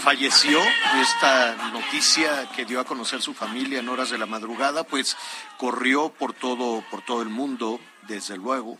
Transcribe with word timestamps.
Falleció. 0.00 0.60
Esta 1.00 1.70
noticia 1.72 2.50
que 2.56 2.64
dio 2.64 2.80
a 2.80 2.84
conocer 2.84 3.22
su 3.22 3.34
familia 3.34 3.80
en 3.80 3.88
horas 3.88 4.10
de 4.10 4.18
la 4.18 4.26
madrugada, 4.26 4.84
pues 4.84 5.16
corrió 5.58 6.10
por 6.10 6.32
todo, 6.32 6.82
por 6.90 7.02
todo 7.02 7.22
el 7.22 7.28
mundo, 7.28 7.78
desde 8.08 8.36
luego. 8.36 8.78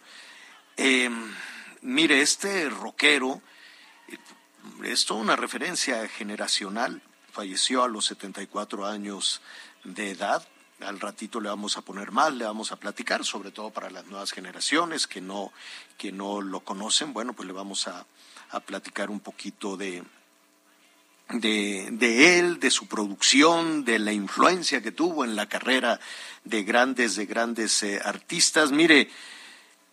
Eh, 0.77 1.11
mire, 1.83 2.23
este 2.23 2.71
rockero 2.71 3.43
eh, 4.09 4.17
es 4.85 5.05
toda 5.05 5.21
una 5.21 5.37
referencia 5.37 6.09
generacional. 6.09 7.03
Falleció 7.33 7.85
a 7.85 7.89
los 7.89 8.07
74 8.07 8.87
años 8.87 9.43
de 9.85 10.11
edad. 10.11 10.47
Al 10.81 10.99
ratito 10.99 11.41
le 11.41 11.51
vamos 11.51 11.77
a 11.77 11.83
poner 11.83 12.11
más, 12.11 12.33
le 12.33 12.47
vamos 12.47 12.73
a 12.73 12.77
platicar, 12.77 13.25
sobre 13.25 13.51
todo 13.51 13.71
para 13.71 13.91
las 13.91 14.07
nuevas 14.07 14.33
generaciones 14.33 15.07
que 15.07 15.21
no, 15.21 15.53
que 15.99 16.11
no 16.11 16.41
lo 16.41 16.61
conocen. 16.61 17.13
Bueno, 17.13 17.35
pues 17.35 17.47
le 17.47 17.53
vamos 17.53 17.87
a, 17.87 18.07
a 18.51 18.61
platicar 18.61 19.11
un 19.11 19.21
poquito 19.21 19.77
de, 19.77 20.03
de, 21.33 21.89
de 21.93 22.39
él, 22.39 22.61
de 22.61 22.71
su 22.71 22.87
producción, 22.87 23.85
de 23.85 23.99
la 23.99 24.13
influencia 24.13 24.83
que 24.83 24.93
tuvo 24.93 25.25
en 25.25 25.37
la 25.37 25.47
carrera 25.47 26.01
de 26.45 26.63
grandes, 26.65 27.17
de 27.17 27.27
grandes 27.27 27.83
eh, 27.83 28.01
artistas. 28.05 28.73
Mire, 28.73 29.09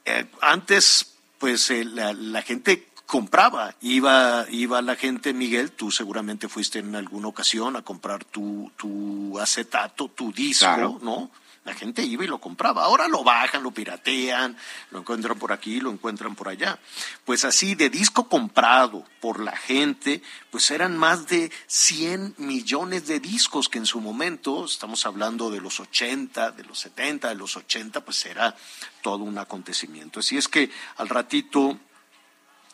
eh, 0.06 0.26
antes, 0.42 1.14
pues 1.38 1.70
eh, 1.72 1.84
la, 1.86 2.14
la 2.14 2.42
gente 2.42 2.88
compraba, 3.06 3.76
iba, 3.82 4.46
iba 4.50 4.82
la 4.82 4.96
gente, 4.96 5.34
Miguel, 5.34 5.72
tú 5.72 5.92
seguramente 5.92 6.50
fuiste 6.50 6.80
en 6.80 6.96
alguna 6.96 7.30
ocasión 7.30 7.76
a 7.76 7.82
comprar 7.82 8.26
tu, 8.26 8.72
tu 8.76 9.40
acetato, 9.40 10.10
tu 10.10 10.32
disco, 10.34 10.66
Claro. 10.66 11.00
¿no? 11.02 11.32
La 11.68 11.74
gente 11.74 12.02
iba 12.02 12.24
y 12.24 12.28
lo 12.28 12.40
compraba. 12.40 12.86
Ahora 12.86 13.10
lo 13.10 13.26
bajan, 13.26 13.62
lo 13.62 13.72
piratean, 13.72 14.56
lo 14.92 15.00
encuentran 15.00 15.38
por 15.38 15.52
aquí, 15.52 15.82
lo 15.82 15.92
encuentran 15.92 16.34
por 16.34 16.48
allá. 16.48 16.80
Pues 17.26 17.44
así, 17.44 17.76
de 17.76 17.90
disco 17.90 18.30
comprado 18.30 19.04
por 19.20 19.42
la 19.42 19.54
gente, 19.54 20.22
pues 20.50 20.72
eran 20.72 20.96
más 20.96 21.28
de 21.28 21.52
100 21.68 22.36
millones 22.38 23.06
de 23.08 23.20
discos 23.20 23.68
que 23.68 23.80
en 23.80 23.86
su 23.86 24.00
momento, 24.00 24.64
estamos 24.64 25.06
hablando 25.06 25.52
de 25.52 25.60
los 25.60 25.82
80, 25.82 26.52
de 26.52 26.64
los 26.64 26.80
70, 26.80 27.28
de 27.28 27.36
los 27.36 27.58
80, 27.58 28.00
pues 28.06 28.26
era 28.26 28.56
todo 29.02 29.26
un 29.26 29.38
acontecimiento. 29.38 30.22
Así 30.22 30.38
es 30.38 30.48
que 30.48 30.72
al 30.96 31.10
ratito 31.10 31.78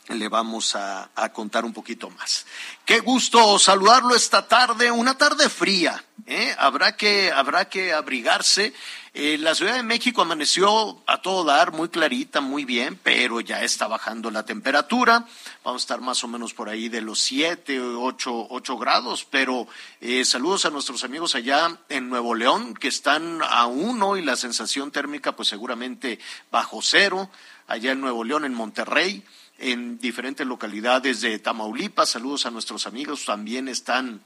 le 0.09 0.27
vamos 0.27 0.75
a, 0.75 1.09
contar 1.33 1.63
un 1.63 1.73
poquito 1.73 2.09
más. 2.09 2.45
Qué 2.85 2.99
gusto 2.99 3.57
saludarlo 3.57 4.15
esta 4.15 4.47
tarde, 4.47 4.91
una 4.91 5.17
tarde 5.17 5.49
fría. 5.49 6.03
¿eh? 6.25 6.53
Habrá, 6.59 6.97
que, 6.97 7.31
habrá 7.31 7.69
que 7.69 7.93
abrigarse. 7.93 8.73
Eh, 9.13 9.37
la 9.37 9.55
Ciudad 9.55 9.75
de 9.75 9.83
México 9.83 10.23
amaneció 10.23 11.01
a 11.07 11.21
todo 11.21 11.45
dar, 11.45 11.71
muy 11.71 11.87
clarita, 11.87 12.41
muy 12.41 12.65
bien, 12.65 12.99
pero 13.01 13.39
ya 13.39 13.63
está 13.63 13.87
bajando 13.87 14.29
la 14.29 14.43
temperatura. 14.43 15.25
Vamos 15.63 15.81
a 15.81 15.85
estar 15.85 16.01
más 16.01 16.23
o 16.23 16.27
menos 16.27 16.53
por 16.53 16.67
ahí 16.67 16.89
de 16.89 17.01
los 17.01 17.19
7, 17.21 17.79
8, 17.79 18.47
8 18.49 18.77
grados, 18.77 19.25
pero 19.29 19.67
eh, 20.01 20.25
saludos 20.25 20.65
a 20.65 20.71
nuestros 20.71 21.03
amigos 21.03 21.35
allá 21.35 21.77
en 21.89 22.09
Nuevo 22.09 22.35
León, 22.35 22.73
que 22.73 22.89
están 22.89 23.41
a 23.41 23.67
uno 23.67 24.17
y 24.17 24.21
la 24.21 24.35
sensación 24.35 24.91
térmica 24.91 25.35
pues 25.35 25.47
seguramente 25.47 26.19
bajo 26.51 26.81
cero. 26.81 27.29
Allá 27.65 27.93
en 27.93 28.01
Nuevo 28.01 28.25
León, 28.25 28.43
en 28.43 28.53
Monterrey 28.53 29.23
en 29.63 29.97
diferentes 29.97 30.45
localidades 30.45 31.21
de 31.21 31.39
Tamaulipas. 31.39 32.09
Saludos 32.09 32.45
a 32.45 32.51
nuestros 32.51 32.85
amigos, 32.85 33.25
también 33.25 33.69
están 33.69 34.21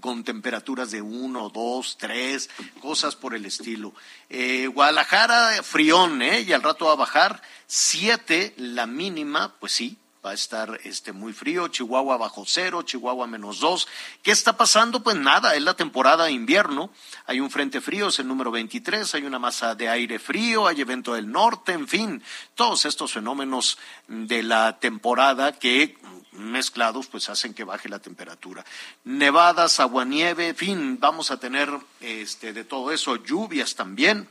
con 0.00 0.24
temperaturas 0.24 0.90
de 0.90 1.02
1, 1.02 1.50
2, 1.50 1.96
3, 1.98 2.50
cosas 2.80 3.16
por 3.16 3.34
el 3.34 3.46
estilo. 3.46 3.92
Eh, 4.28 4.66
Guadalajara, 4.66 5.62
frión, 5.62 6.22
¿eh? 6.22 6.40
Y 6.42 6.52
al 6.52 6.62
rato 6.62 6.86
va 6.86 6.92
a 6.92 6.96
bajar 6.96 7.42
7, 7.66 8.54
la 8.56 8.86
mínima, 8.86 9.54
pues 9.58 9.72
sí, 9.72 9.96
va 10.24 10.30
a 10.30 10.34
estar 10.34 10.78
este 10.84 11.12
muy 11.12 11.32
frío, 11.32 11.68
Chihuahua 11.68 12.16
bajo 12.16 12.44
cero, 12.46 12.82
Chihuahua 12.82 13.26
menos 13.26 13.60
dos. 13.60 13.88
¿Qué 14.22 14.30
está 14.30 14.56
pasando? 14.56 15.02
Pues 15.02 15.16
nada, 15.16 15.54
es 15.54 15.62
la 15.62 15.74
temporada 15.74 16.26
de 16.26 16.32
invierno, 16.32 16.90
hay 17.26 17.40
un 17.40 17.50
frente 17.50 17.80
frío, 17.80 18.08
es 18.08 18.18
el 18.18 18.28
número 18.28 18.50
23, 18.50 19.14
hay 19.14 19.24
una 19.24 19.38
masa 19.38 19.74
de 19.74 19.88
aire 19.88 20.18
frío, 20.18 20.66
hay 20.66 20.80
evento 20.80 21.14
del 21.14 21.30
norte, 21.30 21.72
en 21.72 21.88
fin, 21.88 22.22
todos 22.54 22.84
estos 22.84 23.12
fenómenos 23.12 23.78
de 24.08 24.42
la 24.42 24.78
temporada 24.78 25.52
que 25.52 25.96
mezclados 26.32 27.06
pues 27.06 27.28
hacen 27.28 27.54
que 27.54 27.64
baje 27.64 27.88
la 27.88 27.98
temperatura. 27.98 28.64
Nevadas, 29.04 29.80
aguanieve, 29.80 30.48
en 30.48 30.56
fin, 30.56 31.00
vamos 31.00 31.30
a 31.30 31.38
tener 31.38 31.70
este 32.00 32.52
de 32.52 32.64
todo 32.64 32.92
eso, 32.92 33.16
lluvias 33.16 33.74
también. 33.74 34.28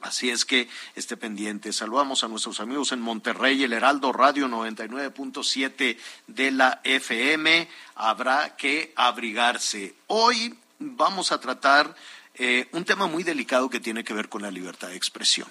Así 0.00 0.30
es 0.30 0.44
que 0.44 0.68
esté 0.94 1.16
pendiente. 1.16 1.72
Saludamos 1.72 2.22
a 2.22 2.28
nuestros 2.28 2.60
amigos 2.60 2.92
en 2.92 3.00
Monterrey, 3.00 3.62
el 3.64 3.72
Heraldo 3.72 4.12
Radio 4.12 4.46
99.7 4.48 5.98
de 6.26 6.50
la 6.52 6.80
FM. 6.84 7.68
Habrá 7.96 8.56
que 8.56 8.92
abrigarse. 8.96 9.94
Hoy 10.06 10.56
vamos 10.78 11.32
a 11.32 11.40
tratar 11.40 11.94
eh, 12.34 12.68
un 12.72 12.84
tema 12.84 13.06
muy 13.06 13.24
delicado 13.24 13.68
que 13.68 13.80
tiene 13.80 14.04
que 14.04 14.14
ver 14.14 14.28
con 14.28 14.42
la 14.42 14.50
libertad 14.50 14.88
de 14.88 14.96
expresión. 14.96 15.48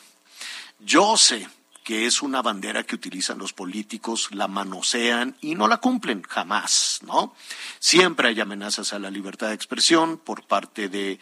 Yo 0.79 1.17
sé 1.17 1.47
que 1.83 2.05
es 2.05 2.21
una 2.21 2.41
bandera 2.41 2.83
que 2.83 2.95
utilizan 2.95 3.37
los 3.37 3.53
políticos, 3.53 4.29
la 4.31 4.49
manosean 4.49 5.37
y 5.41 5.55
no 5.55 5.69
la 5.69 5.77
cumplen 5.77 6.21
jamás, 6.21 6.99
¿no? 7.03 7.33
Siempre 7.79 8.27
hay 8.27 8.41
amenazas 8.41 8.91
a 8.91 8.99
la 8.99 9.09
libertad 9.09 9.47
de 9.47 9.53
expresión 9.53 10.17
por 10.17 10.43
parte 10.43 10.89
de, 10.89 11.17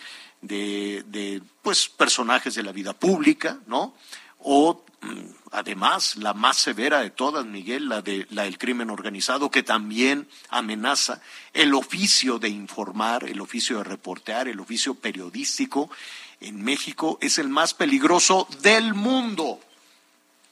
de, 0.48 1.42
pues, 1.62 1.90
personajes 1.90 2.56
de 2.56 2.64
la 2.64 2.72
vida 2.72 2.94
pública, 2.94 3.60
¿no? 3.68 3.96
O 4.40 4.86
mm, 5.02 5.20
además 5.52 6.16
la 6.18 6.34
más 6.34 6.58
severa 6.58 7.02
de 7.02 7.10
todas, 7.10 7.46
Miguel, 7.46 7.90
la 7.90 8.02
de 8.02 8.28
la 8.30 8.44
del 8.44 8.58
crimen 8.58 8.90
organizado, 8.90 9.52
que 9.52 9.64
también 9.64 10.28
amenaza 10.50 11.22
el 11.54 11.74
oficio 11.74 12.40
de 12.40 12.50
informar, 12.50 13.24
el 13.24 13.42
oficio 13.42 13.78
de 13.80 13.84
reportear, 13.86 14.48
el 14.48 14.60
oficio 14.60 14.96
periodístico 14.96 15.90
en 16.42 16.64
México 16.64 17.18
es 17.22 17.38
el 17.38 17.50
más 17.50 17.74
peligroso 17.74 18.48
del 18.62 18.94
mundo. 18.94 19.60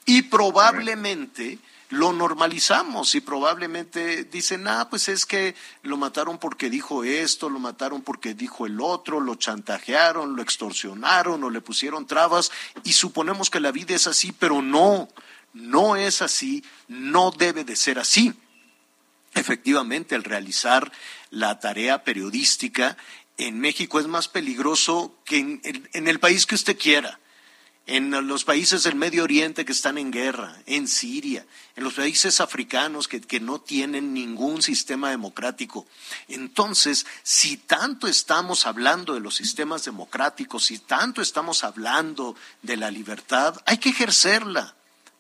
Y 0.06 0.24
probablemente 0.24 1.60
lo 1.90 2.12
normalizamos 2.14 3.14
y 3.16 3.22
probablemente 3.22 4.24
dicen, 4.24 4.68
ah, 4.68 4.88
pues 4.90 5.08
es 5.10 5.26
que 5.26 5.54
lo 5.84 5.96
mataron 5.98 6.40
porque 6.40 6.70
dijo 6.70 7.04
esto, 7.04 7.50
lo 7.50 7.60
mataron 7.60 8.02
porque 8.02 8.34
dijo 8.34 8.66
el 8.66 8.82
otro, 8.82 9.20
lo 9.20 9.36
chantajearon, 9.36 10.36
lo 10.36 10.42
extorsionaron 10.42 11.44
o 11.44 11.50
le 11.50 11.62
pusieron 11.62 12.08
trabas 12.08 12.52
y 12.84 12.94
suponemos 12.94 13.50
que 13.50 13.60
la 13.60 13.72
vida 13.72 13.94
es 13.96 14.08
así, 14.08 14.32
pero 14.32 14.62
no, 14.62 15.08
no 15.54 15.96
es 15.96 16.22
así, 16.24 16.64
no 16.88 17.32
debe 17.32 17.64
de 17.64 17.76
ser 17.76 18.00
así. 18.00 18.34
Efectivamente, 19.36 20.16
el 20.16 20.24
realizar 20.24 20.92
la 21.32 21.60
tarea 21.60 22.04
periodística 22.04 22.98
en 23.38 23.60
México 23.60 24.00
es 24.00 24.08
más 24.08 24.28
peligroso 24.28 25.16
que 25.26 25.38
en, 25.40 25.62
en- 25.64 25.90
en 25.94 26.08
el 26.08 26.20
país 26.20 26.46
que 26.46 26.56
usted 26.56 26.78
quiera 26.78 27.20
en 27.86 28.12
los 28.28 28.46
países 28.46 28.84
del 28.84 28.96
Medio 28.96 29.24
Oriente 29.24 29.66
que 29.66 29.74
están 29.74 29.98
en 29.98 30.10
guerra, 30.10 30.58
en 30.66 30.88
Siria, 30.88 31.46
en 31.76 31.84
los 31.84 31.94
países 31.94 32.40
africanos 32.40 33.10
que, 33.10 33.20
que 33.20 33.42
no 33.42 33.60
tienen 33.60 34.14
ningún 34.14 34.62
sistema 34.62 35.10
democrático. 35.10 35.86
Entonces, 36.30 37.06
si 37.24 37.58
tanto 37.58 38.08
estamos 38.08 38.66
hablando 38.66 39.14
de 39.14 39.20
los 39.20 39.36
sistemas 39.36 39.84
democráticos, 39.84 40.66
si 40.66 40.80
tanto 40.80 41.22
estamos 41.22 41.64
hablando 41.66 42.36
de 42.62 42.78
la 42.78 42.90
libertad, 42.90 43.62
hay 43.66 43.78
que 43.78 43.90
ejercerla. 43.90 44.76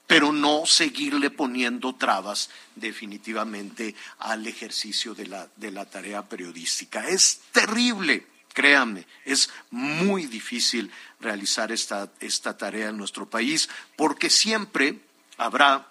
pero 0.07 0.31
no 0.31 0.65
seguirle 0.65 1.29
poniendo 1.29 1.95
trabas 1.95 2.49
definitivamente 2.75 3.95
al 4.19 4.45
ejercicio 4.45 5.15
de 5.15 5.27
la, 5.27 5.47
de 5.55 5.71
la 5.71 5.85
tarea 5.85 6.27
periodística. 6.27 7.07
Es 7.07 7.39
terrible, 7.51 8.27
créanme, 8.53 9.05
es 9.25 9.49
muy 9.71 10.27
difícil 10.27 10.91
realizar 11.19 11.71
esta, 11.71 12.11
esta 12.19 12.57
tarea 12.57 12.89
en 12.89 12.97
nuestro 12.97 13.29
país 13.29 13.69
porque 13.95 14.29
siempre 14.29 14.99
habrá 15.37 15.87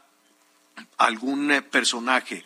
algún 0.96 1.50
eh, 1.50 1.62
personaje. 1.62 2.44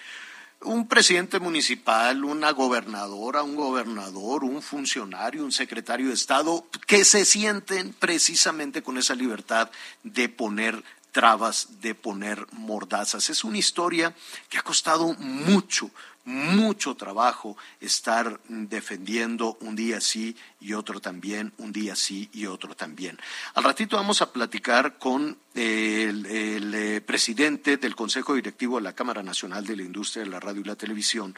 Un 0.62 0.88
presidente 0.88 1.38
municipal, 1.38 2.24
una 2.24 2.50
gobernadora, 2.50 3.42
un 3.42 3.54
gobernador, 3.54 4.42
un 4.42 4.62
funcionario, 4.62 5.44
un 5.44 5.52
secretario 5.52 6.08
de 6.08 6.14
Estado, 6.14 6.66
que 6.86 7.04
se 7.04 7.24
sienten 7.24 7.92
precisamente 7.92 8.82
con 8.82 8.96
esa 8.96 9.14
libertad 9.14 9.70
de 10.02 10.28
poner 10.28 10.82
trabas, 11.16 11.80
de 11.80 11.94
poner 11.94 12.46
mordazas. 12.52 13.30
Es 13.30 13.42
una 13.42 13.56
historia 13.56 14.14
que 14.50 14.58
ha 14.58 14.62
costado 14.62 15.14
mucho, 15.14 15.90
mucho 16.26 16.94
trabajo 16.94 17.56
estar 17.80 18.38
defendiendo 18.48 19.56
un 19.62 19.74
día 19.74 20.02
sí 20.02 20.36
y 20.60 20.74
otro 20.74 21.00
también, 21.00 21.54
un 21.56 21.72
día 21.72 21.96
sí 21.96 22.28
y 22.34 22.44
otro 22.44 22.74
también. 22.74 23.18
Al 23.54 23.64
ratito 23.64 23.96
vamos 23.96 24.20
a 24.20 24.30
platicar 24.30 24.98
con 24.98 25.38
el, 25.54 26.26
eh, 26.28 27.00
presidente 27.00 27.78
del 27.78 27.96
Consejo 27.96 28.34
Directivo 28.34 28.76
de 28.76 28.82
la 28.82 28.94
Cámara 28.94 29.22
Nacional 29.22 29.64
de 29.64 29.76
la 29.76 29.84
Industria 29.84 30.22
de 30.22 30.30
la 30.30 30.38
Radio 30.38 30.60
y 30.60 30.64
la 30.64 30.76
Televisión, 30.76 31.34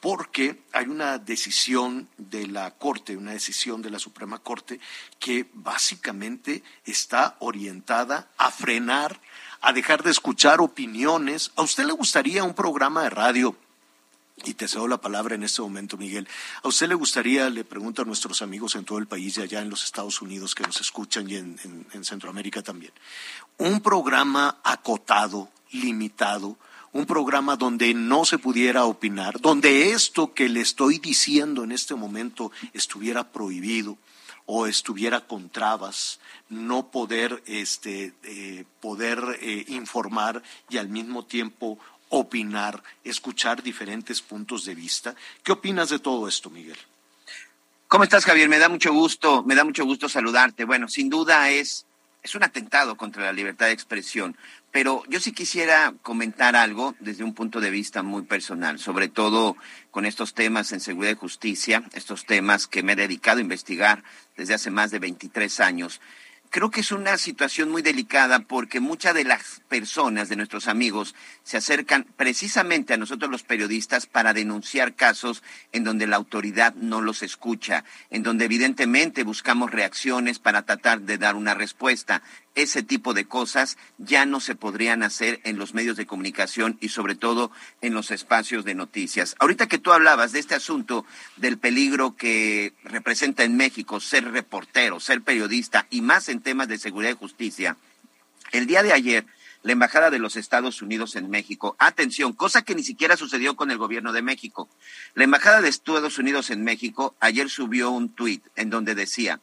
porque 0.00 0.62
hay 0.72 0.86
una 0.86 1.18
decisión 1.18 2.08
de 2.16 2.46
la 2.46 2.70
Corte, 2.72 3.16
una 3.16 3.32
decisión 3.32 3.82
de 3.82 3.90
la 3.90 3.98
Suprema 3.98 4.38
Corte 4.38 4.80
que 5.18 5.46
básicamente 5.52 6.62
está 6.86 7.36
orientada 7.40 8.28
a 8.38 8.50
frenar, 8.50 9.20
a 9.60 9.72
dejar 9.72 10.02
de 10.02 10.10
escuchar 10.10 10.60
opiniones. 10.60 11.52
¿A 11.56 11.62
usted 11.62 11.84
le 11.84 11.92
gustaría 11.92 12.44
un 12.44 12.54
programa 12.54 13.02
de 13.02 13.10
radio? 13.10 13.56
Y 14.44 14.54
te 14.54 14.68
cedo 14.68 14.88
la 14.88 15.02
palabra 15.02 15.34
en 15.34 15.42
este 15.42 15.60
momento, 15.60 15.98
Miguel. 15.98 16.26
¿A 16.62 16.68
usted 16.68 16.88
le 16.88 16.94
gustaría, 16.94 17.50
le 17.50 17.62
pregunto 17.62 18.00
a 18.00 18.06
nuestros 18.06 18.40
amigos 18.40 18.74
en 18.74 18.86
todo 18.86 18.96
el 18.96 19.06
país 19.06 19.36
y 19.36 19.42
allá 19.42 19.60
en 19.60 19.68
los 19.68 19.84
Estados 19.84 20.22
Unidos 20.22 20.54
que 20.54 20.62
nos 20.62 20.80
escuchan 20.80 21.28
y 21.28 21.36
en, 21.36 21.86
en 21.92 22.04
Centroamérica 22.04 22.62
también, 22.62 22.92
un 23.58 23.82
programa 23.82 24.60
acotado, 24.64 25.50
limitado, 25.72 26.56
un 26.92 27.06
programa 27.06 27.56
donde 27.56 27.94
no 27.94 28.24
se 28.24 28.38
pudiera 28.38 28.84
opinar, 28.84 29.40
donde 29.40 29.90
esto 29.90 30.34
que 30.34 30.48
le 30.48 30.60
estoy 30.60 30.98
diciendo 30.98 31.64
en 31.64 31.72
este 31.72 31.94
momento 31.94 32.50
estuviera 32.72 33.30
prohibido 33.30 33.96
o 34.46 34.66
estuviera 34.66 35.20
con 35.20 35.48
trabas, 35.48 36.18
no 36.48 36.90
poder, 36.90 37.42
este, 37.46 38.12
eh, 38.24 38.64
poder 38.80 39.38
eh, 39.40 39.64
informar 39.68 40.42
y 40.68 40.78
al 40.78 40.88
mismo 40.88 41.24
tiempo 41.24 41.78
opinar, 42.08 42.82
escuchar 43.04 43.62
diferentes 43.62 44.20
puntos 44.20 44.64
de 44.64 44.74
vista. 44.74 45.14
¿Qué 45.44 45.52
opinas 45.52 45.90
de 45.90 46.00
todo 46.00 46.26
esto, 46.26 46.50
Miguel? 46.50 46.78
¿Cómo 47.86 48.04
estás, 48.04 48.24
Javier? 48.24 48.48
Me 48.48 48.58
da 48.58 48.68
mucho 48.68 48.92
gusto, 48.92 49.44
me 49.44 49.54
da 49.54 49.64
mucho 49.64 49.84
gusto 49.84 50.08
saludarte. 50.08 50.64
Bueno, 50.64 50.88
sin 50.88 51.08
duda 51.08 51.50
es, 51.50 51.86
es 52.22 52.34
un 52.34 52.42
atentado 52.42 52.96
contra 52.96 53.24
la 53.24 53.32
libertad 53.32 53.66
de 53.66 53.72
expresión, 53.72 54.36
pero 54.70 55.02
yo 55.08 55.20
sí 55.20 55.32
quisiera 55.32 55.94
comentar 56.02 56.54
algo 56.54 56.94
desde 57.00 57.24
un 57.24 57.34
punto 57.34 57.60
de 57.60 57.70
vista 57.70 58.02
muy 58.02 58.22
personal, 58.22 58.78
sobre 58.78 59.08
todo 59.08 59.56
con 59.90 60.06
estos 60.06 60.34
temas 60.34 60.72
en 60.72 60.80
seguridad 60.80 61.12
y 61.12 61.16
justicia, 61.16 61.82
estos 61.92 62.26
temas 62.26 62.66
que 62.66 62.82
me 62.82 62.92
he 62.92 62.96
dedicado 62.96 63.38
a 63.38 63.42
investigar 63.42 64.04
desde 64.36 64.54
hace 64.54 64.70
más 64.70 64.90
de 64.90 64.98
23 64.98 65.60
años 65.60 66.00
creo 66.50 66.70
que 66.70 66.80
es 66.80 66.90
una 66.90 67.16
situación 67.16 67.70
muy 67.70 67.80
delicada 67.80 68.40
porque 68.40 68.80
muchas 68.80 69.14
de 69.14 69.24
las 69.24 69.62
personas, 69.68 70.28
de 70.28 70.36
nuestros 70.36 70.66
amigos, 70.66 71.14
se 71.44 71.56
acercan 71.56 72.06
precisamente 72.16 72.92
a 72.92 72.96
nosotros 72.96 73.30
los 73.30 73.44
periodistas 73.44 74.06
para 74.06 74.34
denunciar 74.34 74.94
casos 74.94 75.42
en 75.72 75.84
donde 75.84 76.08
la 76.08 76.16
autoridad 76.16 76.74
no 76.74 77.00
los 77.00 77.22
escucha, 77.22 77.84
en 78.10 78.24
donde 78.24 78.46
evidentemente 78.46 79.22
buscamos 79.22 79.70
reacciones 79.70 80.40
para 80.40 80.62
tratar 80.62 81.02
de 81.02 81.18
dar 81.18 81.36
una 81.36 81.54
respuesta 81.54 82.22
ese 82.54 82.82
tipo 82.82 83.14
de 83.14 83.26
cosas 83.26 83.78
ya 83.98 84.26
no 84.26 84.40
se 84.40 84.54
podrían 84.54 85.02
hacer 85.02 85.40
en 85.44 85.58
los 85.58 85.74
medios 85.74 85.96
de 85.96 86.06
comunicación 86.06 86.76
y 86.80 86.88
sobre 86.88 87.14
todo 87.14 87.50
en 87.80 87.94
los 87.94 88.10
espacios 88.10 88.64
de 88.64 88.74
noticias. 88.74 89.36
Ahorita 89.38 89.68
que 89.68 89.78
tú 89.78 89.92
hablabas 89.92 90.32
de 90.32 90.40
este 90.40 90.54
asunto 90.54 91.04
del 91.36 91.58
peligro 91.58 92.16
que 92.16 92.72
representa 92.84 93.44
en 93.44 93.56
México 93.56 94.00
ser 94.00 94.30
reportero, 94.30 95.00
ser 95.00 95.22
periodista 95.22 95.86
y 95.90 96.02
más 96.02 96.28
en 96.28 96.40
temas 96.40 96.68
de 96.68 96.78
seguridad 96.78 97.12
y 97.12 97.14
justicia, 97.14 97.76
el 98.52 98.66
día 98.66 98.82
de 98.82 98.92
ayer 98.92 99.26
la 99.62 99.72
Embajada 99.72 100.10
de 100.10 100.18
los 100.18 100.36
Estados 100.36 100.80
Unidos 100.80 101.16
en 101.16 101.28
México. 101.28 101.76
Atención, 101.78 102.32
cosa 102.32 102.62
que 102.62 102.74
ni 102.74 102.82
siquiera 102.82 103.16
sucedió 103.16 103.56
con 103.56 103.70
el 103.70 103.78
gobierno 103.78 104.12
de 104.12 104.22
México. 104.22 104.68
La 105.14 105.24
Embajada 105.24 105.60
de 105.60 105.68
Estados 105.68 106.18
Unidos 106.18 106.50
en 106.50 106.64
México 106.64 107.14
ayer 107.20 107.50
subió 107.50 107.90
un 107.90 108.08
tuit 108.08 108.42
en 108.56 108.70
donde 108.70 108.94
decía, 108.94 109.40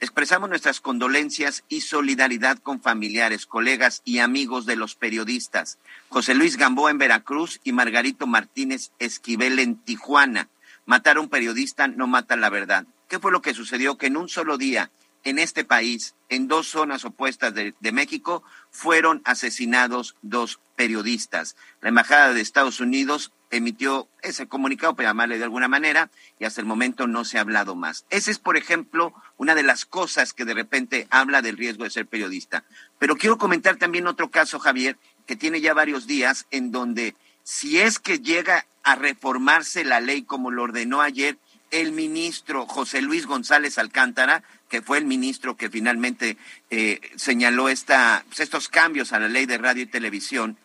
Expresamos 0.00 0.48
nuestras 0.50 0.80
condolencias 0.80 1.64
y 1.68 1.82
solidaridad 1.82 2.58
con 2.58 2.80
familiares, 2.80 3.46
colegas 3.46 4.02
y 4.04 4.18
amigos 4.18 4.66
de 4.66 4.76
los 4.76 4.96
periodistas. 4.96 5.78
José 6.08 6.34
Luis 6.34 6.56
Gamboa 6.56 6.90
en 6.90 6.98
Veracruz 6.98 7.60
y 7.64 7.72
Margarito 7.72 8.26
Martínez 8.26 8.90
Esquivel 8.98 9.58
en 9.60 9.76
Tijuana. 9.76 10.48
Matar 10.84 11.16
a 11.16 11.20
un 11.20 11.28
periodista 11.28 11.88
no 11.88 12.06
mata 12.06 12.36
la 12.36 12.50
verdad. 12.50 12.86
¿Qué 13.08 13.18
fue 13.18 13.32
lo 13.32 13.40
que 13.40 13.54
sucedió? 13.54 13.96
Que 13.96 14.06
en 14.06 14.16
un 14.16 14.28
solo 14.28 14.58
día, 14.58 14.90
en 15.22 15.38
este 15.38 15.64
país, 15.64 16.14
en 16.28 16.48
dos 16.48 16.66
zonas 16.66 17.04
opuestas 17.04 17.54
de, 17.54 17.74
de 17.78 17.92
México, 17.92 18.42
fueron 18.70 19.22
asesinados 19.24 20.16
dos 20.22 20.60
periodistas. 20.76 21.56
La 21.80 21.90
Embajada 21.90 22.34
de 22.34 22.40
Estados 22.40 22.80
Unidos 22.80 23.32
emitió 23.56 24.08
ese 24.22 24.46
comunicado, 24.46 24.94
para 24.94 25.10
llamarle 25.10 25.38
de 25.38 25.44
alguna 25.44 25.68
manera, 25.68 26.10
y 26.38 26.44
hasta 26.44 26.60
el 26.60 26.66
momento 26.66 27.06
no 27.06 27.24
se 27.24 27.38
ha 27.38 27.42
hablado 27.42 27.74
más. 27.74 28.04
Esa 28.10 28.30
es, 28.30 28.38
por 28.38 28.56
ejemplo, 28.56 29.14
una 29.36 29.54
de 29.54 29.62
las 29.62 29.84
cosas 29.84 30.32
que 30.32 30.44
de 30.44 30.54
repente 30.54 31.06
habla 31.10 31.42
del 31.42 31.56
riesgo 31.56 31.84
de 31.84 31.90
ser 31.90 32.06
periodista. 32.06 32.64
Pero 32.98 33.16
quiero 33.16 33.38
comentar 33.38 33.76
también 33.76 34.06
otro 34.06 34.30
caso, 34.30 34.58
Javier, 34.58 34.96
que 35.26 35.36
tiene 35.36 35.60
ya 35.60 35.74
varios 35.74 36.06
días, 36.06 36.46
en 36.50 36.70
donde 36.70 37.14
si 37.42 37.78
es 37.78 37.98
que 37.98 38.18
llega 38.18 38.66
a 38.82 38.96
reformarse 38.96 39.84
la 39.84 40.00
ley 40.00 40.22
como 40.22 40.50
lo 40.50 40.62
ordenó 40.62 41.00
ayer 41.00 41.38
el 41.70 41.92
ministro 41.92 42.66
José 42.66 43.02
Luis 43.02 43.26
González 43.26 43.78
Alcántara, 43.78 44.44
que 44.68 44.80
fue 44.80 44.98
el 44.98 45.06
ministro 45.06 45.56
que 45.56 45.70
finalmente 45.70 46.36
eh, 46.70 47.00
señaló 47.16 47.68
esta, 47.68 48.24
pues, 48.28 48.40
estos 48.40 48.68
cambios 48.68 49.12
a 49.12 49.18
la 49.18 49.28
ley 49.28 49.46
de 49.46 49.58
radio 49.58 49.82
y 49.82 49.86
televisión, 49.86 50.56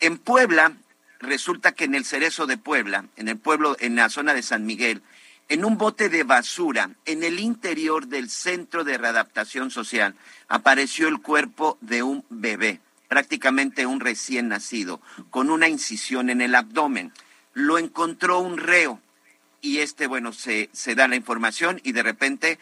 en 0.00 0.16
Puebla 0.16 0.76
resulta 1.20 1.72
que 1.72 1.84
en 1.84 1.94
el 1.94 2.04
Cerezo 2.04 2.46
de 2.46 2.58
Puebla, 2.58 3.06
en 3.16 3.28
el 3.28 3.36
pueblo, 3.36 3.76
en 3.80 3.96
la 3.96 4.08
zona 4.08 4.34
de 4.34 4.42
San 4.42 4.66
Miguel, 4.66 5.02
en 5.48 5.64
un 5.64 5.78
bote 5.78 6.08
de 6.08 6.24
basura, 6.24 6.90
en 7.06 7.22
el 7.22 7.40
interior 7.40 8.06
del 8.06 8.28
Centro 8.28 8.84
de 8.84 8.98
Readaptación 8.98 9.70
Social, 9.70 10.14
apareció 10.46 11.08
el 11.08 11.20
cuerpo 11.20 11.78
de 11.80 12.02
un 12.02 12.24
bebé, 12.28 12.80
prácticamente 13.08 13.86
un 13.86 14.00
recién 14.00 14.48
nacido, 14.48 15.00
con 15.30 15.50
una 15.50 15.68
incisión 15.68 16.28
en 16.28 16.42
el 16.42 16.54
abdomen. 16.54 17.12
Lo 17.54 17.78
encontró 17.78 18.40
un 18.40 18.58
reo 18.58 19.00
y 19.62 19.78
este, 19.78 20.06
bueno, 20.06 20.32
se, 20.32 20.68
se 20.72 20.94
da 20.94 21.08
la 21.08 21.16
información 21.16 21.80
y 21.82 21.92
de 21.92 22.02
repente 22.02 22.58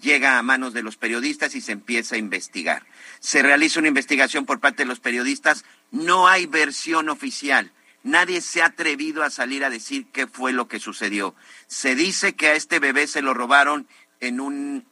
llega 0.00 0.38
a 0.38 0.42
manos 0.42 0.72
de 0.72 0.82
los 0.82 0.96
periodistas 0.96 1.54
y 1.54 1.60
se 1.60 1.72
empieza 1.72 2.14
a 2.14 2.18
investigar. 2.18 2.86
Se 3.20 3.42
realiza 3.42 3.80
una 3.80 3.88
investigación 3.88 4.46
por 4.46 4.60
parte 4.60 4.84
de 4.84 4.88
los 4.88 5.00
periodistas, 5.00 5.64
no 5.90 6.26
hay 6.26 6.46
versión 6.46 7.10
oficial 7.10 7.70
Nadie 8.02 8.40
se 8.40 8.62
ha 8.62 8.66
atrevido 8.66 9.22
a 9.22 9.30
salir 9.30 9.64
a 9.64 9.70
decir 9.70 10.06
qué 10.12 10.26
fue 10.26 10.52
lo 10.52 10.68
que 10.68 10.80
sucedió. 10.80 11.34
Se 11.66 11.94
dice 11.94 12.34
que 12.34 12.48
a 12.48 12.54
este 12.54 12.78
bebé 12.78 13.06
se 13.06 13.22
lo 13.22 13.34
robaron 13.34 13.86
en 14.20 14.40
un, 14.40 14.86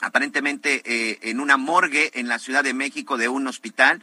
aparentemente 0.00 0.82
eh, 0.84 1.18
en 1.22 1.40
una 1.40 1.56
morgue 1.56 2.10
en 2.14 2.28
la 2.28 2.38
Ciudad 2.38 2.64
de 2.64 2.74
México 2.74 3.18
de 3.18 3.28
un 3.28 3.46
hospital. 3.46 4.02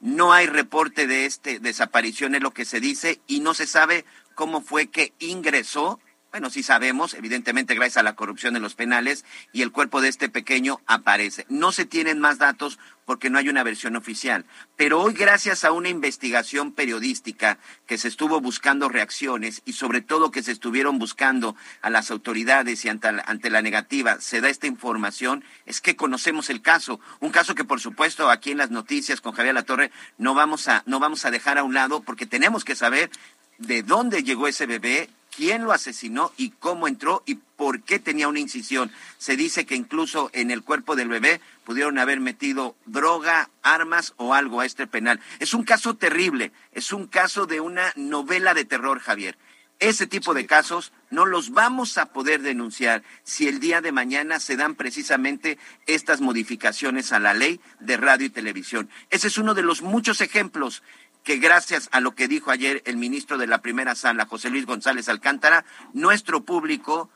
No 0.00 0.32
hay 0.32 0.46
reporte 0.46 1.06
de 1.06 1.26
este 1.26 1.58
desaparición, 1.58 2.34
es 2.34 2.42
lo 2.42 2.52
que 2.52 2.64
se 2.64 2.80
dice, 2.80 3.20
y 3.26 3.40
no 3.40 3.54
se 3.54 3.66
sabe 3.66 4.04
cómo 4.34 4.62
fue 4.62 4.88
que 4.88 5.12
ingresó 5.18 6.00
bueno, 6.32 6.48
sí 6.48 6.62
sabemos, 6.62 7.12
evidentemente 7.12 7.74
gracias 7.74 7.98
a 7.98 8.02
la 8.02 8.14
corrupción 8.14 8.56
en 8.56 8.62
los 8.62 8.74
penales, 8.74 9.26
y 9.52 9.60
el 9.60 9.70
cuerpo 9.70 10.00
de 10.00 10.08
este 10.08 10.30
pequeño 10.30 10.80
aparece. 10.86 11.44
No 11.50 11.72
se 11.72 11.84
tienen 11.84 12.20
más 12.20 12.38
datos 12.38 12.78
porque 13.04 13.28
no 13.28 13.38
hay 13.38 13.50
una 13.50 13.62
versión 13.62 13.96
oficial. 13.96 14.46
Pero 14.76 15.02
hoy, 15.02 15.12
gracias 15.12 15.62
a 15.62 15.72
una 15.72 15.90
investigación 15.90 16.72
periodística 16.72 17.58
que 17.86 17.98
se 17.98 18.08
estuvo 18.08 18.40
buscando 18.40 18.88
reacciones 18.88 19.60
y 19.66 19.74
sobre 19.74 20.00
todo 20.00 20.30
que 20.30 20.42
se 20.42 20.52
estuvieron 20.52 20.98
buscando 20.98 21.54
a 21.82 21.90
las 21.90 22.10
autoridades 22.10 22.82
y 22.86 22.88
ante 22.88 23.08
ante 23.08 23.50
la 23.50 23.60
negativa, 23.60 24.18
se 24.20 24.40
da 24.40 24.48
esta 24.48 24.66
información, 24.66 25.44
es 25.66 25.82
que 25.82 25.96
conocemos 25.96 26.48
el 26.48 26.62
caso. 26.62 26.98
Un 27.20 27.30
caso 27.30 27.54
que, 27.54 27.64
por 27.64 27.80
supuesto, 27.80 28.30
aquí 28.30 28.52
en 28.52 28.58
las 28.58 28.70
noticias 28.70 29.20
con 29.20 29.32
Javier 29.34 29.54
Latorre 29.54 29.90
no 30.16 30.32
vamos 30.32 30.68
a, 30.68 30.82
no 30.86 30.98
vamos 30.98 31.26
a 31.26 31.30
dejar 31.30 31.58
a 31.58 31.62
un 31.62 31.74
lado 31.74 32.00
porque 32.00 32.24
tenemos 32.24 32.64
que 32.64 32.74
saber 32.74 33.10
de 33.58 33.82
dónde 33.82 34.22
llegó 34.22 34.48
ese 34.48 34.64
bebé, 34.64 35.10
quién 35.34 35.64
lo 35.64 35.72
asesinó 35.72 36.32
y 36.36 36.50
cómo 36.50 36.88
entró 36.88 37.22
y 37.26 37.36
por 37.56 37.82
qué 37.82 37.98
tenía 37.98 38.28
una 38.28 38.40
incisión. 38.40 38.90
Se 39.18 39.36
dice 39.36 39.66
que 39.66 39.74
incluso 39.74 40.30
en 40.32 40.50
el 40.50 40.62
cuerpo 40.62 40.96
del 40.96 41.08
bebé 41.08 41.40
pudieron 41.64 41.98
haber 41.98 42.20
metido 42.20 42.76
droga, 42.86 43.50
armas 43.62 44.14
o 44.16 44.34
algo 44.34 44.60
a 44.60 44.66
este 44.66 44.86
penal. 44.86 45.20
Es 45.38 45.54
un 45.54 45.64
caso 45.64 45.94
terrible, 45.94 46.52
es 46.72 46.92
un 46.92 47.06
caso 47.06 47.46
de 47.46 47.60
una 47.60 47.92
novela 47.96 48.54
de 48.54 48.64
terror, 48.64 49.00
Javier. 49.00 49.36
Ese 49.82 50.06
tipo 50.06 50.32
de 50.32 50.46
casos 50.46 50.92
no 51.10 51.26
los 51.26 51.50
vamos 51.50 51.98
a 51.98 52.06
poder 52.06 52.40
denunciar 52.40 53.02
si 53.24 53.48
el 53.48 53.58
día 53.58 53.80
de 53.80 53.90
mañana 53.90 54.38
se 54.38 54.56
dan 54.56 54.76
precisamente 54.76 55.58
estas 55.88 56.20
modificaciones 56.20 57.12
a 57.12 57.18
la 57.18 57.34
ley 57.34 57.60
de 57.80 57.96
radio 57.96 58.26
y 58.26 58.30
televisión. 58.30 58.88
Ese 59.10 59.26
es 59.26 59.38
uno 59.38 59.54
de 59.54 59.62
los 59.62 59.82
muchos 59.82 60.20
ejemplos 60.20 60.84
que 61.24 61.36
gracias 61.36 61.88
a 61.92 62.00
lo 62.00 62.14
que 62.14 62.28
dijo 62.28 62.50
ayer 62.50 62.82
el 62.86 62.96
ministro 62.96 63.38
de 63.38 63.46
la 63.46 63.62
primera 63.62 63.94
sala, 63.94 64.26
José 64.26 64.50
Luis 64.50 64.66
González 64.66 65.08
Alcántara, 65.08 65.64
nuestro 65.92 66.44
público, 66.44 67.10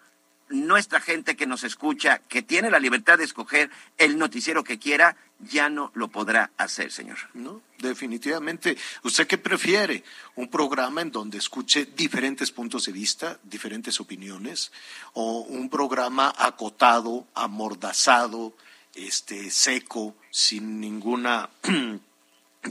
nuestra 0.48 1.00
gente 1.00 1.36
que 1.36 1.46
nos 1.46 1.64
escucha, 1.64 2.20
que 2.28 2.42
tiene 2.42 2.70
la 2.70 2.78
libertad 2.78 3.18
de 3.18 3.24
escoger 3.24 3.70
el 3.98 4.16
noticiero 4.16 4.62
que 4.62 4.78
quiera, 4.78 5.16
ya 5.40 5.68
no 5.68 5.90
lo 5.94 6.08
podrá 6.08 6.50
hacer, 6.56 6.92
señor. 6.92 7.18
No, 7.34 7.62
definitivamente. 7.78 8.76
¿Usted 9.02 9.26
qué 9.26 9.38
prefiere? 9.38 10.04
¿Un 10.36 10.48
programa 10.48 11.02
en 11.02 11.10
donde 11.10 11.38
escuche 11.38 11.86
diferentes 11.96 12.52
puntos 12.52 12.86
de 12.86 12.92
vista, 12.92 13.38
diferentes 13.42 14.00
opiniones? 14.00 14.72
¿O 15.14 15.40
un 15.40 15.68
programa 15.68 16.32
acotado, 16.38 17.26
amordazado, 17.34 18.54
este, 18.94 19.50
seco, 19.50 20.16
sin 20.30 20.80
ninguna 20.80 21.50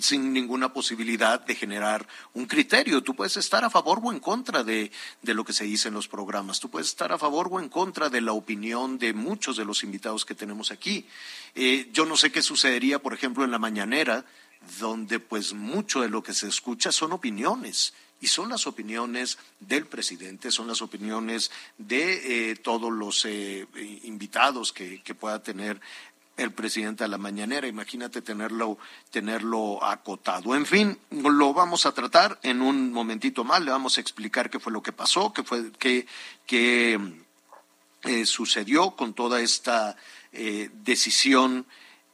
sin 0.01 0.33
ninguna 0.33 0.73
posibilidad 0.73 1.39
de 1.39 1.55
generar 1.55 2.07
un 2.33 2.45
criterio. 2.45 3.03
Tú 3.03 3.15
puedes 3.15 3.37
estar 3.37 3.63
a 3.63 3.69
favor 3.69 3.99
o 4.03 4.11
en 4.11 4.19
contra 4.19 4.63
de, 4.63 4.91
de, 5.21 5.33
lo 5.33 5.43
que 5.43 5.53
se 5.53 5.65
dice 5.65 5.87
en 5.87 5.93
los 5.93 6.07
programas. 6.07 6.59
Tú 6.59 6.69
puedes 6.69 6.87
estar 6.87 7.11
a 7.11 7.17
favor 7.17 7.49
o 7.51 7.59
en 7.59 7.69
contra 7.69 8.09
de 8.09 8.21
la 8.21 8.33
opinión 8.33 8.97
de 8.97 9.13
muchos 9.13 9.57
de 9.57 9.65
los 9.65 9.83
invitados 9.83 10.25
que 10.25 10.35
tenemos 10.35 10.71
aquí. 10.71 11.05
Eh, 11.55 11.89
yo 11.93 12.05
no 12.05 12.17
sé 12.17 12.31
qué 12.31 12.41
sucedería, 12.41 12.99
por 12.99 13.13
ejemplo, 13.13 13.43
en 13.43 13.51
la 13.51 13.59
mañanera, 13.59 14.25
donde 14.79 15.19
pues 15.19 15.53
mucho 15.53 16.01
de 16.01 16.09
lo 16.09 16.23
que 16.23 16.33
se 16.33 16.47
escucha 16.47 16.91
son 16.91 17.13
opiniones. 17.13 17.93
Y 18.21 18.27
son 18.27 18.49
las 18.49 18.65
opiniones 18.65 19.37
del 19.59 19.85
presidente, 19.85 20.49
son 20.49 20.67
las 20.67 20.81
opiniones 20.81 21.51
de 21.77 22.51
eh, 22.51 22.55
todos 22.55 22.91
los 22.91 23.25
eh, 23.25 23.67
invitados 24.03 24.71
que, 24.71 25.03
que 25.03 25.13
pueda 25.13 25.43
tener 25.43 25.79
el 26.37 26.51
presidente 26.51 27.03
a 27.03 27.07
la 27.07 27.17
mañanera. 27.17 27.67
Imagínate 27.67 28.21
tenerlo, 28.21 28.77
tenerlo 29.09 29.83
acotado. 29.83 30.55
En 30.55 30.65
fin, 30.65 30.97
lo 31.11 31.53
vamos 31.53 31.85
a 31.85 31.93
tratar 31.93 32.39
en 32.43 32.61
un 32.61 32.91
momentito 32.91 33.43
más. 33.43 33.61
Le 33.61 33.71
vamos 33.71 33.97
a 33.97 34.01
explicar 34.01 34.49
qué 34.49 34.59
fue 34.59 34.73
lo 34.73 34.83
que 34.83 34.91
pasó, 34.91 35.33
qué 35.33 35.43
fue, 35.43 35.71
qué, 35.73 36.05
qué 36.45 36.99
eh, 38.03 38.25
sucedió 38.25 38.91
con 38.91 39.13
toda 39.13 39.41
esta 39.41 39.95
eh, 40.31 40.69
decisión 40.73 41.65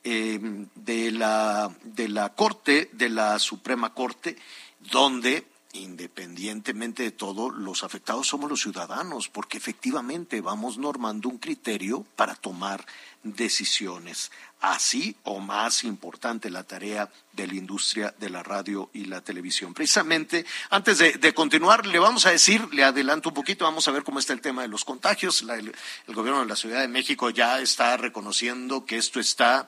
eh, 0.04 0.40
de, 0.76 1.12
la, 1.12 1.72
de 1.84 2.10
la 2.10 2.30
Corte, 2.30 2.90
de 2.94 3.10
la 3.10 3.40
Suprema 3.40 3.94
Corte, 3.94 4.38
donde 4.80 5.46
independientemente 5.74 7.04
de 7.04 7.12
todo, 7.12 7.50
los 7.50 7.84
afectados 7.84 8.28
somos 8.28 8.50
los 8.50 8.62
ciudadanos, 8.62 9.30
porque 9.30 9.58
efectivamente 9.58 10.42
vamos 10.42 10.78
normando 10.78 11.30
un 11.30 11.38
criterio 11.38 12.06
para 12.16 12.36
tomar 12.36 12.86
decisiones. 13.24 14.32
Así 14.60 15.16
o 15.24 15.40
más 15.40 15.84
importante 15.84 16.52
la 16.52 16.64
tarea 16.64 17.10
de 17.34 17.48
la 17.48 17.56
industria 17.56 18.14
de 18.20 18.30
la 18.30 18.44
radio 18.44 18.92
y 18.94 19.06
la 19.06 19.22
televisión. 19.22 19.74
Precisamente, 19.74 20.46
antes 20.70 21.00
de, 21.00 21.34
continuar, 21.34 21.88
le 21.88 21.98
vamos 21.98 22.28
a 22.28 22.32
decir, 22.32 22.72
le 22.72 22.84
adelanto 22.84 23.30
un 23.30 23.36
poquito, 23.36 23.66
vamos 23.66 23.88
a 23.88 23.92
ver 23.92 24.04
cómo 24.04 24.20
está 24.20 24.34
el 24.34 24.42
tema 24.42 24.62
de 24.62 24.68
los 24.68 24.86
contagios. 24.86 25.42
el, 25.42 25.74
el 26.08 26.16
gobierno 26.16 26.42
de 26.42 26.46
la 26.46 26.56
Ciudad 26.56 26.82
de 26.82 26.88
México 26.88 27.32
ya 27.32 27.60
está 27.60 27.98
reconociendo 27.98 28.86
que 28.86 28.98
esto 28.98 29.20
está 29.20 29.68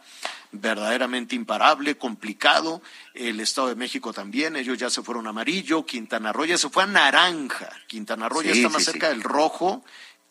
verdaderamente 0.52 1.36
imparable, 1.36 1.98
complicado. 1.98 2.84
El 3.16 3.40
Estado 3.40 3.70
de 3.70 3.76
México 3.76 4.14
también, 4.14 4.56
ellos 4.56 4.78
ya 4.78 4.92
se 4.92 5.02
fueron 5.02 5.26
a 5.26 5.32
amarillo, 5.32 5.86
Quintana 5.86 6.32
Roo 6.32 6.46
ya 6.46 6.58
se 6.58 6.70
fue 6.70 6.84
a 6.84 6.88
naranja. 6.88 7.70
Quintana 7.88 8.30
Roo 8.30 8.44
ya 8.44 8.52
está 8.52 8.70
más 8.70 8.84
cerca 8.84 9.10
del 9.10 9.24
rojo 9.24 9.84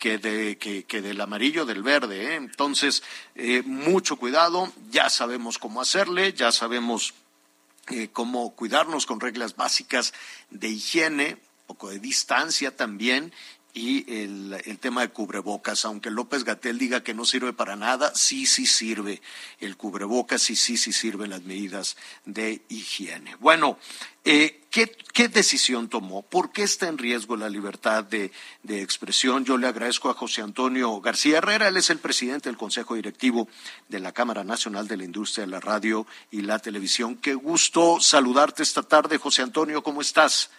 que, 0.03 0.17
de, 0.17 0.57
que, 0.57 1.01
del 1.01 1.21
amarillo, 1.21 1.65
del 1.65 1.81
verde. 1.81 2.33
¿eh? 2.33 2.35
Entonces, 2.35 3.03
eh, 3.35 3.63
mucho 3.65 4.17
cuidado, 4.17 4.69
ya 4.91 5.09
sabemos 5.09 5.57
cómo 5.57 5.79
hacerle, 5.79 6.33
ya 6.33 6.51
sabemos 6.51 7.13
eh, 7.87 8.09
cómo 8.11 8.53
cuidarnos 8.53 9.05
con 9.05 9.21
reglas 9.21 9.55
básicas 9.55 10.13
de 10.49 10.67
higiene, 10.67 11.37
poco 11.67 11.89
de 11.89 11.99
distancia 11.99 12.75
también 12.75 13.31
y 13.73 14.23
el, 14.23 14.61
el, 14.65 14.77
tema 14.77 15.01
de 15.01 15.09
cubrebocas, 15.09 15.85
aunque 15.85 16.11
López 16.11 16.43
Gatel 16.43 16.77
diga 16.77 17.01
que 17.01 17.13
no 17.13 17.23
sirve 17.23 17.53
para 17.53 17.77
nada, 17.77 18.13
sí, 18.13 18.45
sí 18.45 18.65
sirve 18.65 19.21
el 19.61 19.77
cubrebocas 19.77 20.49
y 20.49 20.57
sí, 20.57 20.75
sí 20.75 20.91
sirven 20.91 21.29
las 21.29 21.43
medidas 21.43 21.95
de 22.25 22.61
higiene. 22.67 23.35
Bueno, 23.37 23.79
eh, 24.25 24.62
¿qué, 24.73 24.91
¿qué, 25.13 25.27
decisión 25.29 25.87
tomó? 25.87 26.23
¿Por 26.23 26.51
qué 26.51 26.63
está 26.63 26.87
en 26.87 26.97
riesgo 26.97 27.37
la 27.37 27.47
libertad 27.47 28.03
de, 28.03 28.31
de, 28.63 28.81
expresión? 28.81 29.45
Yo 29.45 29.57
le 29.57 29.67
agradezco 29.67 30.09
a 30.09 30.15
José 30.15 30.41
Antonio 30.41 30.99
García 30.99 31.37
Herrera, 31.37 31.67
él 31.67 31.77
es 31.77 31.91
el 31.91 31.99
presidente 31.99 32.49
del 32.49 32.57
Consejo 32.57 32.95
Directivo 32.95 33.47
de 33.87 33.99
la 33.99 34.11
Cámara 34.11 34.43
Nacional 34.43 34.87
de 34.87 34.97
la 34.97 35.03
Industria 35.03 35.45
de 35.45 35.51
la 35.51 35.59
Radio 35.59 36.07
y 36.31 36.41
la 36.41 36.57
Televisión. 36.57 37.15
Qué 37.17 37.35
gusto 37.35 37.99
saludarte 37.99 38.63
esta 38.63 38.81
tarde, 38.81 39.19
José 39.19 39.43
Antonio, 39.43 39.83
¿cómo 39.83 40.01
estás? 40.01 40.51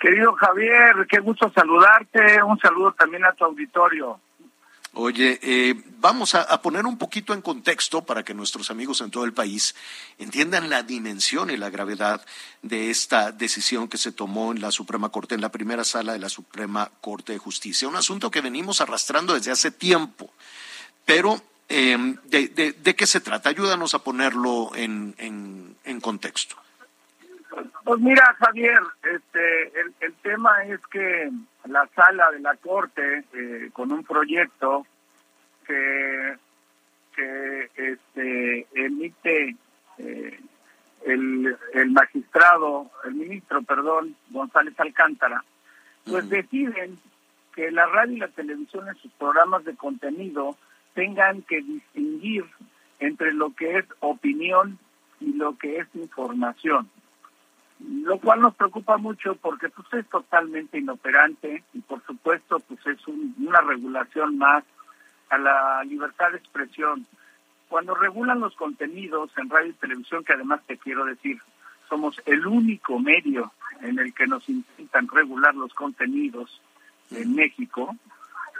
Querido 0.00 0.32
Javier, 0.32 1.06
qué 1.10 1.18
gusto 1.18 1.52
saludarte. 1.52 2.42
Un 2.42 2.58
saludo 2.58 2.92
también 2.92 3.26
a 3.26 3.32
tu 3.32 3.44
auditorio. 3.44 4.20
Oye, 5.00 5.38
eh, 5.42 5.80
vamos 6.00 6.34
a, 6.34 6.60
poner 6.60 6.84
un 6.84 6.98
poquito 6.98 7.32
en 7.32 7.40
contexto 7.40 8.04
para 8.04 8.24
que 8.24 8.34
nuestros 8.34 8.68
amigos 8.68 9.00
en 9.00 9.12
todo 9.12 9.22
el 9.22 9.32
país 9.32 9.76
entiendan 10.18 10.70
la 10.70 10.82
dimensión 10.82 11.50
y 11.50 11.56
la 11.56 11.70
gravedad 11.70 12.26
de 12.62 12.90
esta 12.90 13.30
decisión 13.30 13.86
que 13.86 13.96
se 13.96 14.10
tomó 14.10 14.50
en 14.50 14.60
la 14.60 14.72
Suprema 14.72 15.10
Corte, 15.10 15.36
en 15.36 15.40
la 15.40 15.52
primera 15.52 15.84
sala 15.84 16.14
de 16.14 16.18
la 16.18 16.28
Suprema 16.28 16.90
Corte 17.00 17.32
de 17.32 17.38
Justicia. 17.38 17.86
Un 17.86 17.94
asunto 17.94 18.28
que 18.28 18.40
venimos 18.40 18.80
arrastrando 18.80 19.34
desde 19.34 19.52
hace 19.52 19.70
tiempo. 19.70 20.32
Pero, 21.04 21.40
eh, 21.68 22.16
de, 22.24 22.94
qué 22.96 23.06
se 23.06 23.20
trata? 23.20 23.50
Ayúdanos 23.50 23.94
a 23.94 24.02
ponerlo 24.02 24.74
en 24.74 26.00
contexto. 26.02 26.56
Pues 27.84 28.00
mira, 28.00 28.36
Javier, 28.38 28.80
este, 29.02 29.80
el, 29.80 29.94
el, 30.00 30.14
tema 30.22 30.64
es 30.64 30.80
que 30.90 31.30
la 31.64 31.86
sala 31.94 32.30
de 32.30 32.40
la 32.40 32.56
Corte, 32.56 33.24
eh, 33.32 33.70
con 33.72 33.92
un 33.92 34.04
proyecto 34.04 34.86
que, 35.66 36.36
que 37.14 37.70
este, 37.76 38.66
emite 38.74 39.56
eh, 39.98 40.40
el, 41.06 41.56
el 41.74 41.90
magistrado, 41.90 42.90
el 43.04 43.14
ministro, 43.14 43.62
perdón, 43.62 44.16
González 44.30 44.78
Alcántara, 44.78 45.44
pues 46.04 46.24
mm. 46.24 46.28
deciden 46.28 46.98
que 47.54 47.70
la 47.70 47.86
radio 47.86 48.16
y 48.16 48.20
la 48.20 48.28
televisión 48.28 48.88
en 48.88 48.96
sus 48.96 49.10
programas 49.12 49.64
de 49.64 49.74
contenido 49.74 50.56
tengan 50.94 51.42
que 51.42 51.60
distinguir 51.62 52.44
entre 53.00 53.32
lo 53.32 53.54
que 53.54 53.78
es 53.78 53.84
opinión 54.00 54.78
y 55.20 55.32
lo 55.34 55.56
que 55.56 55.78
es 55.78 55.88
información 55.94 56.88
lo 57.80 58.18
cual 58.18 58.40
nos 58.40 58.54
preocupa 58.54 58.96
mucho 58.96 59.36
porque 59.36 59.68
pues 59.68 59.86
es 59.92 60.08
totalmente 60.08 60.78
inoperante 60.78 61.62
y 61.72 61.80
por 61.80 62.04
supuesto 62.04 62.58
pues 62.60 62.84
es 62.86 63.06
un, 63.06 63.34
una 63.38 63.60
regulación 63.60 64.36
más 64.38 64.64
a 65.30 65.38
la 65.38 65.84
libertad 65.84 66.32
de 66.32 66.38
expresión. 66.38 67.06
Cuando 67.68 67.94
regulan 67.94 68.40
los 68.40 68.54
contenidos 68.56 69.30
en 69.36 69.50
radio 69.50 69.70
y 69.70 69.74
televisión, 69.74 70.24
que 70.24 70.32
además 70.32 70.60
te 70.66 70.78
quiero 70.78 71.04
decir, 71.04 71.38
somos 71.88 72.20
el 72.26 72.46
único 72.46 72.98
medio 72.98 73.52
en 73.82 73.98
el 73.98 74.14
que 74.14 74.26
nos 74.26 74.48
intentan 74.48 75.08
regular 75.08 75.54
los 75.54 75.72
contenidos 75.74 76.60
en 77.10 77.34
México, 77.34 77.94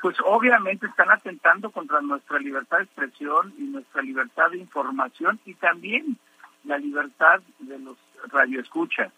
pues 0.00 0.16
obviamente 0.24 0.86
están 0.86 1.10
atentando 1.10 1.70
contra 1.70 2.00
nuestra 2.00 2.38
libertad 2.38 2.78
de 2.78 2.84
expresión 2.84 3.52
y 3.58 3.62
nuestra 3.62 4.02
libertad 4.02 4.50
de 4.50 4.58
información 4.58 5.40
y 5.44 5.54
también 5.54 6.18
la 6.64 6.78
libertad 6.78 7.40
de 7.58 7.78
los 7.78 7.96
radioescuchas. 8.30 9.12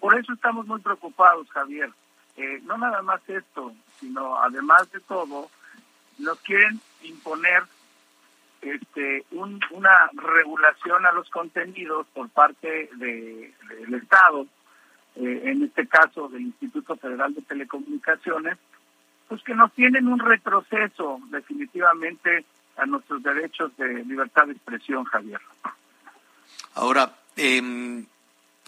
Por 0.00 0.18
eso 0.18 0.32
estamos 0.32 0.66
muy 0.66 0.80
preocupados, 0.80 1.48
Javier. 1.50 1.90
Eh, 2.36 2.60
no 2.64 2.76
nada 2.76 3.00
más 3.02 3.20
esto, 3.28 3.72
sino 4.00 4.38
además 4.40 4.90
de 4.92 5.00
todo, 5.00 5.48
nos 6.18 6.38
quieren 6.40 6.80
imponer 7.02 7.62
este, 8.60 9.24
un, 9.30 9.60
una 9.70 10.10
regulación 10.14 11.06
a 11.06 11.12
los 11.12 11.28
contenidos 11.30 12.06
por 12.14 12.28
parte 12.30 12.88
de, 12.96 13.54
del 13.80 13.94
Estado, 13.94 14.46
eh, 15.16 15.42
en 15.44 15.62
este 15.62 15.86
caso 15.86 16.28
del 16.28 16.42
Instituto 16.42 16.96
Federal 16.96 17.34
de 17.34 17.42
Telecomunicaciones, 17.42 18.58
pues 19.28 19.42
que 19.42 19.54
nos 19.54 19.72
tienen 19.72 20.08
un 20.08 20.18
retroceso 20.18 21.20
definitivamente 21.30 22.44
a 22.76 22.86
nuestros 22.86 23.22
derechos 23.22 23.76
de 23.76 24.04
libertad 24.04 24.46
de 24.46 24.52
expresión, 24.52 25.04
Javier. 25.04 25.40
Ahora, 26.74 27.14
eh, 27.36 28.04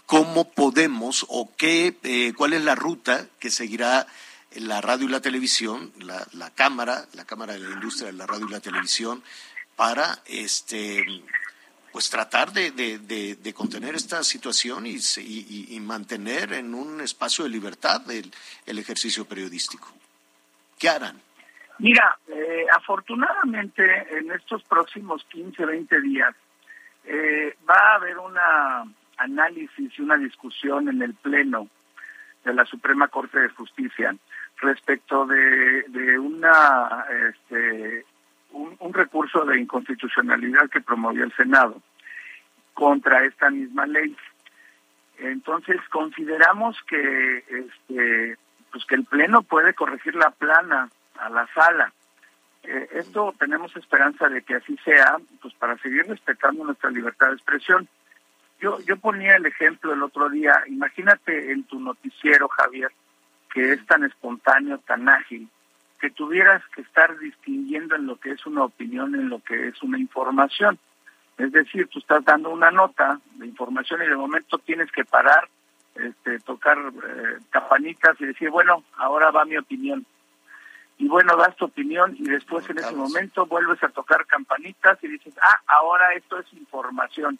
¿cómo 0.05 0.49
podemos 0.51 1.25
o 1.29 1.51
qué, 1.57 1.97
eh, 2.03 2.33
cuál 2.35 2.53
es 2.53 2.63
la 2.63 2.75
ruta 2.75 3.27
que 3.39 3.49
seguirá 3.49 4.07
la 4.55 4.81
radio 4.81 5.05
y 5.07 5.11
la 5.11 5.21
televisión, 5.21 5.91
la, 5.99 6.49
Cámara, 6.55 7.05
la 7.13 7.25
Cámara 7.25 7.53
de 7.53 7.59
la 7.59 7.71
Industria 7.71 8.07
de 8.07 8.17
la 8.17 8.25
Radio 8.25 8.47
y 8.47 8.51
la 8.51 8.59
Televisión, 8.61 9.21
para 9.75 10.19
este 10.25 11.05
pues 11.91 12.09
tratar 12.11 12.51
de, 12.53 12.71
de, 12.71 12.99
de, 13.35 13.53
contener 13.53 13.95
esta 13.95 14.23
situación 14.23 14.85
y, 14.85 14.97
y- 15.17 15.65
y- 15.75 15.79
mantener 15.79 16.53
en 16.53 16.75
un 16.75 17.01
espacio 17.01 17.43
de 17.43 17.49
libertad 17.49 18.09
el, 18.11 18.31
el 18.67 18.77
ejercicio 18.77 19.25
periodístico. 19.25 19.87
¿Qué 20.77 20.89
harán? 20.89 21.19
Mira, 21.79 22.19
eh, 22.27 22.65
afortunadamente 22.75 23.83
en 24.15 24.31
estos 24.31 24.61
próximos 24.63 25.25
15, 25.31 25.65
20 25.65 26.01
días 26.01 26.35
eh, 27.07 27.55
va 27.67 27.75
a 27.75 27.95
haber 27.95 28.17
una 28.17 28.85
análisis 29.17 29.97
y 29.97 30.01
una 30.01 30.17
discusión 30.17 30.89
en 30.89 31.01
el 31.01 31.13
Pleno 31.15 31.67
de 32.43 32.53
la 32.53 32.65
Suprema 32.65 33.07
Corte 33.07 33.39
de 33.39 33.49
Justicia 33.49 34.15
respecto 34.57 35.25
de, 35.25 35.83
de 35.87 36.19
una 36.19 37.05
este, 37.29 38.05
un, 38.51 38.93
recurso 38.93 39.45
de 39.45 39.59
inconstitucionalidad 39.59 40.69
que 40.69 40.81
promovió 40.81 41.23
el 41.23 41.33
Senado 41.33 41.81
contra 42.73 43.23
esta 43.25 43.49
misma 43.49 43.85
ley. 43.85 44.15
Entonces 45.19 45.77
consideramos 45.89 46.77
que 46.87 47.37
este 47.37 48.37
pues 48.71 48.85
que 48.85 48.95
el 48.95 49.05
pleno 49.05 49.43
puede 49.43 49.73
corregir 49.73 50.15
la 50.15 50.31
plana 50.31 50.89
a 51.19 51.29
la 51.29 51.47
sala. 51.53 51.93
Eh, 52.67 52.89
esto 52.95 53.33
tenemos 53.39 53.73
esperanza 53.77 54.27
de 54.27 54.41
que 54.41 54.55
así 54.55 54.77
sea, 54.83 55.17
pues 55.41 55.53
para 55.53 55.77
seguir 55.77 56.05
respetando 56.05 56.65
nuestra 56.65 56.89
libertad 56.89 57.27
de 57.27 57.35
expresión. 57.35 57.87
Yo 58.59 58.79
yo 58.81 58.97
ponía 58.97 59.35
el 59.35 59.45
ejemplo 59.45 59.93
el 59.93 60.03
otro 60.03 60.29
día, 60.29 60.63
imagínate 60.67 61.53
en 61.53 61.63
tu 61.63 61.79
noticiero, 61.79 62.49
Javier, 62.49 62.91
que 63.53 63.71
es 63.71 63.85
tan 63.85 64.03
espontáneo, 64.03 64.79
tan 64.79 65.07
ágil, 65.07 65.47
que 66.01 66.09
tuvieras 66.09 66.61
que 66.75 66.81
estar 66.81 67.17
distinguiendo 67.19 67.95
en 67.95 68.05
lo 68.05 68.17
que 68.17 68.31
es 68.31 68.45
una 68.45 68.65
opinión, 68.65 69.15
en 69.15 69.29
lo 69.29 69.39
que 69.39 69.69
es 69.69 69.81
una 69.81 69.97
información. 69.97 70.77
Es 71.37 71.51
decir, 71.53 71.87
tú 71.87 71.99
estás 71.99 72.25
dando 72.25 72.49
una 72.49 72.71
nota 72.71 73.19
de 73.35 73.45
información 73.45 74.03
y 74.03 74.07
de 74.07 74.15
momento 74.15 74.57
tienes 74.57 74.91
que 74.91 75.05
parar, 75.05 75.47
este, 75.95 76.39
tocar 76.39 76.77
eh, 76.77 77.37
campanitas 77.49 78.19
y 78.19 78.25
decir, 78.25 78.49
bueno, 78.49 78.83
ahora 78.97 79.31
va 79.31 79.45
mi 79.45 79.57
opinión. 79.57 80.05
Y 80.99 81.07
bueno, 81.07 81.35
das 81.37 81.55
tu 81.55 81.65
opinión 81.65 82.15
y 82.17 82.23
después 82.23 82.67
en 82.69 82.79
ese 82.79 82.95
momento 82.95 83.45
vuelves 83.45 83.83
a 83.83 83.89
tocar 83.89 84.25
campanitas 84.25 84.97
y 85.03 85.07
dices, 85.07 85.33
ah, 85.41 85.61
ahora 85.67 86.13
esto 86.13 86.39
es 86.39 86.51
información. 86.53 87.37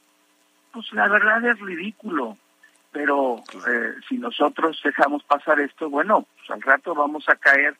Pues 0.72 0.92
la 0.94 1.08
verdad 1.08 1.44
es 1.44 1.60
ridículo, 1.60 2.38
pero 2.92 3.44
eh, 3.68 3.94
si 4.08 4.18
nosotros 4.20 4.80
dejamos 4.84 5.24
pasar 5.24 5.60
esto, 5.60 5.90
bueno, 5.90 6.28
pues 6.38 6.50
al 6.52 6.62
rato 6.62 6.94
vamos 6.94 7.28
a 7.30 7.36
caer 7.36 7.76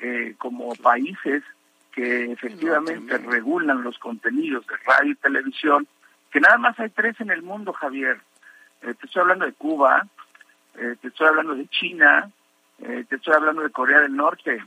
eh, 0.00 0.34
como 0.38 0.74
países 0.74 1.42
que 1.92 2.32
efectivamente 2.32 3.16
regulan 3.18 3.82
los 3.82 3.96
contenidos 3.98 4.66
de 4.66 4.76
radio 4.84 5.12
y 5.12 5.16
televisión, 5.16 5.86
que 6.30 6.40
nada 6.40 6.58
más 6.58 6.78
hay 6.80 6.90
tres 6.90 7.20
en 7.20 7.30
el 7.30 7.42
mundo, 7.42 7.72
Javier. 7.72 8.20
Eh, 8.82 8.94
te 8.94 9.06
estoy 9.06 9.22
hablando 9.22 9.46
de 9.46 9.52
Cuba, 9.52 10.04
eh, 10.74 10.96
te 11.00 11.08
estoy 11.08 11.28
hablando 11.28 11.54
de 11.54 11.68
China, 11.68 12.30
te 12.76 13.14
estoy 13.14 13.32
hablando 13.32 13.62
de 13.62 13.70
Corea 13.70 14.00
del 14.00 14.16
Norte. 14.16 14.62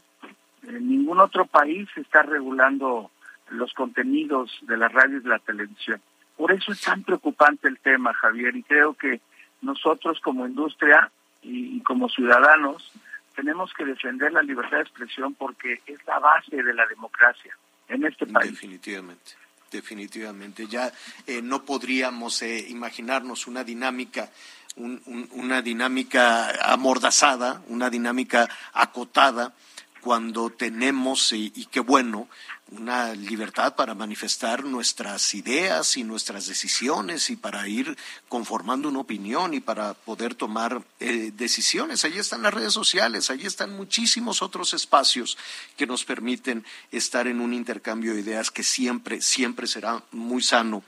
En 0.68 0.90
ningún 0.90 1.20
otro 1.20 1.46
país 1.46 1.88
está 1.96 2.22
regulando 2.24 3.10
los 3.50 3.74
contenidos 3.74 4.52
de 4.64 4.78
la 4.78 4.90
radio 4.90 5.18
y 5.20 5.24
la 5.28 5.40
televisión. 5.40 6.02
Por 6.36 6.52
eso 6.52 6.72
es 6.72 6.82
tan 6.82 7.04
preocupante 7.04 7.68
el 7.68 7.80
tema, 7.80 8.14
Javier, 8.14 8.56
y 8.56 8.64
creo 8.64 8.94
que 8.94 9.22
nosotros 9.62 10.20
como 10.20 10.46
industria 10.46 11.10
y, 11.42 11.80
como 11.82 12.10
ciudadanos 12.10 12.92
tenemos 13.36 13.72
que 13.74 13.86
defender 13.86 14.34
la 14.34 14.42
libertad 14.44 14.78
de 14.78 14.84
expresión 14.84 15.34
porque 15.36 15.82
es 15.86 16.00
la 16.06 16.20
base 16.20 16.62
de 16.62 16.74
la 16.74 16.86
democracia 16.88 17.56
en 17.88 18.06
este 18.06 18.26
país. 18.26 18.52
Definitivamente, 18.52 19.32
definitivamente. 19.72 20.68
Ya 20.68 20.92
eh, 21.26 21.42
no 21.42 21.64
podríamos 21.64 22.42
eh, 22.42 22.66
imaginarnos 22.70 23.48
una 23.48 23.64
dinámica, 23.64 24.30
un- 24.76 25.02
una 25.32 25.62
dinámica 25.62 26.50
amordazada, 26.74 27.62
una 27.68 27.90
dinámica 27.90 28.48
acotada, 28.74 29.54
cuando 30.02 30.50
tenemos, 30.50 31.34
y, 31.34 31.52
y 31.56 31.66
qué 31.66 31.80
bueno, 31.80 32.28
una 32.72 33.14
libertad 33.14 33.76
para 33.76 33.94
manifestar 33.94 34.66
nuestras 34.66 35.34
ideas 35.34 35.96
y 35.98 36.04
nuestras 36.04 36.48
decisiones 36.48 37.30
y 37.30 37.36
para 37.36 37.68
ir 37.68 37.98
conformando 38.28 38.90
una 38.90 39.00
opinión 39.00 39.54
y 39.54 39.60
para 39.60 39.94
poder 39.94 40.36
tomar 40.36 40.84
eh, 41.00 41.32
decisiones. 41.34 42.04
Allí 42.04 42.20
están 42.20 42.42
las 42.42 42.54
redes 42.54 42.74
sociales, 42.74 43.30
allí 43.30 43.46
están 43.46 43.76
muchísimos 43.76 44.42
otros 44.42 44.74
espacios 44.74 45.38
que 45.78 45.88
nos 45.88 46.04
permiten 46.04 46.66
estar 46.92 47.28
en 47.28 47.40
un 47.40 47.54
intercambio 47.54 48.14
de 48.14 48.22
ideas 48.22 48.52
que 48.52 48.64
siempre, 48.64 49.22
siempre 49.22 49.68
será 49.68 50.04
muy 50.12 50.44
sano 50.44 50.84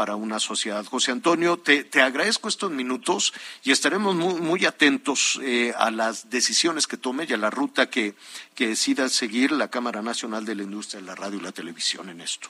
para 0.00 0.16
una 0.16 0.40
sociedad. 0.40 0.86
José 0.86 1.12
Antonio, 1.12 1.58
te, 1.58 1.84
te 1.84 2.00
agradezco 2.00 2.48
estos 2.48 2.70
minutos 2.70 3.34
y 3.62 3.70
estaremos 3.70 4.14
muy, 4.14 4.40
muy 4.40 4.64
atentos 4.64 5.38
eh, 5.42 5.74
a 5.76 5.90
las 5.90 6.30
decisiones 6.30 6.86
que 6.86 6.96
tome 6.96 7.26
y 7.28 7.32
a 7.34 7.36
la 7.36 7.50
ruta 7.50 7.90
que, 7.90 8.14
que 8.54 8.68
decida 8.68 9.10
seguir 9.10 9.52
la 9.52 9.68
Cámara 9.68 10.00
Nacional 10.00 10.46
de 10.46 10.54
la 10.54 10.62
Industria 10.62 11.02
de 11.02 11.06
la 11.06 11.16
Radio 11.20 11.38
y 11.38 11.42
la 11.42 11.52
Televisión 11.52 12.08
en 12.08 12.20
esto. 12.20 12.48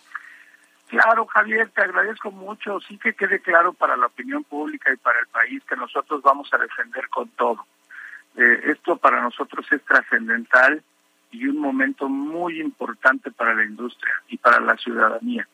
Claro, 0.90 1.26
Javier, 1.26 1.70
te 1.70 1.82
agradezco 1.82 2.30
mucho. 2.30 2.80
Sí 2.80 2.98
que 2.98 3.14
quede 3.14 3.40
claro 3.40 3.72
para 3.72 3.96
la 3.96 4.06
opinión 4.06 4.42
pública 4.42 4.92
y 4.92 4.96
para 4.96 5.20
el 5.20 5.26
país 5.26 5.62
que 5.68 5.76
nosotros 5.76 6.20
vamos 6.22 6.52
a 6.52 6.58
defender 6.58 7.08
con 7.08 7.28
todo. 7.30 7.64
Eh, 8.36 8.60
esto 8.66 8.96
para 8.96 9.22
nosotros 9.22 9.66
es 9.70 9.82
trascendental 9.84 10.82
y 11.30 11.46
un 11.46 11.58
momento 11.58 12.08
muy 12.08 12.60
importante 12.60 13.30
para 13.30 13.54
la 13.54 13.64
industria 13.64 14.12
y 14.28 14.36
para 14.36 14.60
la 14.60 14.76
ciudadanía. 14.76 15.46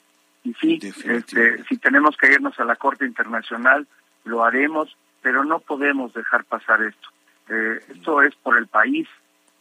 Y 0.43 0.55
sí, 0.55 0.79
este, 0.83 1.65
si 1.65 1.77
tenemos 1.79 2.17
que 2.17 2.33
irnos 2.33 2.59
a 2.59 2.65
la 2.65 2.77
Corte 2.77 3.05
Internacional, 3.05 3.87
lo 4.25 4.45
haremos, 4.45 4.97
pero 5.21 5.45
no 5.45 5.59
podemos 5.59 6.15
dejar 6.15 6.45
pasar 6.45 6.83
esto. 6.83 7.09
Eh, 7.49 7.81
esto 7.89 8.23
es 8.23 8.35
por 8.37 8.57
el 8.57 8.69
país, 8.69 9.07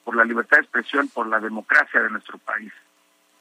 por 0.04 0.15
la 0.15 0.24
libertad 0.24 0.58
de 0.58 0.63
expresión, 0.63 1.10
por 1.10 1.28
la 1.28 1.39
democracia 1.39 2.02
de 2.02 2.10
nuestro 2.10 2.38
país. 2.38 2.72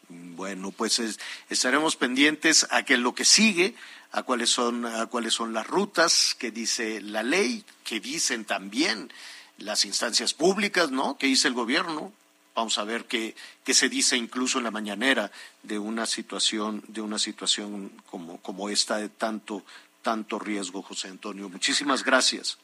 Bueno, 0.09 0.71
pues 0.71 0.99
es- 0.99 1.19
estaremos 1.49 1.97
pendientes 1.97 2.67
a 2.71 2.83
que 2.83 2.97
lo 2.97 3.15
que 3.15 3.25
sigue, 3.25 3.75
a 4.13 4.23
cuáles 4.23 4.51
son, 4.51 4.87
a 4.87 5.07
cuáles 5.07 5.35
son 5.35 5.53
las 5.53 5.67
rutas 5.67 6.37
que 6.39 6.51
dice 6.51 7.01
la 7.01 7.23
ley, 7.23 7.65
que 7.85 8.01
dicen 8.01 8.45
también 8.45 9.13
las 9.59 9.85
instancias 9.85 10.35
públicas, 10.35 10.91
¿no? 10.91 11.17
Que 11.19 11.27
dice 11.27 11.49
el 11.49 11.55
gobierno. 11.55 12.13
Vamos 12.55 12.79
a 12.79 12.85
ver 12.85 13.07
qué, 13.07 13.35
qué 13.65 13.75
se 13.75 13.89
dice 13.89 14.17
incluso 14.17 14.59
en 14.59 14.65
la 14.65 14.71
mañanera 14.71 15.33
de 15.65 15.79
una 15.79 16.07
situación, 16.07 16.85
de 16.87 17.01
una 17.01 17.19
situación 17.19 17.91
como, 18.11 18.41
como 18.41 18.69
esta 18.69 18.99
de 18.99 19.09
tanto, 19.09 19.65
tanto 20.03 20.39
riesgo, 20.39 20.83
José 20.83 21.09
Antonio. 21.09 21.49
Muchísimas 21.49 22.05
gracias. 22.05 22.59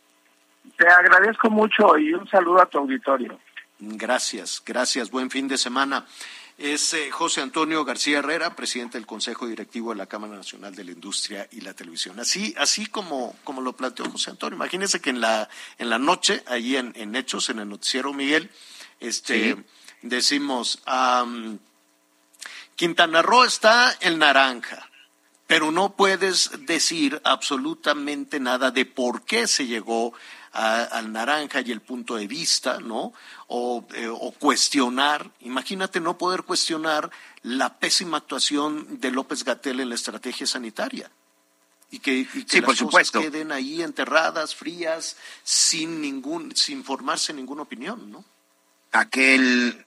Te 0.77 0.87
agradezco 0.87 1.51
mucho 1.51 1.99
y 1.99 2.13
un 2.15 2.29
saludo 2.29 2.61
a 2.63 2.67
tu 2.67 2.79
auditorio. 2.79 3.41
Gracias, 3.81 4.63
gracias. 4.65 5.11
Buen 5.11 5.31
fin 5.31 5.49
de 5.49 5.57
semana. 5.59 6.07
Es 6.61 6.93
eh, 6.93 7.11
José 7.11 7.41
Antonio 7.41 7.87
García 7.87 8.19
Herrera, 8.19 8.55
presidente 8.55 8.99
del 8.99 9.07
Consejo 9.07 9.47
Directivo 9.47 9.93
de 9.93 9.97
la 9.97 10.05
Cámara 10.05 10.37
Nacional 10.37 10.75
de 10.75 10.85
la 10.85 10.91
Industria 10.91 11.49
y 11.51 11.63
la 11.63 11.73
Televisión. 11.73 12.21
Así, 12.21 12.55
así 12.59 12.85
como, 12.85 13.35
como 13.45 13.63
lo 13.63 13.73
planteó 13.73 14.11
José 14.11 14.29
Antonio. 14.29 14.57
Imagínense 14.57 15.01
que 15.01 15.09
en 15.09 15.23
la, 15.23 15.49
en 15.79 15.89
la 15.89 15.99
noche, 15.99 16.43
allí 16.45 16.77
en, 16.77 16.93
en 16.97 17.17
Hechos, 17.17 17.49
en 17.49 17.61
el 17.61 17.69
noticiero 17.71 18.13
Miguel, 18.13 18.51
este, 19.01 19.57
decimos, 20.03 20.83
Quintana 22.77 23.23
Roo 23.23 23.45
está 23.45 23.97
en 24.03 24.19
naranja, 24.19 24.91
pero 25.47 25.73
no 25.73 25.97
puedes 25.97 26.51
decir 26.67 27.23
absolutamente 27.25 28.39
nada 28.39 28.71
de 28.71 28.85
por 28.85 29.25
qué 29.25 29.47
se 29.47 29.67
llegó 29.67 30.13
a- 30.53 30.83
al 30.85 31.13
naranja 31.13 31.61
y 31.61 31.71
el 31.71 31.81
punto 31.81 32.17
de 32.17 32.27
vista, 32.27 32.81
¿no? 32.81 33.13
O, 33.47 33.87
eh, 33.95 34.09
o 34.09 34.33
cuestionar, 34.33 35.31
imagínate 35.41 36.01
no 36.01 36.19
poder 36.19 36.43
cuestionar 36.43 37.11
la 37.43 37.79
pésima 37.79 38.17
actuación 38.19 39.01
de 39.01 39.11
López 39.11 39.45
Gatel 39.45 39.81
en 39.81 39.89
la 39.89 39.95
estrategia 39.95 40.47
sanitaria. 40.47 41.11
Y 41.93 41.99
que, 41.99 42.13
y 42.19 42.25
que 42.25 42.41
Sí, 42.47 42.57
las 42.61 42.67
por 42.67 42.67
cosas 42.67 42.79
supuesto. 42.79 43.21
queden 43.21 43.51
ahí 43.53 43.83
enterradas, 43.83 44.55
frías, 44.55 45.17
sin 45.43 46.01
ningún, 46.01 46.55
sin 46.55 46.85
formarse 46.85 47.33
ninguna 47.33 47.63
opinión, 47.63 48.11
¿no? 48.11 48.25
aquel 48.93 49.87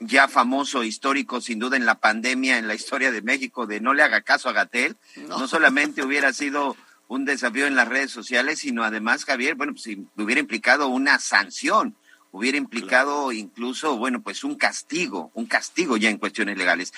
ya 0.00 0.28
famoso 0.28 0.84
histórico, 0.84 1.40
sin 1.40 1.58
duda 1.58 1.76
en 1.76 1.84
la 1.86 1.96
pandemia, 1.96 2.56
en 2.58 2.66
la 2.68 2.74
historia 2.74 3.10
de 3.10 3.20
México, 3.20 3.66
de 3.66 3.80
no 3.80 3.94
le 3.94 4.02
haga 4.02 4.22
caso 4.22 4.48
a 4.48 4.52
Gatel, 4.52 4.96
No. 5.16 5.38
no, 5.40 5.48
solamente 5.48 6.02
hubiera 6.02 6.32
sido 6.32 6.76
un 7.12 7.24
desafío 7.24 7.66
en 7.66 7.74
las 7.74 7.88
redes 7.88 8.10
sociales, 8.10 8.60
sino 8.60 8.84
además, 8.84 9.24
Javier, 9.24 9.54
bueno, 9.54 9.72
pues 9.72 9.84
si 9.84 10.06
hubiera 10.16 10.40
implicado 10.40 10.88
una 10.88 11.18
sanción, 11.18 11.94
hubiera 12.30 12.56
implicado 12.56 13.32
incluso, 13.32 13.98
bueno, 13.98 14.22
pues 14.22 14.44
un 14.44 14.54
castigo, 14.54 15.30
un 15.34 15.44
castigo 15.44 15.98
ya 15.98 16.08
en 16.08 16.16
cuestiones 16.16 16.56
legales. 16.56 16.94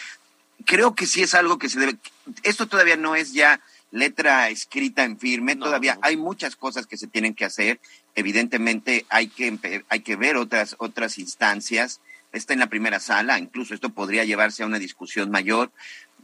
Creo 0.64 0.94
que 0.94 1.06
sí 1.06 1.22
es 1.22 1.34
algo 1.34 1.58
que 1.58 1.68
se 1.68 1.80
debe, 1.80 1.96
esto 2.44 2.68
todavía 2.68 2.96
no 2.96 3.16
es 3.16 3.32
ya 3.32 3.60
letra 3.90 4.50
escrita 4.50 5.02
en 5.02 5.18
firme, 5.18 5.56
No, 5.56 5.66
todavía 5.66 5.96
no. 5.96 6.00
hay 6.04 6.16
muchas 6.16 6.54
cosas 6.54 6.86
que 6.86 6.96
se 6.96 7.08
tienen 7.08 7.34
que 7.34 7.44
hacer 7.44 7.80
evidentemente 8.14 9.06
hay 9.08 9.28
que, 9.28 9.84
hay 9.88 10.00
que 10.00 10.16
ver 10.16 10.36
otras, 10.36 10.76
otras 10.78 11.18
instancias. 11.18 12.00
Está 12.32 12.52
en 12.52 12.60
la 12.60 12.68
primera 12.68 13.00
sala, 13.00 13.38
incluso 13.38 13.74
esto 13.74 13.90
podría 13.90 14.24
llevarse 14.24 14.62
a 14.62 14.66
una 14.66 14.78
discusión 14.78 15.30
mayor. 15.30 15.70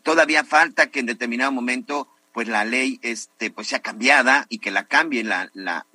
Todavía 0.03 0.45
falta 0.45 0.91
que 0.91 1.01
en 1.01 1.07
determinado 1.07 1.53
momento 1.53 2.09
pues 2.33 2.49
la 2.49 2.65
ley 2.65 2.99
este 3.03 3.51
pues 3.51 3.69
sea 3.69 3.81
cambiada 3.81 4.47
y 4.49 4.59
que 4.59 4.71
la 4.71 4.85
cambie 4.85 5.25
la, 5.25 5.51
la, 5.55 5.87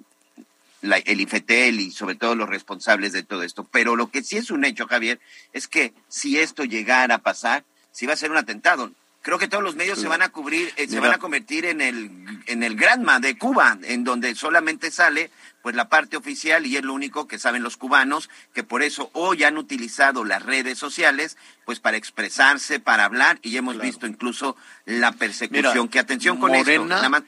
la, 0.82 0.98
el 0.98 1.22
IFETEL 1.22 1.80
y 1.80 1.92
sobre 1.92 2.16
todo 2.16 2.36
los 2.36 2.50
responsables 2.50 3.14
de 3.14 3.24
todo 3.24 3.44
esto. 3.44 3.64
Pero 3.72 3.96
lo 3.96 4.08
que 4.12 4.24
sí 4.24 4.38
es 4.38 4.52
un 4.52 4.66
hecho, 4.66 4.88
Javier, 4.88 5.20
es 5.54 5.68
que 5.68 5.94
si 6.08 6.40
esto 6.40 6.64
llegara 6.64 7.16
a 7.16 7.20
pasar, 7.20 7.64
si 7.92 8.06
va 8.06 8.14
a 8.14 8.18
ser 8.18 8.32
un 8.32 8.38
atentado. 8.38 8.92
Creo 9.22 9.40
que 9.40 9.48
todos 9.48 9.64
los 9.64 9.76
medios 9.76 10.00
se 10.00 10.08
van 10.08 10.22
a 10.22 10.30
cubrir, 10.30 10.72
eh, 10.78 10.88
se 10.88 11.00
van 11.00 11.12
a 11.12 11.18
convertir 11.18 11.66
en 11.66 11.82
el 11.82 12.12
en 12.46 12.62
el 12.62 12.76
Granma 12.76 13.20
de 13.20 13.36
Cuba, 13.36 13.80
en 13.82 14.04
donde 14.04 14.36
solamente 14.36 14.92
sale 14.92 15.32
pues 15.64 15.76
la 15.76 15.90
parte 15.90 16.16
oficial 16.16 16.68
y 16.68 16.78
es 16.78 16.84
lo 16.84 16.94
único 16.94 17.28
que 17.28 17.40
saben 17.40 17.64
los 17.64 17.76
cubanos, 17.76 18.30
que 18.54 18.64
por 18.64 18.84
eso 18.84 19.10
hoy 19.14 19.44
han 19.44 19.58
utilizado 19.58 20.24
las 20.24 20.44
redes 20.44 20.78
sociales 20.78 21.38
pues 21.66 21.80
para 21.80 21.98
expresarse, 21.98 22.80
para 22.80 23.06
hablar 23.06 23.40
y 23.42 23.58
hemos 23.58 23.80
visto 23.80 24.08
incluso 24.08 24.56
la 24.86 25.12
persecución. 25.12 25.90
que 25.90 26.00
atención 26.00 26.38
con 26.40 26.52
Morena, 26.52 26.96
esto. 26.96 27.26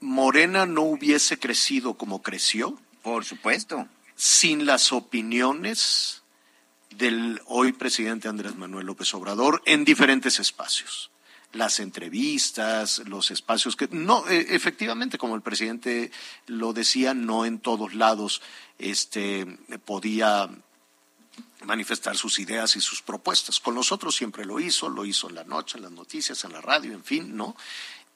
Morena 0.00 0.66
no 0.66 0.82
hubiese 0.82 1.38
crecido 1.38 1.94
como 1.94 2.22
creció. 2.22 2.78
Por 3.02 3.24
supuesto. 3.24 3.86
Sin 4.16 4.66
las 4.66 4.92
opiniones 4.92 6.22
del 6.90 7.40
hoy 7.46 7.72
presidente 7.72 8.28
Andrés 8.28 8.56
Manuel 8.56 8.86
López 8.86 9.14
Obrador 9.14 9.62
en 9.64 9.84
diferentes 9.84 10.40
espacios 10.40 11.10
las 11.52 11.80
entrevistas, 11.80 13.02
los 13.06 13.30
espacios 13.30 13.74
que 13.74 13.88
no 13.90 14.26
e, 14.28 14.54
efectivamente 14.54 15.18
como 15.18 15.34
el 15.34 15.42
presidente 15.42 16.12
lo 16.46 16.72
decía, 16.72 17.14
no 17.14 17.44
en 17.44 17.58
todos 17.58 17.94
lados 17.94 18.40
este 18.78 19.46
podía 19.84 20.48
manifestar 21.64 22.16
sus 22.16 22.38
ideas 22.38 22.76
y 22.76 22.80
sus 22.80 23.02
propuestas. 23.02 23.60
Con 23.60 23.74
nosotros 23.74 24.14
siempre 24.14 24.44
lo 24.44 24.60
hizo, 24.60 24.88
lo 24.88 25.04
hizo 25.04 25.28
en 25.28 25.36
la 25.36 25.44
noche, 25.44 25.78
en 25.78 25.84
las 25.84 25.92
noticias, 25.92 26.44
en 26.44 26.52
la 26.52 26.60
radio, 26.60 26.92
en 26.92 27.04
fin, 27.04 27.36
¿no? 27.36 27.56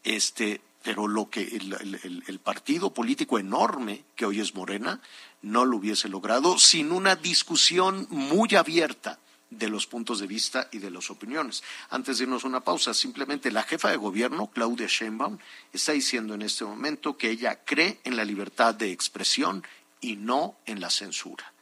Este, 0.02 0.60
pero 0.84 1.08
lo 1.08 1.30
que 1.30 1.42
el, 1.42 2.40
partido 2.40 2.92
político 2.92 3.38
enorme 3.38 4.04
que 4.14 4.26
hoy 4.26 4.40
es 4.40 4.54
Morena 4.54 5.00
no 5.40 5.64
lo 5.64 5.78
hubiese 5.78 6.10
logrado 6.10 6.58
sin 6.58 6.92
una 6.92 7.16
discusión 7.16 8.06
muy 8.10 8.54
abierta 8.54 9.18
de 9.48 9.68
los 9.68 9.86
puntos 9.86 10.18
de 10.20 10.26
vista 10.26 10.68
y 10.72 10.78
de 10.78 10.90
las 10.90 11.10
opiniones. 11.10 11.62
Antes 11.88 12.18
de 12.18 12.24
irnos 12.24 12.44
una 12.44 12.60
pausa, 12.60 12.92
simplemente 12.92 13.50
la 13.50 13.62
jefa 13.62 13.90
de 13.90 13.96
gobierno, 13.96 14.50
Claudia 14.52 14.86
Sheinbaum, 14.86 15.38
está 15.72 15.92
diciendo 15.92 16.34
en 16.34 16.42
este 16.42 16.64
momento 16.66 17.16
que 17.16 17.30
ella 17.30 17.64
cree 17.64 18.00
en 18.04 18.16
la 18.16 18.24
libertad 18.24 18.74
de 18.74 18.92
expresión 18.92 19.64
y 20.02 20.16
no 20.16 20.56
en 20.66 20.80
la 20.80 20.90
censura. 20.90 21.53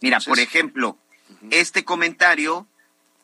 Mira, 0.00 0.20
por 0.20 0.38
ejemplo, 0.38 0.96
este 1.50 1.84
comentario 1.84 2.66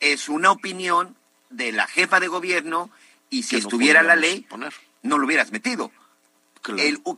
es 0.01 0.29
una 0.29 0.51
opinión 0.51 1.17
de 1.51 1.73
la 1.73 1.87
jefa 1.87 2.21
de 2.21 2.29
gobierno 2.29 2.91
y 3.31 3.45
si 3.45 3.57
estuviera 3.57 4.03
la 4.03 4.17
ley, 4.17 4.47
no 5.03 5.19
lo 5.19 5.27
hubieras 5.27 5.53
metido. 5.53 5.91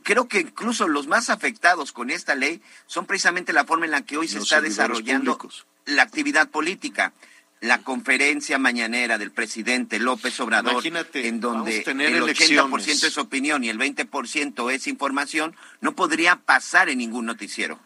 creo 0.03 0.27
que 0.27 0.39
incluso 0.41 0.87
los 0.87 1.07
más 1.07 1.29
afectados 1.29 1.91
con 1.91 2.09
esta 2.09 2.35
ley 2.35 2.61
son 2.85 3.05
precisamente 3.05 3.53
la 3.53 3.65
forma 3.65 3.85
en 3.85 3.91
la 3.91 4.01
que 4.01 4.17
hoy 4.17 4.27
se 4.27 4.39
está 4.39 4.61
desarrollando 4.61 5.37
la 5.85 6.03
actividad 6.03 6.49
política. 6.49 7.13
La 7.59 7.79
conferencia 7.79 8.59
mañanera 8.59 9.17
del 9.17 9.31
presidente 9.31 9.97
López 9.97 10.39
Obrador, 10.41 10.85
en 11.15 11.39
donde 11.39 11.79
el 11.79 12.21
80% 12.21 13.03
es 13.07 13.17
opinión 13.17 13.63
y 13.63 13.69
el 13.69 13.79
20% 13.79 14.71
es 14.71 14.85
información, 14.85 15.55
no 15.81 15.95
podría 15.95 16.35
pasar 16.35 16.87
en 16.89 16.99
ningún 16.99 17.25
noticiero 17.25 17.79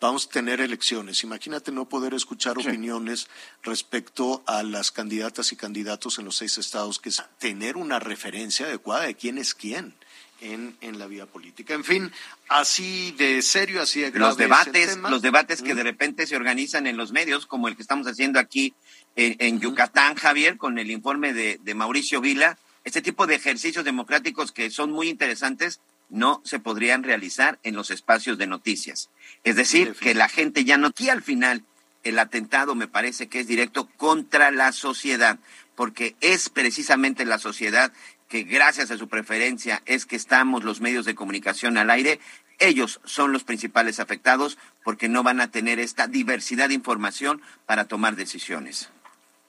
vamos 0.00 0.26
a 0.26 0.30
tener 0.30 0.60
elecciones. 0.60 1.22
Imagínate 1.22 1.72
no 1.72 1.88
poder 1.88 2.14
escuchar 2.14 2.58
opiniones 2.58 3.28
respecto 3.62 4.42
a 4.46 4.62
las 4.62 4.90
candidatas 4.90 5.52
y 5.52 5.56
candidatos 5.56 6.18
en 6.18 6.24
los 6.26 6.36
seis 6.36 6.58
estados, 6.58 6.98
que 6.98 7.08
es 7.08 7.22
tener 7.38 7.76
una 7.76 7.98
referencia 7.98 8.66
adecuada 8.66 9.06
de 9.06 9.14
quién 9.14 9.38
es 9.38 9.54
quién 9.54 9.94
en, 10.40 10.76
en 10.80 10.98
la 10.98 11.06
vida 11.06 11.26
política. 11.26 11.74
En 11.74 11.84
fin, 11.84 12.12
así 12.48 13.12
de 13.12 13.40
serio, 13.42 13.80
así 13.80 14.00
de 14.00 14.10
grave 14.10 14.28
Los 14.28 14.36
debates, 14.36 14.96
los 14.98 15.22
debates 15.22 15.62
que 15.62 15.74
de 15.74 15.82
repente 15.82 16.26
se 16.26 16.36
organizan 16.36 16.86
en 16.86 16.96
los 16.96 17.12
medios, 17.12 17.46
como 17.46 17.68
el 17.68 17.76
que 17.76 17.82
estamos 17.82 18.06
haciendo 18.06 18.38
aquí 18.38 18.74
en, 19.16 19.60
Yucatán, 19.60 20.14
Javier, 20.14 20.58
con 20.58 20.78
el 20.78 20.90
informe 20.90 21.32
de, 21.32 21.58
de 21.62 21.74
Mauricio 21.74 22.20
Vila, 22.20 22.58
este 22.84 23.02
tipo 23.02 23.26
de 23.26 23.34
ejercicios 23.34 23.84
democráticos 23.84 24.52
que 24.52 24.70
son 24.70 24.92
muy 24.92 25.08
interesantes, 25.08 25.80
no 26.08 26.40
se 26.44 26.58
podrían 26.58 27.02
realizar 27.02 27.58
en 27.62 27.74
los 27.74 27.90
espacios 27.90 28.38
de 28.38 28.46
noticias. 28.46 29.10
Es 29.44 29.56
decir, 29.56 29.94
que 29.94 30.14
la 30.14 30.28
gente 30.28 30.64
ya 30.64 30.76
no... 30.76 30.88
Aquí 30.88 31.08
al 31.08 31.22
final 31.22 31.64
el 32.04 32.18
atentado 32.18 32.74
me 32.74 32.86
parece 32.86 33.28
que 33.28 33.40
es 33.40 33.48
directo 33.48 33.88
contra 33.96 34.50
la 34.50 34.72
sociedad, 34.72 35.38
porque 35.74 36.14
es 36.20 36.48
precisamente 36.48 37.24
la 37.24 37.38
sociedad 37.38 37.92
que 38.28 38.42
gracias 38.42 38.90
a 38.90 38.98
su 38.98 39.08
preferencia 39.08 39.82
es 39.86 40.06
que 40.06 40.16
estamos 40.16 40.64
los 40.64 40.80
medios 40.80 41.04
de 41.04 41.14
comunicación 41.14 41.78
al 41.78 41.90
aire, 41.90 42.20
ellos 42.58 43.00
son 43.04 43.32
los 43.32 43.44
principales 43.44 44.00
afectados 44.00 44.58
porque 44.84 45.08
no 45.08 45.22
van 45.22 45.40
a 45.40 45.50
tener 45.50 45.78
esta 45.78 46.06
diversidad 46.06 46.68
de 46.68 46.74
información 46.74 47.42
para 47.66 47.84
tomar 47.84 48.16
decisiones. 48.16 48.88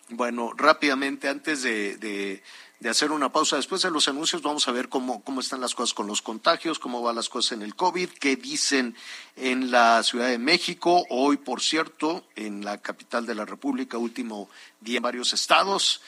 Bueno, 0.09 0.53
rápidamente, 0.55 1.27
antes 1.27 1.63
de, 1.63 2.41
hacer 2.85 3.11
una 3.11 3.31
pausa, 3.31 3.55
después 3.55 3.81
de 3.81 3.91
los 3.91 4.07
anuncios, 4.07 4.41
vamos 4.41 4.67
a 4.67 4.71
ver 4.71 4.87
cómo, 4.87 5.23
cómo 5.23 5.41
están 5.41 5.61
las 5.61 5.73
cosas 5.73 5.93
con 5.93 6.07
los 6.07 6.21
contagios, 6.21 6.79
cómo 6.79 7.01
van 7.01 7.15
las 7.15 7.29
cosas 7.29 7.53
en 7.53 7.63
el 7.63 7.75
COVID, 7.75 8.09
qué 8.09 8.35
dicen 8.35 8.95
en 9.35 9.71
la 9.71 10.03
Ciudad 10.03 10.27
de 10.27 10.37
México. 10.37 11.05
Hoy, 11.09 11.37
por 11.37 11.61
cierto, 11.61 12.25
en 12.35 12.63
la 12.63 12.77
capital 12.77 13.25
de 13.25 13.35
la 13.35 13.45
República, 13.45 13.97
último 13.97 14.49
día 14.79 14.97
en 14.97 15.03
varios 15.03 15.33
estados. 15.33 16.01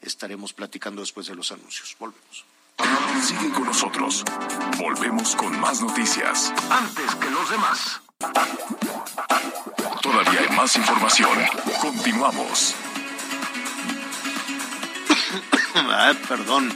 Estaremos 0.00 0.52
platicando 0.52 1.00
después 1.00 1.26
de 1.26 1.34
los 1.34 1.52
anuncios. 1.52 1.96
Volvemos. 1.98 2.44
Siguen 3.22 3.50
con 3.52 3.64
nosotros. 3.64 4.24
Volvemos 4.78 5.36
con 5.36 5.58
más 5.60 5.80
noticias. 5.80 6.52
Antes 6.70 7.14
que 7.14 7.30
los 7.30 7.50
demás. 7.50 8.00
Todavía 10.02 10.40
hay 10.40 10.56
más 10.56 10.76
información. 10.76 11.38
Continuamos. 11.80 12.74
ah, 15.90 16.14
perdón 16.28 16.74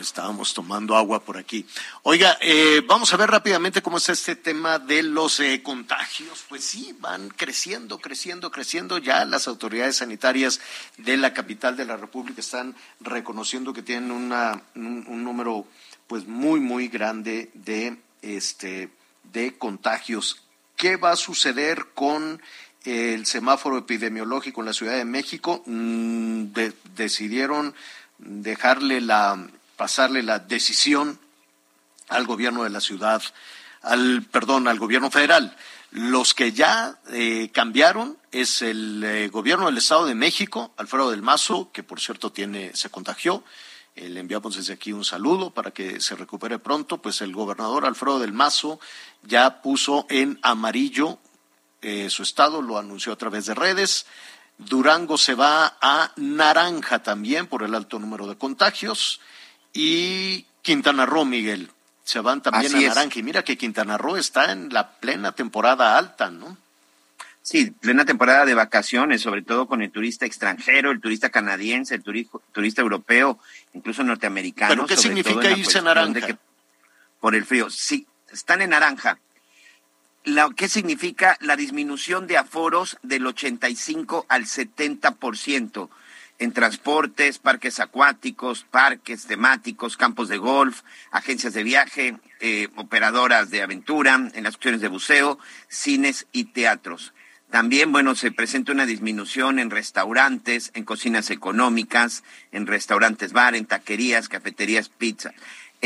estábamos 0.00 0.54
tomando 0.54 0.96
agua 0.96 1.24
por 1.24 1.36
aquí. 1.36 1.66
Oiga, 2.02 2.38
eh, 2.40 2.82
vamos 2.86 3.12
a 3.12 3.16
ver 3.16 3.30
rápidamente 3.30 3.82
cómo 3.82 3.98
es 3.98 4.08
este 4.08 4.36
tema 4.36 4.78
de 4.78 5.02
los 5.02 5.40
eh, 5.40 5.62
contagios. 5.62 6.44
Pues 6.48 6.64
sí, 6.64 6.96
van 7.00 7.28
creciendo, 7.28 7.98
creciendo, 7.98 8.50
creciendo. 8.50 8.98
Ya 8.98 9.24
las 9.24 9.48
autoridades 9.48 9.96
sanitarias 9.96 10.60
de 10.96 11.16
la 11.16 11.32
capital 11.32 11.76
de 11.76 11.86
la 11.86 11.96
República 11.96 12.40
están 12.40 12.74
reconociendo 13.00 13.72
que 13.72 13.82
tienen 13.82 14.10
una, 14.10 14.62
un, 14.74 15.24
número 15.24 15.66
pues 16.06 16.26
muy, 16.26 16.60
muy 16.60 16.88
grande 16.88 17.50
de, 17.54 17.96
este, 18.22 18.90
de 19.24 19.56
contagios. 19.58 20.42
¿Qué 20.76 20.96
va 20.96 21.12
a 21.12 21.16
suceder 21.16 21.86
con 21.94 22.42
el 22.86 23.26
semáforo 23.26 23.78
epidemiológico 23.78 24.60
en 24.60 24.66
la 24.66 24.72
Ciudad 24.72 24.96
de 24.96 25.04
México? 25.04 25.62
Mm, 25.66 26.46
decidieron 26.94 27.74
dejarle 28.18 29.00
la, 29.00 29.46
pasarle 29.76 30.22
la 30.22 30.38
decisión 30.38 31.18
al 32.08 32.26
gobierno 32.26 32.64
de 32.64 32.70
la 32.70 32.80
ciudad, 32.80 33.22
al, 33.82 34.22
perdón, 34.30 34.68
al 34.68 34.78
gobierno 34.78 35.10
federal. 35.10 35.56
Los 35.90 36.34
que 36.34 36.52
ya 36.52 36.98
eh, 37.10 37.50
cambiaron 37.52 38.18
es 38.32 38.62
el 38.62 39.02
eh, 39.04 39.28
gobierno 39.28 39.66
del 39.66 39.78
Estado 39.78 40.06
de 40.06 40.14
México, 40.14 40.72
Alfredo 40.76 41.10
del 41.10 41.22
Mazo, 41.22 41.70
que 41.72 41.82
por 41.82 42.00
cierto 42.00 42.32
tiene, 42.32 42.74
se 42.74 42.90
contagió. 42.90 43.44
Eh, 43.94 44.08
le 44.08 44.20
enviamos 44.20 44.56
desde 44.56 44.74
aquí 44.74 44.92
un 44.92 45.04
saludo 45.04 45.50
para 45.50 45.70
que 45.70 46.00
se 46.00 46.16
recupere 46.16 46.58
pronto. 46.58 47.00
Pues 47.00 47.22
el 47.22 47.32
gobernador 47.32 47.86
Alfredo 47.86 48.18
del 48.18 48.32
Mazo 48.32 48.78
ya 49.22 49.62
puso 49.62 50.06
en 50.10 50.38
amarillo 50.42 51.18
su 52.10 52.22
estado, 52.22 52.62
lo 52.62 52.78
anunció 52.78 53.12
a 53.12 53.16
través 53.16 53.46
de 53.46 53.54
redes. 53.54 54.06
Durango 54.58 55.18
se 55.18 55.34
va 55.34 55.76
a 55.80 56.12
naranja 56.16 57.02
también 57.02 57.46
por 57.46 57.62
el 57.62 57.74
alto 57.74 57.98
número 57.98 58.26
de 58.26 58.36
contagios 58.36 59.20
y 59.72 60.46
Quintana 60.62 61.06
Roo, 61.06 61.24
Miguel. 61.24 61.70
Se 62.04 62.20
van 62.20 62.40
también 62.40 62.74
a 62.74 62.80
naranja. 62.80 63.18
Y 63.18 63.22
mira 63.22 63.42
que 63.42 63.58
Quintana 63.58 63.98
Roo 63.98 64.16
está 64.16 64.52
en 64.52 64.72
la 64.72 64.92
plena 64.92 65.32
temporada 65.32 65.98
alta, 65.98 66.30
¿no? 66.30 66.56
Sí, 67.42 67.70
plena 67.70 68.04
temporada 68.04 68.44
de 68.44 68.54
vacaciones, 68.54 69.22
sobre 69.22 69.42
todo 69.42 69.68
con 69.68 69.80
el 69.80 69.92
turista 69.92 70.26
extranjero, 70.26 70.90
el 70.90 71.00
turista 71.00 71.30
canadiense, 71.30 71.94
el 71.94 72.02
turista 72.02 72.82
europeo, 72.82 73.38
incluso 73.72 74.02
norteamericano. 74.02 74.74
¿Pero 74.74 74.86
qué 74.86 74.96
significa 74.96 75.50
irse 75.50 75.78
a 75.78 75.82
naranja? 75.82 76.38
por 77.20 77.34
el 77.34 77.44
frío. 77.44 77.70
Sí, 77.70 78.06
están 78.32 78.62
en 78.62 78.70
naranja. 78.70 79.18
¿Qué 80.56 80.68
significa 80.68 81.38
la 81.40 81.54
disminución 81.54 82.26
de 82.26 82.36
aforos 82.36 82.98
del 83.02 83.26
85 83.26 84.26
al 84.28 84.44
70%? 84.44 85.88
en 86.38 86.52
transportes, 86.52 87.38
parques 87.38 87.80
acuáticos, 87.80 88.66
parques 88.70 89.26
temáticos, 89.26 89.96
campos 89.96 90.28
de 90.28 90.36
golf, 90.36 90.82
agencias 91.10 91.54
de 91.54 91.62
viaje, 91.62 92.18
eh, 92.40 92.68
operadoras 92.76 93.50
de 93.50 93.62
aventura, 93.62 94.16
en 94.34 94.44
las 94.44 94.56
cuestiones 94.56 94.82
de 94.82 94.88
buceo, 94.88 95.38
cines 95.68 96.26
y 96.32 96.44
teatros. 96.44 97.14
También, 97.50 97.92
bueno, 97.92 98.14
se 98.16 98.32
presenta 98.32 98.72
una 98.72 98.86
disminución 98.86 99.60
en 99.60 99.70
restaurantes, 99.70 100.72
en 100.74 100.84
cocinas 100.84 101.30
económicas, 101.30 102.24
en 102.50 102.66
restaurantes 102.66 103.32
bar, 103.32 103.54
en 103.54 103.66
taquerías, 103.66 104.28
cafeterías, 104.28 104.88
pizza. 104.88 105.32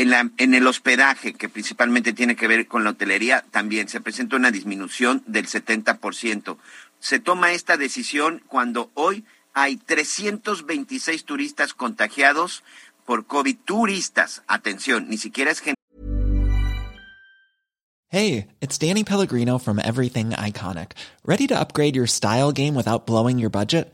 En, 0.01 0.55
el 0.55 0.65
hospedaje, 0.65 1.33
que 1.33 1.47
principalmente 1.47 2.11
tiene 2.11 2.35
que 2.35 2.47
ver 2.47 2.65
con 2.65 2.83
la 2.83 2.89
hotelería, 2.89 3.45
también 3.51 3.87
se 3.87 4.01
presenta 4.01 4.35
una 4.35 4.49
disminución 4.49 5.21
del 5.27 5.45
70%. 5.45 6.57
Se 6.99 7.19
toma 7.19 7.51
esta 7.51 7.77
decisión 7.77 8.41
cuando 8.47 8.89
hoy 8.95 9.25
hay 9.53 9.77
326 9.77 11.23
turistas 11.23 11.75
contagiados 11.75 12.63
por 13.05 13.27
COVID. 13.27 13.57
Turistas, 13.63 14.41
atención, 14.47 15.07
ni 15.07 15.19
siquiera 15.19 15.51
es 15.51 15.59
gente. 15.59 15.79
Hey, 18.09 18.47
it's 18.59 18.79
Danny 18.79 19.03
Pellegrino 19.03 19.59
from 19.59 19.79
Everything 19.79 20.31
Iconic. 20.31 20.93
Ready 21.23 21.45
to 21.45 21.59
upgrade 21.59 21.95
your 21.95 22.07
style 22.07 22.51
game 22.51 22.73
without 22.73 23.05
blowing 23.05 23.37
your 23.37 23.51
budget? 23.51 23.93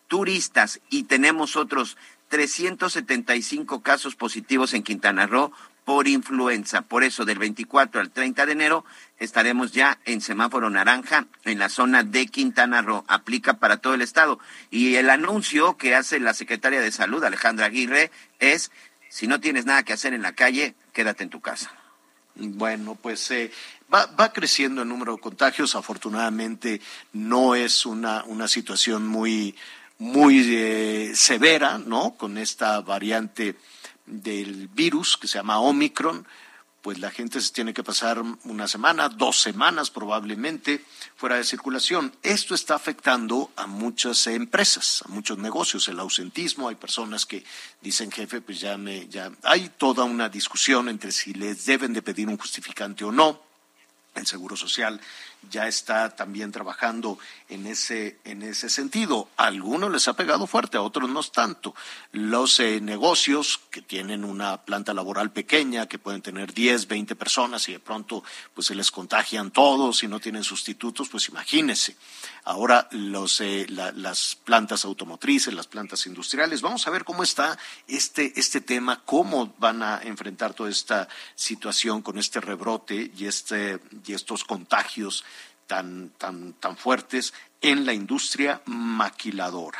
turistas 0.11 0.81
y 0.89 1.03
tenemos 1.03 1.55
otros 1.55 1.95
375 2.27 3.81
casos 3.81 4.15
positivos 4.15 4.73
en 4.73 4.83
Quintana 4.83 5.25
Roo 5.25 5.53
por 5.85 6.09
influenza. 6.09 6.81
Por 6.81 7.05
eso, 7.05 7.23
del 7.23 7.39
24 7.39 8.01
al 8.01 8.11
30 8.11 8.45
de 8.45 8.51
enero 8.51 8.85
estaremos 9.19 9.71
ya 9.71 9.99
en 10.03 10.19
semáforo 10.19 10.69
naranja 10.69 11.27
en 11.45 11.59
la 11.59 11.69
zona 11.69 12.03
de 12.03 12.27
Quintana 12.27 12.81
Roo. 12.81 13.05
Aplica 13.07 13.53
para 13.53 13.77
todo 13.77 13.93
el 13.93 14.01
estado. 14.01 14.37
Y 14.69 14.95
el 14.95 15.09
anuncio 15.09 15.77
que 15.77 15.95
hace 15.95 16.19
la 16.19 16.33
secretaria 16.33 16.81
de 16.81 16.91
Salud, 16.91 17.23
Alejandra 17.23 17.67
Aguirre, 17.67 18.11
es, 18.39 18.69
si 19.07 19.27
no 19.27 19.39
tienes 19.39 19.65
nada 19.65 19.83
que 19.83 19.93
hacer 19.93 20.13
en 20.13 20.23
la 20.23 20.33
calle, 20.33 20.75
quédate 20.91 21.23
en 21.23 21.29
tu 21.29 21.39
casa. 21.39 21.71
Bueno, 22.35 22.95
pues 23.01 23.31
eh, 23.31 23.49
va, 23.93 24.07
va, 24.07 24.33
creciendo 24.33 24.81
el 24.81 24.89
número 24.89 25.15
de 25.15 25.21
contagios. 25.21 25.73
Afortunadamente 25.75 26.81
no 27.13 27.55
es 27.55 27.85
una, 27.85 28.25
una 28.25 28.49
situación 28.49 29.07
muy, 29.07 29.55
muy 30.01 30.43
eh, 30.55 31.11
severa, 31.13 31.77
¿no? 31.77 32.15
Con 32.17 32.39
esta 32.39 32.81
variante 32.81 33.55
del 34.07 34.67
virus 34.67 35.15
que 35.15 35.27
se 35.27 35.37
llama 35.37 35.59
Omicron, 35.59 36.25
pues 36.81 36.97
la 36.97 37.11
gente 37.11 37.39
se 37.39 37.53
tiene 37.53 37.71
que 37.71 37.83
pasar 37.83 38.19
una 38.45 38.67
semana, 38.67 39.09
dos 39.09 39.39
semanas 39.39 39.91
probablemente 39.91 40.83
fuera 41.15 41.35
de 41.35 41.43
circulación. 41.43 42.15
Esto 42.23 42.55
está 42.55 42.73
afectando 42.73 43.51
a 43.55 43.67
muchas 43.67 44.25
empresas, 44.25 45.03
a 45.05 45.09
muchos 45.09 45.37
negocios, 45.37 45.87
el 45.87 45.99
ausentismo, 45.99 46.67
hay 46.67 46.75
personas 46.75 47.27
que 47.27 47.45
dicen, 47.79 48.11
jefe, 48.11 48.41
pues 48.41 48.59
ya 48.59 48.77
me, 48.77 49.07
ya 49.07 49.31
hay 49.43 49.69
toda 49.77 50.03
una 50.03 50.29
discusión 50.29 50.89
entre 50.89 51.11
si 51.11 51.35
les 51.35 51.67
deben 51.67 51.93
de 51.93 52.01
pedir 52.01 52.27
un 52.27 52.39
justificante 52.39 53.03
o 53.03 53.11
no. 53.11 53.39
El 54.15 54.25
Seguro 54.25 54.57
Social 54.57 54.99
ya 55.49 55.67
está 55.67 56.09
también 56.15 56.51
trabajando 56.51 57.17
en 57.49 57.65
ese, 57.67 58.19
en 58.23 58.43
ese 58.43 58.69
sentido. 58.69 59.27
A 59.37 59.45
algunos 59.45 59.91
les 59.91 60.07
ha 60.07 60.13
pegado 60.13 60.47
fuerte, 60.47 60.77
a 60.77 60.81
otros 60.81 61.09
no 61.09 61.21
tanto. 61.23 61.75
Los 62.11 62.59
eh, 62.59 62.79
negocios 62.81 63.59
que 63.69 63.81
tienen 63.81 64.23
una 64.23 64.57
planta 64.63 64.93
laboral 64.93 65.31
pequeña, 65.31 65.87
que 65.87 65.99
pueden 65.99 66.21
tener 66.21 66.53
10, 66.53 66.87
20 66.87 67.15
personas 67.15 67.67
y 67.69 67.73
de 67.73 67.79
pronto 67.79 68.23
pues 68.53 68.67
se 68.67 68.75
les 68.75 68.91
contagian 68.91 69.51
todos 69.51 70.03
y 70.03 70.07
no 70.07 70.19
tienen 70.19 70.43
sustitutos, 70.43 71.09
pues 71.09 71.29
imagínense. 71.29 71.95
Ahora 72.43 72.87
los, 72.91 73.39
eh, 73.41 73.67
la, 73.69 73.91
las 73.91 74.35
plantas 74.35 74.85
automotrices, 74.85 75.53
las 75.53 75.67
plantas 75.67 76.07
industriales, 76.07 76.61
vamos 76.61 76.87
a 76.87 76.91
ver 76.91 77.03
cómo 77.03 77.23
está 77.23 77.57
este, 77.87 78.33
este 78.35 78.61
tema, 78.61 79.01
cómo 79.05 79.53
van 79.59 79.83
a 79.83 80.01
enfrentar 80.03 80.53
toda 80.53 80.69
esta 80.69 81.07
situación 81.35 82.01
con 82.01 82.17
este 82.17 82.41
rebrote 82.41 83.11
y, 83.15 83.25
este, 83.25 83.79
y 84.05 84.13
estos 84.13 84.43
contagios 84.43 85.23
tan, 85.71 86.09
tan, 86.17 86.51
tan 86.59 86.75
fuertes 86.75 87.33
en 87.61 87.85
la 87.85 87.93
industria 87.93 88.61
maquiladora. 88.65 89.79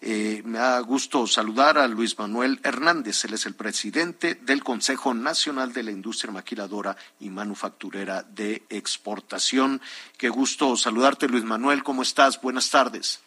Eh, 0.00 0.42
me 0.44 0.58
da 0.58 0.80
gusto 0.80 1.28
saludar 1.28 1.78
a 1.78 1.86
Luis 1.86 2.18
Manuel 2.18 2.58
Hernández. 2.64 3.24
Él 3.24 3.34
es 3.34 3.46
el 3.46 3.54
presidente 3.54 4.34
del 4.34 4.64
Consejo 4.64 5.14
Nacional 5.14 5.72
de 5.72 5.84
la 5.84 5.92
Industria 5.92 6.32
Maquiladora 6.32 6.96
y 7.20 7.30
Manufacturera 7.30 8.24
de 8.24 8.64
Exportación. 8.68 9.80
Qué 10.18 10.30
gusto 10.30 10.76
saludarte, 10.76 11.28
Luis 11.28 11.44
Manuel. 11.44 11.84
¿Cómo 11.84 12.02
estás? 12.02 12.42
Buenas 12.42 12.68
tardes. 12.68 13.22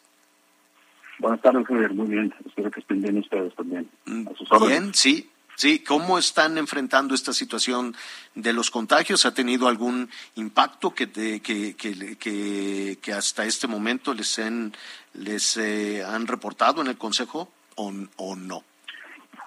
Buenas 1.20 1.42
tardes, 1.42 1.66
Javier. 1.68 1.94
Muy 1.94 2.08
bien. 2.08 2.34
Espero 2.46 2.70
que 2.70 2.82
estén 2.82 3.02
bien 3.02 3.18
ustedes 3.20 3.56
también. 3.56 3.90
Mm, 4.04 4.28
bien, 4.68 4.94
sí. 4.94 5.30
Sí, 5.58 5.80
¿cómo 5.80 6.20
están 6.20 6.60
enfrentando 6.60 7.16
esta 7.16 7.34
situación 7.34 7.96
de 8.36 8.54
los 8.54 8.70
contagios? 8.70 9.26
¿Ha 9.26 9.34
tenido 9.34 9.68
algún 9.68 10.08
impacto 10.36 10.94
que, 10.94 11.08
te, 11.08 11.42
que, 11.42 12.96
hasta 13.12 13.44
este 13.44 13.66
momento 13.66 14.14
les, 14.14 14.38
en, 14.38 14.72
les 15.16 15.58
eh, 15.58 16.04
han 16.06 16.28
reportado 16.28 16.82
en 16.82 16.90
el 16.90 16.98
Consejo 17.00 17.50
o, 17.76 17.92
o 18.18 18.36
no? 18.36 18.64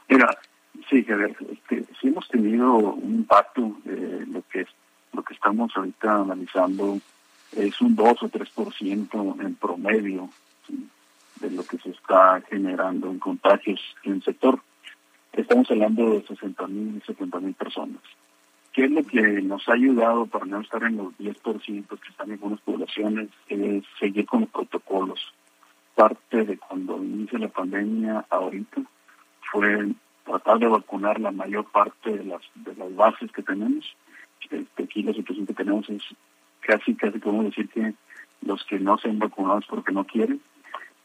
Mira, 0.09 0.37
sí, 0.89 1.05
Javier, 1.05 1.37
este, 1.49 1.85
sí 2.01 2.09
hemos 2.09 2.27
tenido 2.27 2.75
un 2.75 3.15
impacto. 3.15 3.79
Eh, 3.87 4.25
lo, 4.27 4.43
que, 4.49 4.67
lo 5.13 5.23
que 5.23 5.35
estamos 5.35 5.71
ahorita 5.77 6.23
analizando 6.23 6.99
es 7.53 7.81
un 7.81 7.95
2 7.95 8.23
o 8.25 8.29
3% 8.29 9.41
en 9.45 9.55
promedio 9.55 10.29
de 11.37 11.51
lo 11.53 11.65
que 11.65 11.79
se 11.79 11.91
está 11.91 12.43
generando 12.51 13.09
en 13.13 13.21
contagios 13.21 13.81
en 14.03 14.15
el 14.15 14.25
sector 14.25 14.61
Estamos 15.33 15.71
hablando 15.71 16.11
de 16.11 16.27
60 16.27 16.67
mil 16.67 16.97
y 16.97 17.01
70 17.07 17.41
mil 17.41 17.55
personas. 17.55 18.03
¿Qué 18.73 18.85
es 18.85 18.91
lo 18.91 19.05
que 19.05 19.21
nos 19.43 19.69
ha 19.69 19.75
ayudado 19.75 20.27
para 20.27 20.45
no 20.45 20.61
estar 20.61 20.83
en 20.83 20.97
los 20.97 21.13
10% 21.19 21.89
que 21.89 22.09
están 22.09 22.29
en 22.29 22.33
algunas 22.33 22.61
poblaciones? 22.61 23.29
Es 23.49 23.85
seguir 23.99 24.27
con 24.27 24.43
los 24.43 24.51
protocolos. 24.51 25.21
Parte 25.95 26.45
de 26.45 26.59
cuando 26.59 26.97
inicia 26.99 27.39
la 27.39 27.49
pandemia 27.49 28.25
ahorita 28.29 28.83
fue 29.53 29.93
tratar 30.25 30.59
de 30.59 30.69
vacunar 30.69 31.21
la 31.21 31.31
mayor 31.31 31.65
parte 31.71 32.17
de 32.17 32.25
las 32.25 32.43
de 32.55 32.75
las 32.75 32.95
bases 32.95 33.31
que 33.33 33.43
tenemos. 33.43 33.85
Este, 34.51 34.83
aquí 34.83 35.03
la 35.03 35.13
situación 35.13 35.47
que 35.47 35.55
tenemos 35.55 35.89
es 35.91 36.03
casi, 36.61 36.95
casi 36.95 37.19
podemos 37.19 37.47
decir 37.47 37.69
que 37.69 37.95
los 38.43 38.65
que 38.65 38.79
no 38.79 38.99
se 38.99 39.09
han 39.09 39.19
vacunado 39.19 39.59
es 39.59 39.67
porque 39.67 39.93
no 39.93 40.05
quieren 40.05 40.41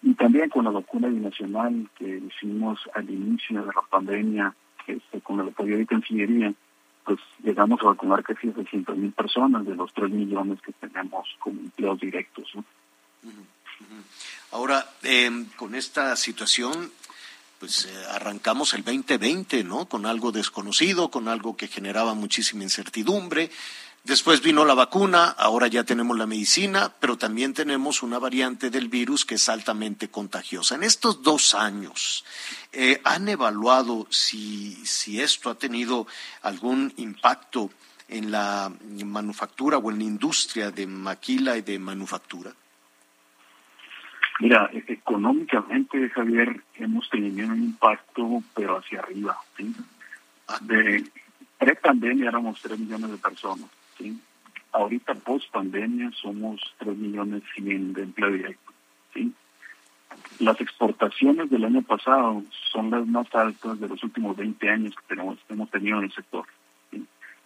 y 0.01 0.13
también 0.13 0.49
con 0.49 0.65
la 0.65 0.71
vacuna 0.71 1.07
binacional 1.07 1.89
que 1.97 2.21
hicimos 2.27 2.79
al 2.93 3.09
inicio 3.09 3.61
de 3.61 3.67
la 3.67 3.81
pandemia, 3.89 4.55
este, 4.87 5.21
con 5.21 5.39
el 5.39 5.47
apoyo 5.47 5.77
de 5.77 5.85
Cancillería, 5.85 6.53
pues 7.03 7.19
llegamos 7.43 7.79
a 7.81 7.85
vacunar 7.87 8.23
casi 8.23 8.51
600 8.51 8.97
mil 8.97 9.11
personas 9.11 9.65
de 9.65 9.75
los 9.75 9.93
3 9.93 10.09
millones 10.09 10.59
que 10.61 10.73
tenemos 10.73 11.27
como 11.39 11.59
empleos 11.59 11.99
directos. 11.99 12.51
Ahora, 14.51 14.85
eh, 15.03 15.45
con 15.55 15.75
esta 15.75 16.15
situación, 16.15 16.91
pues 17.59 17.85
eh, 17.85 18.05
arrancamos 18.11 18.73
el 18.73 18.83
2020, 18.83 19.63
¿no? 19.63 19.85
Con 19.85 20.05
algo 20.05 20.31
desconocido, 20.31 21.09
con 21.09 21.27
algo 21.27 21.55
que 21.55 21.67
generaba 21.67 22.13
muchísima 22.13 22.63
incertidumbre. 22.63 23.49
Después 24.05 24.43
vino 24.43 24.65
la 24.65 24.75
vacuna, 24.75 25.29
ahora 25.29 25.65
ya 25.65 25.83
tenemos 25.83 26.15
la 26.15 26.27
medicina, 26.27 26.93
pero 26.99 27.17
también 27.17 27.55
tenemos 27.55 28.03
una 28.03 28.19
variante 28.19 28.69
del 28.69 28.87
virus 28.87 29.25
que 29.25 29.33
es 29.33 29.49
altamente 29.49 30.09
contagiosa. 30.09 30.75
En 30.75 30.83
estos 30.83 31.23
dos 31.23 31.55
años, 31.55 32.23
eh, 32.71 33.01
¿han 33.03 33.27
evaluado 33.29 34.05
si, 34.11 34.75
si 34.85 35.19
esto 35.19 35.49
ha 35.49 35.55
tenido 35.55 36.05
algún 36.43 36.93
impacto 36.97 37.71
en 38.07 38.29
la 38.29 38.71
manufactura 39.03 39.79
o 39.79 39.89
en 39.89 39.97
la 39.97 40.03
industria 40.03 40.69
de 40.69 40.85
maquila 40.85 41.57
y 41.57 41.63
de 41.63 41.79
manufactura? 41.79 42.53
Mira, 44.39 44.69
e-, 44.71 44.85
económicamente, 44.87 46.11
Javier, 46.11 46.61
hemos 46.75 47.09
tenido 47.09 47.47
un 47.47 47.57
impacto, 47.57 48.43
pero 48.53 48.77
hacia 48.77 48.99
arriba. 48.99 49.35
¿sí? 49.57 49.73
Ah. 50.47 50.59
De 50.61 51.03
pre-pandemia 51.57 52.29
éramos 52.29 52.61
3 52.61 52.77
millones 52.77 53.09
de 53.09 53.17
personas. 53.17 53.67
Ahorita, 54.71 55.15
post 55.15 55.49
pandemia, 55.51 56.11
somos 56.21 56.59
3 56.79 56.97
millones 56.97 57.43
100 57.55 57.93
de 57.93 58.03
empleo 58.03 58.31
directo. 58.31 58.71
Las 60.39 60.59
exportaciones 60.59 61.49
del 61.49 61.63
año 61.63 61.81
pasado 61.81 62.43
son 62.71 62.91
las 62.91 63.07
más 63.07 63.33
altas 63.33 63.79
de 63.79 63.87
los 63.87 64.03
últimos 64.03 64.35
20 64.35 64.69
años 64.69 64.93
que 64.95 65.15
tenemos, 65.15 65.37
hemos 65.49 65.69
tenido 65.69 65.99
en 65.99 66.05
el 66.05 66.13
sector. 66.13 66.45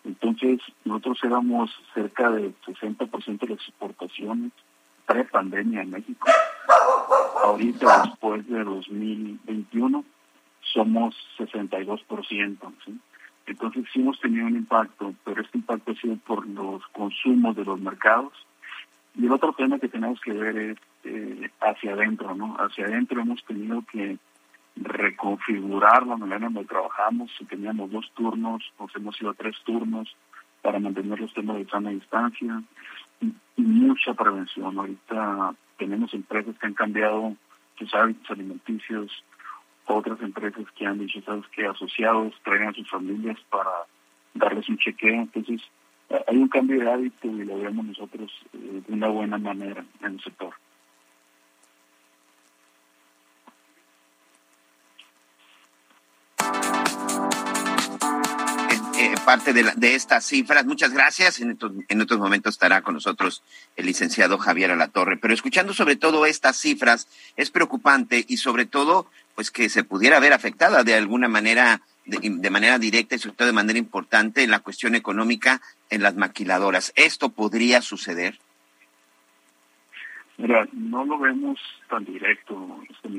Entonces, 0.03 0.59
nosotros 0.85 1.19
éramos 1.23 1.71
cerca 1.93 2.31
del 2.31 2.55
60% 2.61 3.39
de 3.39 3.47
las 3.47 3.67
exportaciones 3.67 4.51
pre-pandemia 5.05 5.81
en 5.81 5.91
México. 5.91 6.27
Ahorita, 7.43 8.03
después 8.05 8.47
de 8.47 8.63
2021, 8.63 10.03
somos 10.73 11.15
62%. 11.37 12.57
¿sí? 12.85 12.99
Entonces, 13.49 13.85
sí 13.91 14.01
hemos 14.01 14.19
tenido 14.19 14.45
un 14.45 14.55
impacto, 14.55 15.13
pero 15.25 15.41
este 15.41 15.57
impacto 15.57 15.91
ha 15.91 15.95
sido 15.95 16.15
por 16.17 16.47
los 16.47 16.85
consumos 16.87 17.55
de 17.55 17.65
los 17.65 17.79
mercados. 17.79 18.33
Y 19.15 19.25
el 19.25 19.31
otro 19.31 19.53
tema 19.53 19.79
que 19.79 19.89
tenemos 19.89 20.19
que 20.21 20.33
ver 20.33 20.57
es 20.57 20.77
eh, 21.03 21.49
hacia 21.61 21.93
adentro, 21.93 22.35
¿no? 22.35 22.55
Hacia 22.57 22.85
adentro 22.85 23.21
hemos 23.21 23.43
tenido 23.45 23.83
que 23.91 24.17
reconfigurar 24.75 26.05
la 26.05 26.17
manera 26.17 26.47
en 26.47 26.53
la 26.53 26.61
que 26.61 26.67
trabajamos. 26.67 27.31
Si 27.37 27.45
teníamos 27.45 27.91
dos 27.91 28.09
turnos, 28.15 28.63
nos 28.79 28.95
hemos 28.95 29.19
ido 29.21 29.31
a 29.31 29.33
tres 29.33 29.55
turnos 29.65 30.15
para 30.61 30.79
mantener 30.79 31.19
los 31.19 31.33
temas 31.33 31.57
de 31.57 31.65
sana 31.65 31.89
distancia 31.89 32.61
y, 33.21 33.33
mucha 33.61 34.13
prevención. 34.13 34.77
Ahorita 34.77 35.53
tenemos 35.77 36.13
empresas 36.13 36.57
que 36.57 36.67
han 36.67 36.73
cambiado 36.73 37.35
sus 37.77 37.93
hábitos 37.93 38.29
alimenticios, 38.31 39.23
otras 39.95 40.21
empresas 40.21 40.65
que 40.75 40.85
han 40.85 40.99
dicho, 40.99 41.21
sabes 41.21 41.45
que 41.49 41.65
asociados 41.65 42.33
traen 42.43 42.69
a 42.69 42.73
sus 42.73 42.89
familias 42.89 43.37
para 43.49 43.69
darles 44.33 44.67
un 44.69 44.77
chequeo. 44.77 45.13
Entonces, 45.13 45.61
hay 46.27 46.37
un 46.37 46.47
cambio 46.47 46.79
de 46.79 46.91
hábito 46.91 47.27
y 47.27 47.45
lo 47.45 47.59
vemos 47.59 47.85
nosotros 47.85 48.31
eh, 48.53 48.81
de 48.87 48.93
una 48.93 49.07
buena 49.07 49.37
manera 49.37 49.83
en 50.01 50.13
el 50.13 50.21
sector. 50.21 50.53
Parte 59.29 59.53
de, 59.53 59.73
de, 59.75 59.93
estas 59.93 60.25
cifras. 60.25 60.65
Muchas 60.65 60.91
gracias. 60.91 61.39
En, 61.39 62.01
otros 62.01 62.19
momentos 62.19 62.55
estará 62.55 62.81
con 62.81 62.95
nosotros 62.95 63.43
el 63.75 63.85
licenciado 63.85 64.39
Javier 64.39 64.71
Alatorre. 64.71 65.17
Pero 65.17 65.35
escuchando 65.35 65.71
sobre 65.71 65.95
todo 65.95 66.25
estas 66.25 66.57
cifras, 66.57 67.07
es 67.37 67.51
preocupante 67.51 68.25
y 68.27 68.37
sobre 68.37 68.65
todo, 68.65 69.05
pues 69.35 69.51
que 69.51 69.69
se 69.69 69.83
pudiera 69.83 70.19
ver 70.19 70.33
afectada 70.33 70.83
de 70.83 70.95
alguna 70.95 71.27
manera, 71.27 71.81
de, 72.07 72.49
manera 72.49 72.79
directa 72.79 73.13
y 73.13 73.19
sobre 73.19 73.35
todo 73.35 73.45
de 73.45 73.53
manera 73.53 73.77
importante 73.77 74.41
en 74.41 74.49
la 74.49 74.61
cuestión 74.61 74.95
económica 74.95 75.61
en 75.91 76.01
las 76.01 76.15
maquiladoras. 76.15 76.91
¿Esto 76.95 77.29
podría 77.29 77.83
suceder? 77.83 78.39
Mira, 80.39 80.67
no 80.73 81.05
lo 81.05 81.19
vemos 81.19 81.59
tan 81.87 82.03
directo, 82.03 82.81
este. 82.89 83.09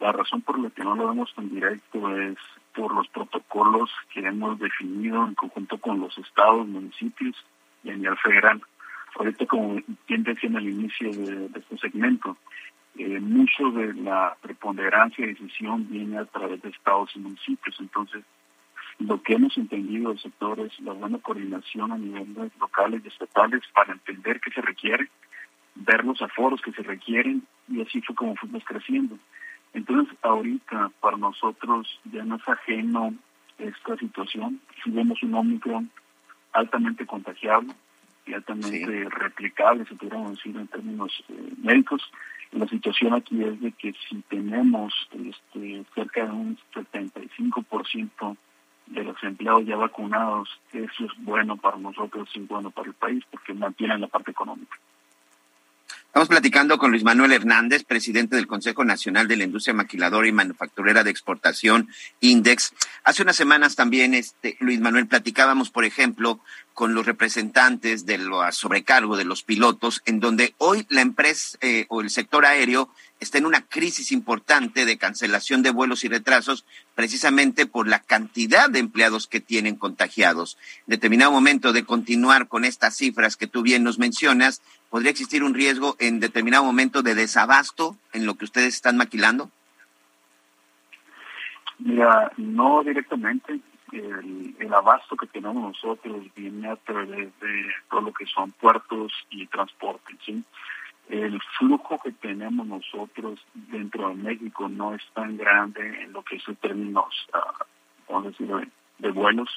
La 0.00 0.10
razón 0.10 0.42
por 0.42 0.58
la 0.58 0.70
que 0.70 0.82
no 0.82 0.96
lo 0.96 1.06
vemos 1.06 1.32
tan 1.36 1.48
directo 1.48 2.12
es 2.16 2.38
por 2.78 2.94
los 2.94 3.08
protocolos 3.08 3.90
que 4.14 4.20
hemos 4.20 4.56
definido 4.60 5.26
en 5.26 5.34
conjunto 5.34 5.78
con 5.78 5.98
los 5.98 6.16
estados, 6.16 6.64
municipios 6.68 7.34
y 7.82 7.90
a 7.90 7.96
nivel 7.96 8.16
federal. 8.18 8.62
Ahorita, 9.16 9.46
como 9.46 9.82
bien 10.06 10.22
decía 10.22 10.48
en 10.48 10.56
el 10.56 10.68
inicio 10.68 11.10
de, 11.10 11.50
este 11.58 11.76
segmento, 11.78 12.36
eh, 12.96 13.18
mucho 13.18 13.70
de 13.72 13.94
la 13.94 14.36
preponderancia 14.40 15.26
de 15.26 15.32
decisión 15.32 15.88
viene 15.90 16.18
a 16.18 16.24
través 16.26 16.62
de 16.62 16.68
estados 16.68 17.10
y 17.16 17.18
municipios. 17.18 17.74
Entonces, 17.80 18.22
lo 19.00 19.20
que 19.22 19.34
hemos 19.34 19.58
entendido 19.58 20.10
del 20.10 20.20
sector 20.20 20.60
es 20.60 20.78
la 20.78 20.92
buena 20.92 21.18
coordinación 21.18 21.90
a 21.90 21.98
niveles 21.98 22.52
locales 22.60 23.02
y 23.04 23.08
estatales 23.08 23.62
para 23.74 23.92
entender 23.92 24.40
qué 24.40 24.52
se 24.52 24.60
requiere, 24.60 25.08
ver 25.74 26.04
los 26.04 26.22
aforos 26.22 26.60
que 26.62 26.70
se 26.70 26.82
requieren 26.82 27.42
y 27.66 27.82
así 27.82 28.00
fue 28.02 28.14
como 28.14 28.36
fuimos 28.36 28.62
creciendo. 28.64 29.18
Entonces, 29.74 30.16
ahorita 30.22 30.90
para 31.00 31.16
nosotros 31.16 32.00
ya 32.12 32.24
no 32.24 32.36
es 32.36 32.48
ajeno 32.48 33.14
esta 33.58 33.96
situación. 33.96 34.60
Si 34.82 34.90
vemos 34.90 35.22
un 35.22 35.34
Omicron 35.34 35.90
altamente 36.52 37.06
contagiable 37.06 37.74
y 38.26 38.34
altamente 38.34 39.08
replicable, 39.10 39.84
se 39.84 39.94
pudiéramos 39.94 40.32
decir 40.32 40.56
en 40.56 40.66
términos 40.68 41.12
eh, 41.28 41.52
médicos, 41.62 42.02
la 42.52 42.66
situación 42.66 43.14
aquí 43.14 43.42
es 43.42 43.60
de 43.60 43.72
que 43.72 43.92
si 44.08 44.22
tenemos 44.28 44.94
este, 45.12 45.84
cerca 45.94 46.24
de 46.24 46.30
un 46.30 46.58
75% 46.72 48.36
de 48.86 49.04
los 49.04 49.22
empleados 49.22 49.66
ya 49.66 49.76
vacunados, 49.76 50.48
eso 50.72 51.04
es 51.04 51.12
bueno 51.18 51.56
para 51.56 51.76
nosotros 51.76 52.28
y 52.34 52.40
bueno 52.40 52.70
para 52.70 52.88
el 52.88 52.94
país 52.94 53.22
porque 53.30 53.52
mantienen 53.52 54.00
la 54.00 54.06
parte 54.06 54.30
económica. 54.30 54.78
Estamos 56.18 56.30
platicando 56.30 56.78
con 56.78 56.90
Luis 56.90 57.04
Manuel 57.04 57.30
Hernández, 57.30 57.84
presidente 57.84 58.34
del 58.34 58.48
Consejo 58.48 58.84
Nacional 58.84 59.28
de 59.28 59.36
la 59.36 59.44
Industria 59.44 59.72
Maquiladora 59.72 60.26
y 60.26 60.32
Manufacturera 60.32 61.04
de 61.04 61.12
Exportación, 61.12 61.88
INDEX. 62.18 62.72
Hace 63.04 63.22
unas 63.22 63.36
semanas 63.36 63.76
también, 63.76 64.14
este, 64.14 64.56
Luis 64.58 64.80
Manuel, 64.80 65.06
platicábamos, 65.06 65.70
por 65.70 65.84
ejemplo, 65.84 66.40
con 66.74 66.94
los 66.94 67.06
representantes 67.06 68.04
de 68.04 68.18
sobrecargo 68.50 69.16
de 69.16 69.24
los 69.24 69.44
pilotos, 69.44 70.02
en 70.06 70.18
donde 70.18 70.54
hoy 70.58 70.86
la 70.90 71.02
empresa 71.02 71.56
eh, 71.60 71.86
o 71.88 72.00
el 72.00 72.10
sector 72.10 72.46
aéreo 72.46 72.88
está 73.20 73.38
en 73.38 73.46
una 73.46 73.62
crisis 73.62 74.12
importante 74.12 74.84
de 74.84 74.98
cancelación 74.98 75.62
de 75.62 75.70
vuelos 75.70 76.04
y 76.04 76.08
retrasos, 76.08 76.64
precisamente 76.94 77.66
por 77.66 77.88
la 77.88 78.00
cantidad 78.00 78.70
de 78.70 78.78
empleados 78.78 79.26
que 79.26 79.40
tienen 79.40 79.76
contagiados. 79.76 80.56
En 80.86 80.92
determinado 80.92 81.32
momento 81.32 81.72
de 81.72 81.84
continuar 81.84 82.48
con 82.48 82.64
estas 82.64 82.96
cifras 82.96 83.36
que 83.36 83.48
tú 83.48 83.62
bien 83.62 83.82
nos 83.82 83.98
mencionas, 83.98 84.62
¿podría 84.90 85.10
existir 85.10 85.42
un 85.42 85.54
riesgo 85.54 85.96
en 85.98 86.20
determinado 86.20 86.64
momento 86.64 87.02
de 87.02 87.14
desabasto 87.14 87.96
en 88.12 88.26
lo 88.26 88.34
que 88.34 88.44
ustedes 88.44 88.74
están 88.74 88.96
maquilando? 88.96 89.50
Mira, 91.78 92.32
no 92.36 92.82
directamente 92.82 93.60
el, 93.92 94.74
abasto 94.74 95.16
que 95.16 95.26
tenemos 95.26 95.56
nosotros 95.56 96.26
viene 96.34 96.68
a 96.68 96.76
través 96.76 97.28
de 97.40 97.72
todo 97.90 98.02
lo 98.02 98.12
que 98.12 98.26
son 98.26 98.52
puertos 98.52 99.12
y 99.30 99.46
transporte. 99.46 100.14
¿sí? 100.24 100.42
El 101.08 101.40
flujo 101.58 101.98
que 102.02 102.12
tenemos 102.12 102.66
nosotros 102.66 103.40
dentro 103.54 104.08
de 104.10 104.14
México 104.16 104.68
no 104.68 104.94
es 104.94 105.02
tan 105.14 105.36
grande 105.36 106.02
en 106.02 106.12
lo 106.12 106.22
que 106.22 106.36
es 106.36 106.48
en 106.48 106.56
términos, 106.56 107.14
vamos 108.08 108.24
decir, 108.24 108.48
de, 108.98 109.10
vuelos. 109.10 109.48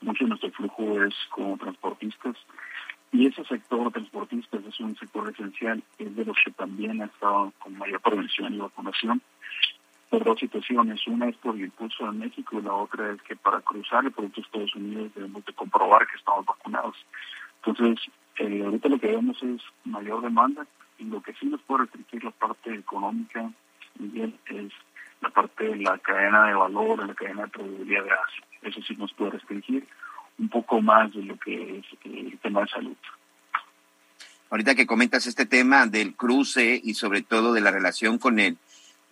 Mucho 0.00 0.24
de 0.24 0.28
nuestro 0.28 0.50
flujo 0.52 1.02
es 1.02 1.14
como 1.30 1.56
transportistas. 1.56 2.36
Y 3.10 3.26
ese 3.26 3.44
sector 3.44 3.90
transportistas 3.90 4.64
es 4.66 4.80
un 4.80 4.96
sector 4.96 5.30
esencial, 5.30 5.82
es 5.98 6.14
de 6.14 6.24
los 6.24 6.36
que 6.44 6.50
también 6.50 7.00
ha 7.00 7.06
estado 7.06 7.52
con 7.58 7.78
mayor 7.78 8.00
prevención 8.00 8.54
y 8.54 8.58
vacunación 8.58 9.22
por 10.10 10.24
dos 10.24 10.38
situaciones. 10.38 11.06
Una 11.06 11.28
es 11.28 11.36
por 11.36 11.54
el 11.54 11.62
impulso 11.62 12.04
de 12.04 12.12
México 12.12 12.58
y 12.58 12.62
la 12.62 12.74
otra 12.74 13.12
es 13.12 13.22
que 13.22 13.36
para 13.36 13.60
cruzar 13.60 14.04
el 14.04 14.12
producto 14.12 14.40
de 14.40 14.46
Estados 14.46 14.74
Unidos 14.74 15.12
debemos 15.14 15.44
de 15.44 15.52
comprobar 15.54 16.06
que 16.06 16.16
estamos 16.16 16.44
vacunados. 16.44 16.96
Entonces, 17.64 18.10
eh, 18.38 18.62
ahorita 18.64 18.88
lo 18.88 18.98
que 18.98 19.08
vemos 19.08 19.42
es 19.42 19.62
mayor 19.84 20.22
demanda 20.22 20.66
y 20.98 21.04
lo 21.04 21.22
que 21.22 21.32
sí 21.34 21.46
nos 21.46 21.62
puede 21.62 21.84
restringir 21.84 22.24
la 22.24 22.30
parte 22.30 22.74
económica, 22.74 23.50
Miguel, 23.98 24.34
es 24.46 24.72
la 25.20 25.30
parte 25.30 25.64
de 25.64 25.76
la 25.76 25.98
cadena 25.98 26.46
de 26.46 26.54
valor, 26.54 27.06
la 27.06 27.14
cadena 27.14 27.42
de 27.42 27.48
proveeduría 27.48 28.02
de 28.02 28.08
gas. 28.08 28.30
Eso 28.62 28.80
sí 28.82 28.94
nos 28.96 29.12
puede 29.14 29.32
restringir 29.32 29.86
un 30.38 30.48
poco 30.48 30.80
más 30.80 31.12
de 31.12 31.22
lo 31.22 31.36
que 31.38 31.78
es 31.78 31.84
el 32.04 32.38
tema 32.38 32.62
de 32.62 32.68
salud. 32.68 32.96
Ahorita 34.50 34.74
que 34.74 34.86
comentas 34.86 35.26
este 35.26 35.46
tema 35.46 35.86
del 35.86 36.14
cruce 36.14 36.80
y 36.82 36.94
sobre 36.94 37.22
todo 37.22 37.52
de 37.52 37.60
la 37.60 37.70
relación 37.70 38.18
con 38.18 38.38
el 38.38 38.56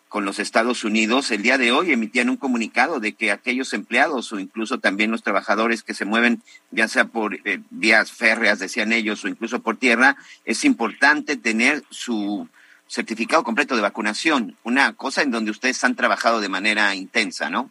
con 0.09 0.25
los 0.25 0.39
Estados 0.39 0.85
Unidos, 0.85 1.31
el 1.33 1.43
día 1.43 1.59
de 1.59 1.73
hoy 1.73 1.93
emitían 1.93 2.31
un 2.31 2.37
comunicado 2.37 3.01
de 3.01 3.15
que 3.15 3.33
aquellos 3.33 3.73
empleados 3.73 4.33
o 4.33 4.39
incluso 4.39 4.79
también 4.79 5.11
los 5.11 5.23
trabajadores 5.23 5.83
que 5.83 5.95
se 5.95 6.05
mueven, 6.05 6.43
ya 6.71 6.87
sea 6.87 7.07
por 7.07 7.35
eh, 7.35 7.61
vías 7.71 8.13
férreas, 8.13 8.61
decían 8.61 8.93
ellos, 8.93 9.25
o 9.25 9.29
incluso 9.29 9.61
por 9.61 9.77
tierra, 9.77 10.17
es 10.45 10.65
importante 10.65 11.37
tener 11.37 11.83
su 11.91 12.49
certificado 12.87 13.43
completo 13.43 13.75
de 13.75 13.83
vacunación, 13.83 14.57
una 14.63 14.93
cosa 14.93 15.23
en 15.23 15.33
donde 15.33 15.51
ustedes 15.51 15.83
han 15.83 15.97
trabajado 15.97 16.41
de 16.41 16.49
manera 16.49 16.95
intensa, 16.95 17.51
¿no? 17.51 17.71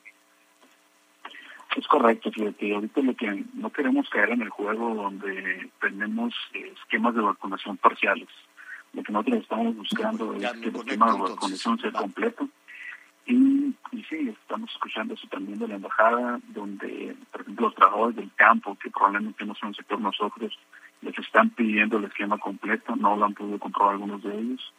Es 1.76 1.88
correcto, 1.88 2.32
fíjate, 2.32 2.74
ahorita 2.74 3.02
lo 3.02 3.16
que 3.16 3.44
no 3.54 3.70
queremos 3.70 4.10
caer 4.10 4.32
en 4.32 4.42
el 4.42 4.50
juego 4.50 4.96
donde 4.96 5.70
tenemos 5.82 6.34
esquemas 6.54 7.14
de 7.16 7.22
vacunación 7.22 7.78
parciales 7.78 8.30
lo 8.96 9.04
que 9.04 9.12
nosotros 9.12 9.42
estamos 9.42 9.76
buscando 9.76 10.34
es 10.34 10.52
que 10.54 10.70
el 10.70 10.86
tema 10.86 11.12
de 11.12 11.20
vacunación 11.20 11.78
sea 11.80 11.92
completo. 11.92 12.48
Y, 13.28 13.74
y 13.92 14.04
sí, 14.08 14.30
estamos 14.30 14.72
escuchando 14.72 15.16
eso 15.16 15.28
también 15.30 15.60
de 15.60 15.68
la 15.68 15.76
embajada, 15.76 16.40
donde, 16.50 17.16
por 17.32 17.42
ejemplo, 17.42 17.68
los 17.68 17.76
trabajadores 17.76 18.16
del 18.16 18.32
campo, 18.36 18.78
que 18.82 18.92
probablemente 18.92 19.46
no 19.46 19.56
son 19.56 19.70
el 19.70 19.76
sector 19.76 20.00
nosotros, 20.00 20.58
les 21.02 21.18
están 21.18 21.50
pidiendo 21.50 21.98
el 21.98 22.06
esquema 22.06 22.38
completo, 22.38 22.96
no 22.96 23.18
lo 23.18 23.26
han 23.26 23.34
podido 23.34 23.60
comprobar 23.60 23.96
algunos 23.96 24.24
de 24.24 24.38
ellos. 24.38 24.74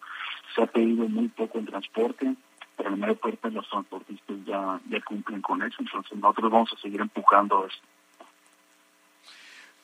Se 0.54 0.62
ha 0.62 0.66
pedido 0.66 1.08
muy 1.08 1.28
poco 1.28 1.58
en 1.58 1.66
transporte, 1.66 2.34
pero 2.76 2.90
la 2.90 2.96
mayor 2.96 3.18
parte 3.18 3.48
de 3.48 3.54
los 3.54 3.68
transportistas 3.68 4.36
ya, 4.44 4.80
cumplen 5.04 5.40
con 5.40 5.62
eso, 5.62 5.76
entonces 5.78 6.18
nosotros 6.18 6.50
vamos 6.50 6.72
a 6.72 6.80
seguir 6.80 7.00
empujando 7.00 7.66
esto. 7.66 7.86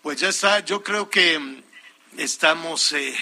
Pues 0.03 0.21
ya 0.21 0.29
está, 0.29 0.61
yo 0.61 0.83
creo 0.83 1.09
que 1.09 1.63
estamos 2.17 2.93
eh, 2.93 3.15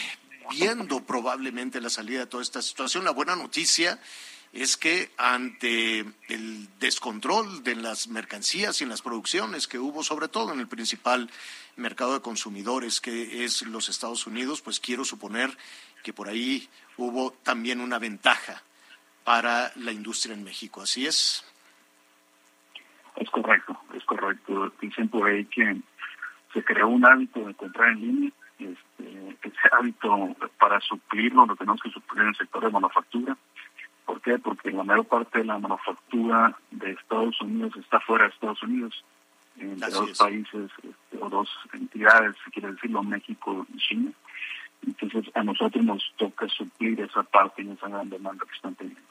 viendo 0.50 1.04
probablemente 1.04 1.80
la 1.80 1.90
salida 1.90 2.20
de 2.20 2.26
toda 2.26 2.42
esta 2.42 2.62
situación. 2.62 3.04
La 3.04 3.10
buena 3.10 3.36
noticia 3.36 4.00
es 4.52 4.76
que 4.76 5.12
ante 5.16 6.00
el 6.28 6.68
descontrol 6.80 7.62
de 7.62 7.76
las 7.76 8.08
mercancías 8.08 8.80
y 8.80 8.84
en 8.84 8.90
las 8.90 9.02
producciones 9.02 9.68
que 9.68 9.78
hubo, 9.78 10.02
sobre 10.02 10.28
todo 10.28 10.52
en 10.52 10.60
el 10.60 10.66
principal 10.66 11.30
mercado 11.76 12.14
de 12.14 12.22
consumidores, 12.22 13.00
que 13.00 13.44
es 13.44 13.62
los 13.62 13.88
Estados 13.88 14.26
Unidos, 14.26 14.62
pues 14.62 14.80
quiero 14.80 15.04
suponer 15.04 15.56
que 16.02 16.12
por 16.12 16.28
ahí 16.28 16.68
hubo 16.96 17.32
también 17.42 17.80
una 17.80 17.98
ventaja 17.98 18.62
para 19.24 19.72
la 19.76 19.92
industria 19.92 20.34
en 20.34 20.44
México. 20.44 20.82
¿Así 20.82 21.06
es? 21.06 21.44
Es 23.16 23.30
correcto, 23.30 23.78
es 23.94 24.04
correcto. 24.04 24.72
Dicen 24.80 25.08
por 25.08 25.28
ahí 25.28 25.44
que 25.46 25.76
se 26.52 26.64
creó 26.64 26.88
un 26.88 27.04
hábito 27.04 27.40
de 27.40 27.54
comprar 27.54 27.90
en 27.90 28.00
línea. 28.00 28.30
Este, 28.58 29.36
ese 29.42 29.68
hábito 29.72 30.36
para 30.58 30.80
suplirlo 30.80 31.46
lo 31.46 31.56
tenemos 31.56 31.80
que 31.80 31.90
suplir 31.90 32.22
en 32.22 32.28
el 32.28 32.36
sector 32.36 32.64
de 32.64 32.70
manufactura 32.70 33.36
¿Por 34.10 34.20
qué? 34.22 34.38
Porque 34.40 34.72
la 34.72 34.82
mayor 34.82 35.06
parte 35.06 35.38
de 35.38 35.44
la 35.44 35.56
manufactura 35.60 36.58
de 36.72 36.90
Estados 36.90 37.40
Unidos 37.40 37.76
está 37.76 38.00
fuera 38.00 38.24
de 38.24 38.30
Estados 38.30 38.60
Unidos, 38.64 39.04
entre 39.56 39.88
dos 39.88 40.18
países 40.18 40.68
este, 40.82 41.18
o 41.24 41.30
dos 41.30 41.48
entidades, 41.72 42.34
si 42.44 42.50
quiere 42.50 42.72
decirlo, 42.72 43.04
México 43.04 43.64
y 43.72 43.78
China. 43.78 44.10
Entonces 44.86 45.30
a 45.34 45.42
nosotros 45.42 45.84
nos 45.84 46.02
toca 46.16 46.48
suplir 46.48 47.00
esa 47.00 47.22
parte 47.22 47.62
y 47.62 47.70
esa 47.70 47.88
gran 47.88 48.08
demanda 48.08 48.44
que 48.46 48.56
están 48.56 48.74
teniendo 48.74 49.10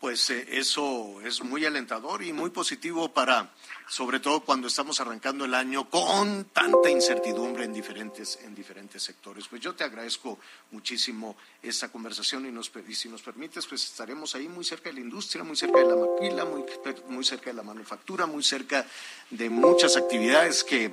pues 0.00 0.30
eh, 0.30 0.46
eso 0.52 1.20
es 1.24 1.42
muy 1.42 1.64
alentador 1.64 2.22
y 2.22 2.32
muy 2.32 2.50
positivo 2.50 3.12
para, 3.12 3.50
sobre 3.88 4.20
todo 4.20 4.40
cuando 4.40 4.68
estamos 4.68 5.00
arrancando 5.00 5.44
el 5.44 5.54
año 5.54 5.90
con 5.90 6.44
tanta 6.46 6.88
incertidumbre 6.88 7.64
en 7.64 7.72
diferentes, 7.72 8.38
en 8.44 8.54
diferentes 8.54 9.02
sectores. 9.02 9.48
Pues 9.48 9.60
yo 9.60 9.74
te 9.74 9.82
agradezco 9.82 10.38
muchísimo 10.70 11.36
esta 11.62 11.90
conversación 11.90 12.46
y, 12.46 12.52
nos, 12.52 12.70
si 12.92 13.08
nos 13.08 13.22
permites, 13.22 13.66
pues 13.66 13.84
estaremos 13.84 14.34
ahí 14.36 14.48
muy 14.48 14.64
cerca 14.64 14.88
de 14.88 14.94
la 14.94 15.00
industria, 15.00 15.42
muy 15.42 15.56
cerca 15.56 15.80
de 15.80 15.86
la 15.86 15.96
maquila, 15.96 16.44
muy, 16.44 16.64
muy 17.08 17.24
cerca 17.24 17.50
de 17.50 17.54
la 17.54 17.62
manufactura, 17.64 18.26
muy 18.26 18.44
cerca 18.44 18.86
de 19.30 19.50
muchas 19.50 19.96
actividades 19.96 20.62
que, 20.62 20.92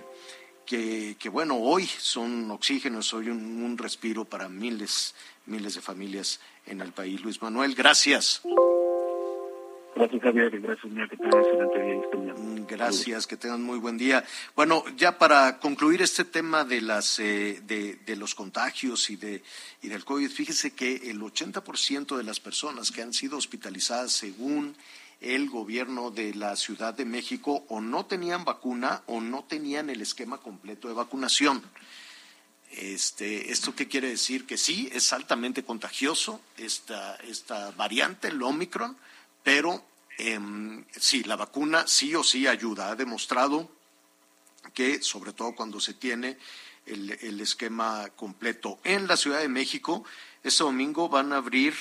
que, 0.66 1.16
que 1.20 1.30
bueno, 1.30 1.58
hoy 1.58 1.86
son 1.86 2.50
oxígeno, 2.52 3.02
soy 3.02 3.30
un, 3.30 3.64
un 3.64 3.78
respiro 3.78 4.26
para 4.26 4.50
miles, 4.50 5.16
miles 5.46 5.76
de 5.76 5.82
familias 5.82 6.40
en 6.66 6.82
el 6.82 6.92
país. 6.92 7.22
Luis 7.22 7.42
Manuel, 7.42 7.76
gracias. 7.76 8.42
Gracias, 9.96 10.22
Javier, 10.24 10.60
gracias, 10.60 10.92
Mía, 10.92 11.08
que 11.10 11.16
tengan 11.16 11.42
excelente 11.42 11.82
día. 11.82 12.34
Mm, 12.36 12.68
gracias, 12.68 13.28
que 13.28 13.38
tengan 13.38 13.64
muy 13.64 13.80
buen 13.80 13.98
día. 13.98 14.26
Bueno, 14.54 14.84
ya 14.98 15.18
para 15.18 15.58
concluir 15.60 16.02
este 16.02 16.26
tema 16.26 16.66
de, 16.66 16.82
las, 16.82 17.18
eh, 17.20 17.62
de, 17.66 17.96
de, 18.06 18.16
los 18.18 18.36
contagios 18.36 19.10
y, 19.10 19.16
de, 19.16 19.42
y 19.82 19.88
del 19.88 20.04
COVID, 20.04 20.30
fíjese 20.30 20.76
que 20.76 21.10
el 21.10 21.22
80% 21.22 22.18
de 22.18 22.24
las 22.24 22.42
personas 22.42 22.92
que 22.92 23.04
han 23.04 23.14
sido 23.14 23.38
hospitalizadas 23.38 24.12
según 24.12 24.76
el 25.22 25.50
gobierno 25.50 26.12
de 26.12 26.34
la 26.34 26.56
Ciudad 26.56 26.94
de 26.94 27.06
México 27.06 27.66
o 27.70 27.82
no 27.82 28.06
tenían 28.06 28.46
vacuna 28.46 29.04
o 29.08 29.22
no 29.22 29.44
tenían 29.44 29.90
el 29.90 30.02
esquema 30.02 30.38
completo 30.38 30.88
de 30.88 30.94
vacunación. 30.94 31.64
Este, 32.72 33.52
¿Esto 33.52 33.76
qué 33.76 33.88
quiere 33.88 34.10
decir? 34.10 34.46
Que 34.46 34.58
sí, 34.58 34.90
es 34.92 35.14
altamente 35.14 35.64
contagioso 35.64 36.42
esta, 36.58 37.16
esta 37.18 37.72
variante, 37.72 38.28
el 38.28 38.42
Omicron, 38.42 38.98
pero 39.44 39.86
eh, 40.18 40.40
sí, 40.92 41.24
la 41.24 41.36
vacuna 41.36 41.88
sí 41.88 42.16
o 42.16 42.24
sí 42.24 42.48
ayuda. 42.48 42.90
Ha 42.90 42.96
demostrado 42.96 43.72
que, 44.74 45.02
sobre 45.02 45.32
todo 45.32 45.56
cuando 45.56 45.80
se 45.80 45.94
tiene 45.94 46.38
el, 46.86 47.12
el 47.22 47.40
esquema 47.40 48.10
completo. 48.16 48.80
En 48.84 49.08
la 49.08 49.16
Ciudad 49.16 49.40
de 49.40 49.48
México, 49.48 50.04
este 50.44 50.64
domingo 50.64 51.08
van 51.10 51.34
a 51.34 51.38
abrir, 51.38 51.76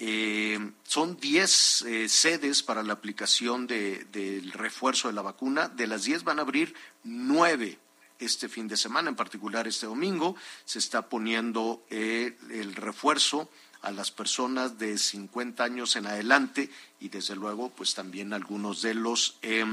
eh, 0.00 0.58
son 0.84 1.16
10 1.16 1.82
eh, 1.82 2.08
sedes 2.08 2.62
para 2.62 2.82
la 2.82 2.92
aplicación 2.92 3.66
del 3.66 4.10
de, 4.12 4.42
refuerzo 4.52 5.08
de 5.08 5.14
la 5.14 5.22
vacuna. 5.22 5.68
De 5.68 5.86
las 5.86 6.04
10 6.04 6.24
van 6.24 6.38
a 6.38 6.42
abrir 6.42 6.74
9 7.04 7.78
este 8.18 8.48
fin 8.48 8.68
de 8.68 8.76
semana, 8.76 9.08
en 9.08 9.16
particular 9.16 9.66
este 9.66 9.86
domingo. 9.86 10.36
Se 10.64 10.78
está 10.78 11.08
poniendo 11.08 11.84
eh, 11.90 12.36
el 12.50 12.74
refuerzo 12.74 13.50
a 13.82 13.90
las 13.90 14.10
personas 14.10 14.78
de 14.78 14.98
50 14.98 15.62
años 15.62 15.96
en 15.96 16.06
adelante 16.06 16.70
y 17.00 17.08
desde 17.08 17.36
luego 17.36 17.70
pues 17.70 17.94
también 17.94 18.32
algunos 18.32 18.82
de 18.82 18.94
los, 18.94 19.38
eh, 19.42 19.64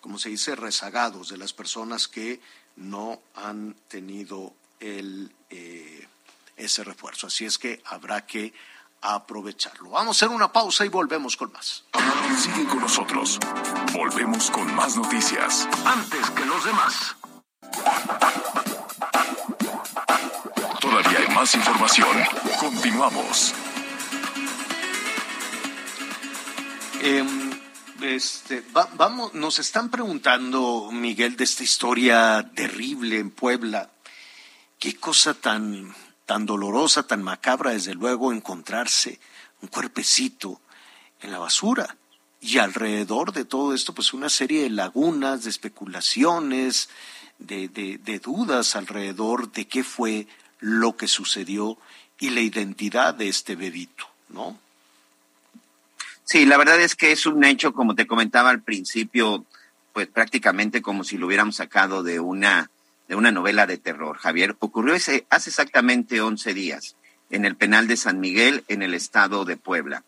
como 0.00 0.18
se 0.18 0.30
dice, 0.30 0.56
rezagados, 0.56 1.28
de 1.28 1.36
las 1.36 1.52
personas 1.52 2.08
que 2.08 2.40
no 2.76 3.20
han 3.34 3.74
tenido 3.88 4.54
el, 4.80 5.30
ese 6.64 6.84
refuerzo. 6.84 7.26
Así 7.26 7.44
es 7.44 7.58
que 7.58 7.82
habrá 7.86 8.26
que 8.26 8.52
aprovecharlo. 9.00 9.90
Vamos 9.90 10.16
a 10.16 10.26
hacer 10.26 10.34
una 10.34 10.52
pausa 10.52 10.84
y 10.84 10.88
volvemos 10.88 11.36
con 11.36 11.52
más. 11.52 11.84
Sigue 12.38 12.66
con 12.66 12.80
nosotros. 12.80 13.38
Volvemos 13.92 14.50
con 14.50 14.74
más 14.74 14.96
noticias. 14.96 15.68
Antes 15.84 16.30
que 16.30 16.44
los 16.44 16.64
demás. 16.64 17.16
Todavía 20.80 21.18
hay 21.18 21.34
más 21.34 21.54
información. 21.54 22.16
Continuamos. 22.60 23.54
Eh, 27.00 27.24
este, 28.02 28.62
va, 28.76 28.88
vamos, 28.94 29.34
nos 29.34 29.58
están 29.58 29.90
preguntando, 29.90 30.90
Miguel, 30.92 31.36
de 31.36 31.44
esta 31.44 31.64
historia 31.64 32.50
terrible 32.54 33.18
en 33.18 33.30
Puebla. 33.30 33.90
Qué 34.78 34.96
cosa 34.96 35.34
tan, 35.34 35.94
tan 36.26 36.46
dolorosa, 36.46 37.02
tan 37.04 37.22
macabra, 37.22 37.72
desde 37.72 37.94
luego, 37.94 38.32
encontrarse 38.32 39.18
un 39.60 39.68
cuerpecito 39.68 40.60
en 41.20 41.32
la 41.32 41.38
basura. 41.38 41.96
Y 42.40 42.58
alrededor 42.58 43.32
de 43.32 43.44
todo 43.44 43.74
esto, 43.74 43.94
pues 43.94 44.12
una 44.12 44.28
serie 44.28 44.62
de 44.62 44.70
lagunas, 44.70 45.44
de 45.44 45.50
especulaciones, 45.50 46.88
de, 47.38 47.68
de, 47.68 48.18
dudas 48.18 48.76
alrededor 48.76 49.52
de 49.52 49.66
qué 49.66 49.84
fue 49.84 50.26
lo 50.60 50.96
que 50.96 51.08
sucedió 51.08 51.78
y 52.18 52.30
la 52.30 52.40
identidad 52.40 53.14
de 53.14 53.28
este 53.28 53.56
bebito, 53.56 54.06
¿no? 54.28 54.58
Sí, 56.24 56.46
la 56.46 56.56
verdad 56.56 56.80
es 56.80 56.94
que 56.94 57.12
es 57.12 57.26
un 57.26 57.44
hecho, 57.44 57.72
como 57.72 57.94
te 57.94 58.06
comentaba 58.06 58.50
al 58.50 58.62
principio, 58.62 59.44
pues 59.92 60.06
prácticamente 60.06 60.82
como 60.82 61.04
si 61.04 61.18
lo 61.18 61.26
hubiéramos 61.26 61.56
sacado 61.56 62.02
de 62.02 62.20
una, 62.20 62.70
de 63.12 63.16
una 63.16 63.30
novela 63.30 63.66
de 63.66 63.76
terror. 63.76 64.16
Javier, 64.16 64.56
ocurrió 64.58 64.94
ese, 64.94 65.26
hace 65.28 65.50
exactamente 65.50 66.22
11 66.22 66.54
días 66.54 66.96
en 67.28 67.44
el 67.44 67.56
penal 67.56 67.86
de 67.86 67.98
San 67.98 68.20
Miguel, 68.20 68.64
en 68.68 68.80
el 68.80 68.94
estado 68.94 69.44
de 69.44 69.58
Puebla. 69.58 70.02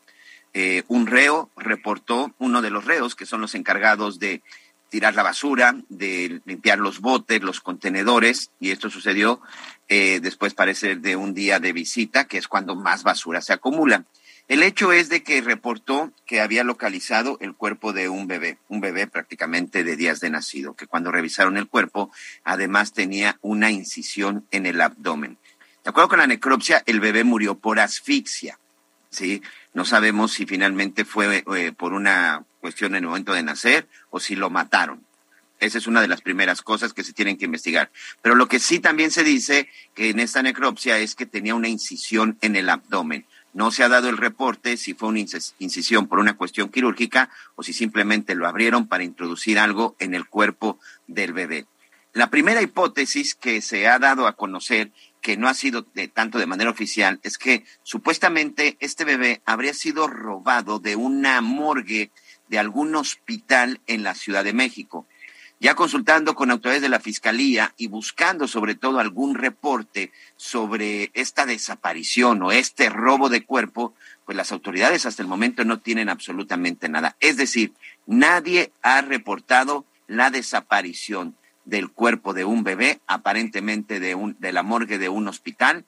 Eh, 0.54 0.84
un 0.88 1.06
reo 1.06 1.50
reportó, 1.54 2.32
uno 2.38 2.62
de 2.62 2.70
los 2.70 2.86
reos, 2.86 3.14
que 3.14 3.26
son 3.26 3.42
los 3.42 3.54
encargados 3.54 4.18
de 4.18 4.40
tirar 4.88 5.14
la 5.14 5.22
basura, 5.22 5.76
de 5.90 6.40
limpiar 6.46 6.78
los 6.78 7.00
botes, 7.00 7.42
los 7.42 7.60
contenedores, 7.60 8.50
y 8.58 8.70
esto 8.70 8.88
sucedió 8.88 9.42
eh, 9.88 10.20
después 10.22 10.54
parece 10.54 10.96
de 10.96 11.14
un 11.14 11.34
día 11.34 11.60
de 11.60 11.74
visita, 11.74 12.24
que 12.24 12.38
es 12.38 12.48
cuando 12.48 12.74
más 12.74 13.02
basura 13.02 13.42
se 13.42 13.52
acumula. 13.52 14.06
El 14.46 14.62
hecho 14.62 14.92
es 14.92 15.08
de 15.08 15.22
que 15.22 15.40
reportó 15.40 16.12
que 16.26 16.42
había 16.42 16.64
localizado 16.64 17.38
el 17.40 17.54
cuerpo 17.54 17.94
de 17.94 18.10
un 18.10 18.26
bebé, 18.26 18.58
un 18.68 18.80
bebé 18.80 19.06
prácticamente 19.06 19.84
de 19.84 19.96
días 19.96 20.20
de 20.20 20.28
nacido, 20.28 20.74
que 20.74 20.86
cuando 20.86 21.10
revisaron 21.10 21.56
el 21.56 21.66
cuerpo, 21.66 22.10
además 22.44 22.92
tenía 22.92 23.38
una 23.40 23.70
incisión 23.70 24.46
en 24.50 24.66
el 24.66 24.82
abdomen. 24.82 25.38
De 25.82 25.90
acuerdo 25.90 26.10
con 26.10 26.18
la 26.18 26.26
necropsia, 26.26 26.82
el 26.84 27.00
bebé 27.00 27.24
murió 27.24 27.54
por 27.58 27.80
asfixia. 27.80 28.58
¿sí? 29.08 29.42
No 29.72 29.86
sabemos 29.86 30.32
si 30.32 30.44
finalmente 30.44 31.06
fue 31.06 31.42
eh, 31.56 31.72
por 31.72 31.94
una 31.94 32.44
cuestión 32.60 32.94
en 32.94 33.04
el 33.04 33.08
momento 33.08 33.32
de 33.32 33.42
nacer 33.42 33.88
o 34.10 34.20
si 34.20 34.36
lo 34.36 34.50
mataron. 34.50 35.06
Esa 35.58 35.78
es 35.78 35.86
una 35.86 36.02
de 36.02 36.08
las 36.08 36.20
primeras 36.20 36.60
cosas 36.60 36.92
que 36.92 37.04
se 37.04 37.14
tienen 37.14 37.38
que 37.38 37.46
investigar. 37.46 37.90
Pero 38.20 38.34
lo 38.34 38.48
que 38.48 38.58
sí 38.58 38.80
también 38.80 39.10
se 39.10 39.24
dice 39.24 39.70
que 39.94 40.10
en 40.10 40.20
esta 40.20 40.42
necropsia 40.42 40.98
es 40.98 41.14
que 41.14 41.24
tenía 41.24 41.54
una 41.54 41.68
incisión 41.68 42.36
en 42.42 42.56
el 42.56 42.68
abdomen. 42.68 43.24
No 43.54 43.70
se 43.70 43.84
ha 43.84 43.88
dado 43.88 44.08
el 44.08 44.18
reporte 44.18 44.76
si 44.76 44.94
fue 44.94 45.08
una 45.08 45.20
incisión 45.20 46.08
por 46.08 46.18
una 46.18 46.36
cuestión 46.36 46.68
quirúrgica 46.68 47.30
o 47.54 47.62
si 47.62 47.72
simplemente 47.72 48.34
lo 48.34 48.48
abrieron 48.48 48.88
para 48.88 49.04
introducir 49.04 49.60
algo 49.60 49.94
en 50.00 50.14
el 50.14 50.26
cuerpo 50.26 50.78
del 51.06 51.32
bebé. 51.32 51.66
La 52.12 52.30
primera 52.30 52.62
hipótesis 52.62 53.34
que 53.34 53.60
se 53.60 53.88
ha 53.88 53.98
dado 53.98 54.26
a 54.26 54.36
conocer, 54.36 54.90
que 55.20 55.36
no 55.36 55.48
ha 55.48 55.54
sido 55.54 55.86
de, 55.94 56.08
tanto 56.08 56.38
de 56.38 56.46
manera 56.46 56.70
oficial, 56.70 57.20
es 57.22 57.38
que 57.38 57.64
supuestamente 57.84 58.76
este 58.80 59.04
bebé 59.04 59.40
habría 59.44 59.72
sido 59.72 60.08
robado 60.08 60.80
de 60.80 60.96
una 60.96 61.40
morgue 61.40 62.10
de 62.48 62.58
algún 62.58 62.94
hospital 62.96 63.80
en 63.86 64.02
la 64.02 64.14
Ciudad 64.14 64.44
de 64.44 64.52
México. 64.52 65.06
Ya 65.60 65.74
consultando 65.74 66.34
con 66.34 66.50
autoridades 66.50 66.82
de 66.82 66.88
la 66.88 67.00
Fiscalía 67.00 67.72
y 67.76 67.86
buscando 67.86 68.48
sobre 68.48 68.74
todo 68.74 68.98
algún 68.98 69.34
reporte 69.34 70.12
sobre 70.36 71.10
esta 71.14 71.46
desaparición 71.46 72.42
o 72.42 72.52
este 72.52 72.90
robo 72.90 73.28
de 73.28 73.44
cuerpo, 73.44 73.94
pues 74.26 74.36
las 74.36 74.52
autoridades 74.52 75.06
hasta 75.06 75.22
el 75.22 75.28
momento 75.28 75.64
no 75.64 75.80
tienen 75.80 76.08
absolutamente 76.08 76.88
nada. 76.88 77.16
Es 77.20 77.36
decir, 77.36 77.72
nadie 78.06 78.72
ha 78.82 79.00
reportado 79.00 79.86
la 80.06 80.30
desaparición 80.30 81.36
del 81.64 81.90
cuerpo 81.90 82.34
de 82.34 82.44
un 82.44 82.62
bebé, 82.62 83.00
aparentemente 83.06 84.00
de, 84.00 84.14
un, 84.14 84.36
de 84.38 84.52
la 84.52 84.62
morgue 84.62 84.98
de 84.98 85.08
un 85.08 85.28
hospital, 85.28 85.84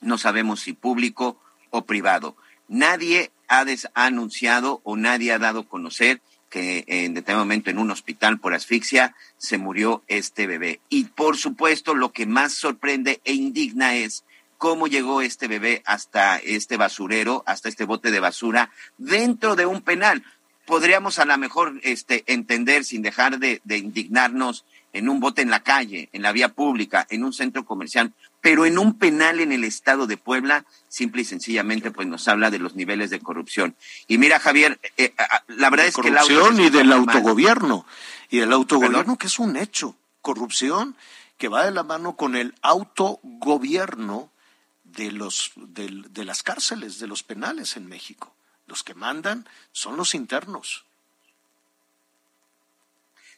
no 0.00 0.18
sabemos 0.18 0.60
si 0.60 0.72
público 0.72 1.40
o 1.70 1.84
privado. 1.84 2.36
Nadie 2.68 3.30
ha, 3.48 3.64
ha 3.94 4.04
anunciado 4.06 4.80
o 4.84 4.96
nadie 4.96 5.32
ha 5.32 5.38
dado 5.38 5.60
a 5.60 5.68
conocer 5.68 6.20
que 6.54 6.84
en 6.86 7.14
determinado 7.14 7.44
momento 7.44 7.70
en 7.70 7.80
un 7.80 7.90
hospital 7.90 8.38
por 8.38 8.54
asfixia 8.54 9.16
se 9.38 9.58
murió 9.58 10.04
este 10.06 10.46
bebé. 10.46 10.78
Y 10.88 11.06
por 11.06 11.36
supuesto, 11.36 11.96
lo 11.96 12.12
que 12.12 12.26
más 12.26 12.52
sorprende 12.52 13.20
e 13.24 13.32
indigna 13.32 13.96
es 13.96 14.22
cómo 14.56 14.86
llegó 14.86 15.20
este 15.20 15.48
bebé 15.48 15.82
hasta 15.84 16.36
este 16.36 16.76
basurero, 16.76 17.42
hasta 17.44 17.68
este 17.68 17.84
bote 17.84 18.12
de 18.12 18.20
basura, 18.20 18.70
dentro 18.98 19.56
de 19.56 19.66
un 19.66 19.80
penal. 19.80 20.22
Podríamos 20.64 21.18
a 21.18 21.24
lo 21.24 21.36
mejor 21.38 21.80
este, 21.82 22.22
entender, 22.28 22.84
sin 22.84 23.02
dejar 23.02 23.40
de, 23.40 23.60
de 23.64 23.78
indignarnos, 23.78 24.64
en 24.92 25.08
un 25.08 25.18
bote 25.18 25.42
en 25.42 25.50
la 25.50 25.64
calle, 25.64 26.08
en 26.12 26.22
la 26.22 26.30
vía 26.30 26.50
pública, 26.50 27.04
en 27.10 27.24
un 27.24 27.32
centro 27.32 27.64
comercial, 27.64 28.12
pero 28.44 28.66
en 28.66 28.78
un 28.78 28.98
penal 28.98 29.40
en 29.40 29.52
el 29.52 29.64
estado 29.64 30.06
de 30.06 30.18
Puebla, 30.18 30.66
simple 30.90 31.22
y 31.22 31.24
sencillamente, 31.24 31.90
pues 31.90 32.06
nos 32.06 32.28
habla 32.28 32.50
de 32.50 32.58
los 32.58 32.74
niveles 32.74 33.08
de 33.08 33.18
corrupción. 33.18 33.74
Y 34.06 34.18
mira, 34.18 34.38
Javier, 34.38 34.78
eh, 34.98 35.14
la 35.48 35.70
verdad 35.70 35.86
es 35.86 35.96
que 35.96 36.10
la 36.10 36.20
corrupción 36.20 36.60
y 36.60 36.68
del 36.68 36.92
autogobierno 36.92 37.86
y 38.28 38.40
del 38.40 38.52
autogobierno 38.52 39.16
que 39.16 39.28
es 39.28 39.38
un 39.38 39.56
hecho, 39.56 39.96
corrupción 40.20 40.94
que 41.38 41.48
va 41.48 41.64
de 41.64 41.70
la 41.70 41.84
mano 41.84 42.16
con 42.16 42.36
el 42.36 42.54
autogobierno 42.60 44.30
de 44.84 45.10
los 45.10 45.52
de, 45.56 46.02
de 46.10 46.24
las 46.26 46.42
cárceles, 46.42 46.98
de 46.98 47.06
los 47.06 47.22
penales 47.22 47.78
en 47.78 47.86
México. 47.86 48.34
Los 48.66 48.82
que 48.82 48.92
mandan 48.92 49.48
son 49.72 49.96
los 49.96 50.14
internos. 50.14 50.84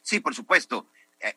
Sí, 0.01 0.19
por 0.19 0.35
supuesto. 0.35 0.85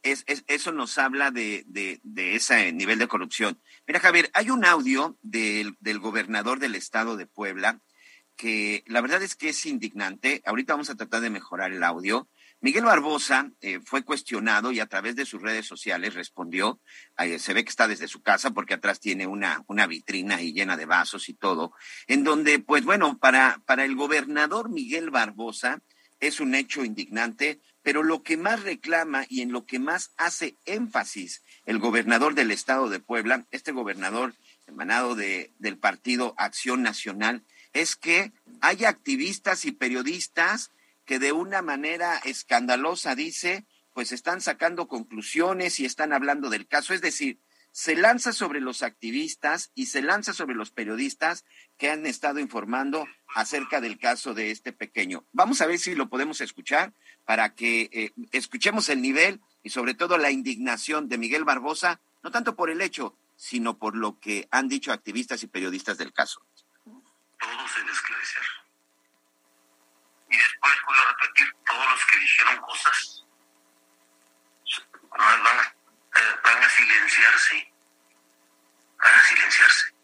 Es, 0.03 0.24
es, 0.26 0.45
eso 0.47 0.72
nos 0.72 0.99
habla 0.99 1.31
de, 1.31 1.64
de, 1.66 2.01
de, 2.03 2.35
ese 2.35 2.72
nivel 2.72 2.99
de 2.99 3.09
corrupción. 3.09 3.61
Mira, 3.87 4.01
Javier, 4.01 4.31
hay 4.35 4.51
un 4.51 4.64
audio 4.64 5.16
del, 5.22 5.76
del, 5.81 5.99
gobernador 5.99 6.59
del 6.59 6.74
estado 6.74 7.16
de 7.16 7.26
Puebla 7.26 7.81
que 8.37 8.85
la 8.87 9.03
verdad 9.03 9.22
es 9.22 9.37
que 9.37 9.51
es 9.51 9.66
indignante. 9.66 10.43
Ahorita 10.47 10.72
vamos 10.72 10.89
a 10.89 10.95
tratar 10.95 11.20
de 11.20 11.28
mejorar 11.28 11.72
el 11.72 11.85
audio. 11.85 12.26
Miguel 12.62 12.85
Barbosa 12.85 13.51
eh, 13.61 13.81
fue 13.85 14.03
cuestionado 14.03 14.70
y 14.72 14.81
a 14.81 14.87
través 14.87 15.16
de 15.16 15.24
sus 15.24 15.41
redes 15.41 15.66
sociales 15.66 16.14
respondió. 16.14 16.81
Eh, 17.18 17.39
se 17.39 17.55
ve 17.55 17.64
que 17.64 17.70
está 17.70 17.89
desde 17.89 18.09
su 18.09 18.22
casa 18.22 18.51
porque 18.51 18.74
atrás 18.74 19.01
tiene 19.01 19.26
una, 19.26 19.62
una 19.66 19.87
vitrina 19.87 20.37
ahí 20.37 20.53
llena 20.53 20.76
de 20.76 20.87
vasos 20.87 21.28
y 21.31 21.35
todo, 21.35 21.72
en 22.07 22.22
donde, 22.24 22.59
pues 22.59 22.85
bueno, 22.85 23.18
para, 23.18 23.62
para 23.64 23.85
el 23.85 23.95
gobernador 23.95 24.68
Miguel 24.68 25.11
Barbosa 25.11 25.83
es 26.18 26.41
un 26.41 26.55
hecho 26.55 26.85
indignante 26.85 27.61
pero 27.83 28.03
lo 28.03 28.22
que 28.22 28.37
más 28.37 28.62
reclama 28.62 29.26
y 29.28 29.43
en 29.43 29.53
lo 29.53 29.64
que 29.64 29.78
más 29.78 30.11
hace 30.16 30.57
énfasis 30.66 31.43
el 31.66 31.78
gobernador 31.78 32.35
del 32.35 32.51
estado 32.51 32.89
de 32.89 33.01
Puebla, 33.01 33.47
este 33.51 33.72
gobernador 33.72 34.35
emanado 34.66 35.14
de, 35.14 35.53
del 35.59 35.78
partido 35.78 36.35
Acción 36.37 36.83
Nacional, 36.83 37.43
es 37.72 37.97
que 37.97 38.33
haya 38.61 38.89
activistas 38.89 39.64
y 39.64 39.72
periodistas 39.72 40.70
que 41.05 41.18
de 41.18 41.33
una 41.33 41.62
manera 41.62 42.18
escandalosa, 42.24 43.14
dice, 43.14 43.64
pues 43.95 44.12
están 44.12 44.41
sacando 44.41 44.89
conclusiones 44.89 45.81
y 45.81 45.85
están 45.85 46.12
hablando 46.12 46.51
del 46.51 46.66
caso. 46.66 46.95
Es 46.95 47.01
decir, 47.01 47.39
se 47.72 47.97
lanza 47.97 48.33
sobre 48.33 48.61
los 48.61 48.83
activistas 48.83 49.70
y 49.74 49.87
se 49.87 50.03
lanza 50.03 50.33
sobre 50.33 50.55
los 50.55 50.70
periodistas 50.70 51.45
que 51.78 51.91
han 51.91 52.07
estado 52.07 52.41
informando 52.41 53.07
acerca 53.35 53.81
del 53.81 53.99
caso 53.99 54.35
de 54.35 54.51
este 54.51 54.72
pequeño. 54.72 55.24
Vamos 55.33 55.61
a 55.61 55.66
ver 55.66 55.78
si 55.78 55.95
lo 55.95 56.09
podemos 56.09 56.41
escuchar 56.41 56.93
para 57.31 57.55
que 57.55 57.89
eh, 57.93 58.12
escuchemos 58.33 58.89
el 58.89 59.01
nivel 59.01 59.41
y 59.62 59.70
sobre 59.70 59.95
todo 59.95 60.18
la 60.18 60.33
indignación 60.33 61.09
de 61.09 61.16
Miguel 61.16 61.45
Barbosa, 61.45 62.01
no 62.24 62.33
tanto 62.33 62.57
por 62.57 62.70
el 62.70 62.81
hecho, 62.81 63.16
sino 63.37 63.78
por 63.78 63.95
lo 63.95 64.18
que 64.18 64.49
han 64.51 64.66
dicho 64.66 64.91
activistas 64.93 65.41
y 65.45 65.47
periodistas 65.47 65.97
del 65.97 66.12
caso. 66.12 66.45
Todos 66.85 67.78
en 67.78 67.89
esclarecer. 67.89 68.43
Y 70.28 70.37
después 70.37 70.72
vuelvo 70.85 71.03
a 71.05 71.12
repetir, 71.12 71.55
todos 71.64 71.91
los 71.93 72.07
que 72.07 72.18
dijeron 72.18 72.61
cosas 72.62 73.24
van 75.16 75.47
a, 75.47 75.62
eh, 75.62 76.37
van 76.43 76.64
a 76.64 76.68
silenciarse, 76.68 77.72
van 79.05 79.14
a 79.14 79.22
silenciarse, 79.22 79.95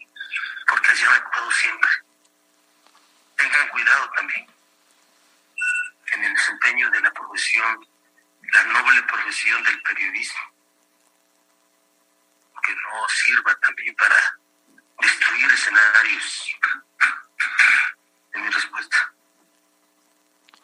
porque 0.69 0.93
así 0.93 1.03
han 1.03 1.15
actuado 1.15 1.51
siempre. 1.51 1.91
Tengan 3.37 3.69
cuidado 3.71 4.11
también 4.17 4.56
en 6.17 6.25
el 6.25 6.35
desempeño 6.35 6.91
de 6.91 7.01
la 7.01 7.13
profesión, 7.13 7.87
la 8.53 8.65
noble 8.65 9.03
profesión 9.05 9.63
del 9.65 9.81
periodismo, 9.83 10.41
que 12.65 12.73
no 12.75 13.09
sirva 13.09 13.55
también 13.61 13.95
para 13.95 14.17
destruir 15.01 15.47
escenarios. 15.53 16.57
En 18.35 18.43
mi 18.43 18.51
respuesta. 18.51 19.13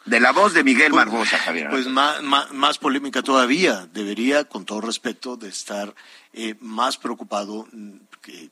De 0.05 0.19
la 0.19 0.31
voz 0.31 0.53
de 0.53 0.63
Miguel 0.63 0.91
Barbosa, 0.91 1.37
Javier. 1.39 1.69
Pues 1.69 1.87
más, 1.87 2.21
más, 2.21 2.51
más, 2.51 2.77
polémica 2.77 3.23
todavía. 3.23 3.87
Debería, 3.87 4.43
con 4.43 4.65
todo 4.65 4.81
respeto, 4.81 5.37
de 5.37 5.47
estar 5.47 5.95
eh, 6.33 6.55
más 6.59 6.97
preocupado 6.97 7.67
que 8.21 8.51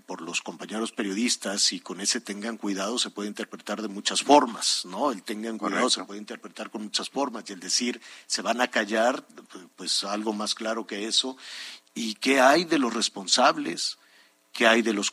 por 0.00 0.20
los 0.20 0.42
compañeros 0.42 0.92
periodistas 0.92 1.72
y 1.72 1.80
con 1.80 2.00
ese 2.00 2.20
tengan 2.20 2.56
cuidado 2.56 2.98
se 2.98 3.10
puede 3.10 3.28
interpretar 3.28 3.82
de 3.82 3.88
muchas 3.88 4.22
formas, 4.22 4.84
¿no? 4.84 5.12
El 5.12 5.22
tengan 5.22 5.58
cuidado 5.58 5.82
Correcto. 5.82 6.00
se 6.00 6.04
puede 6.04 6.20
interpretar 6.20 6.70
con 6.70 6.82
muchas 6.82 7.10
formas 7.10 7.44
y 7.48 7.52
el 7.52 7.60
decir 7.60 8.00
se 8.26 8.42
van 8.42 8.60
a 8.60 8.68
callar, 8.68 9.24
pues 9.76 10.04
algo 10.04 10.32
más 10.32 10.54
claro 10.54 10.86
que 10.86 11.06
eso. 11.06 11.36
¿Y 11.94 12.14
qué 12.14 12.40
hay 12.40 12.64
de 12.64 12.78
los 12.78 12.92
responsables? 12.92 13.98
¿Qué 14.52 14.66
hay 14.66 14.82
de 14.82 14.92
los 14.92 15.12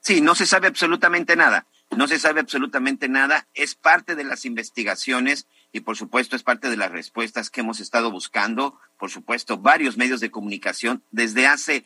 Sí, 0.00 0.20
no 0.20 0.34
se 0.34 0.46
sabe 0.46 0.66
absolutamente 0.66 1.36
nada. 1.36 1.66
No 1.96 2.08
se 2.08 2.18
sabe 2.18 2.40
absolutamente 2.40 3.08
nada. 3.08 3.46
Es 3.54 3.74
parte 3.74 4.14
de 4.14 4.24
las 4.24 4.44
investigaciones 4.44 5.46
y 5.72 5.80
por 5.80 5.96
supuesto 5.96 6.36
es 6.36 6.42
parte 6.42 6.70
de 6.70 6.76
las 6.76 6.90
respuestas 6.90 7.50
que 7.50 7.60
hemos 7.60 7.80
estado 7.80 8.10
buscando. 8.10 8.78
Por 8.98 9.10
supuesto, 9.10 9.58
varios 9.58 9.96
medios 9.96 10.20
de 10.20 10.30
comunicación 10.30 11.02
desde 11.10 11.46
hace 11.46 11.84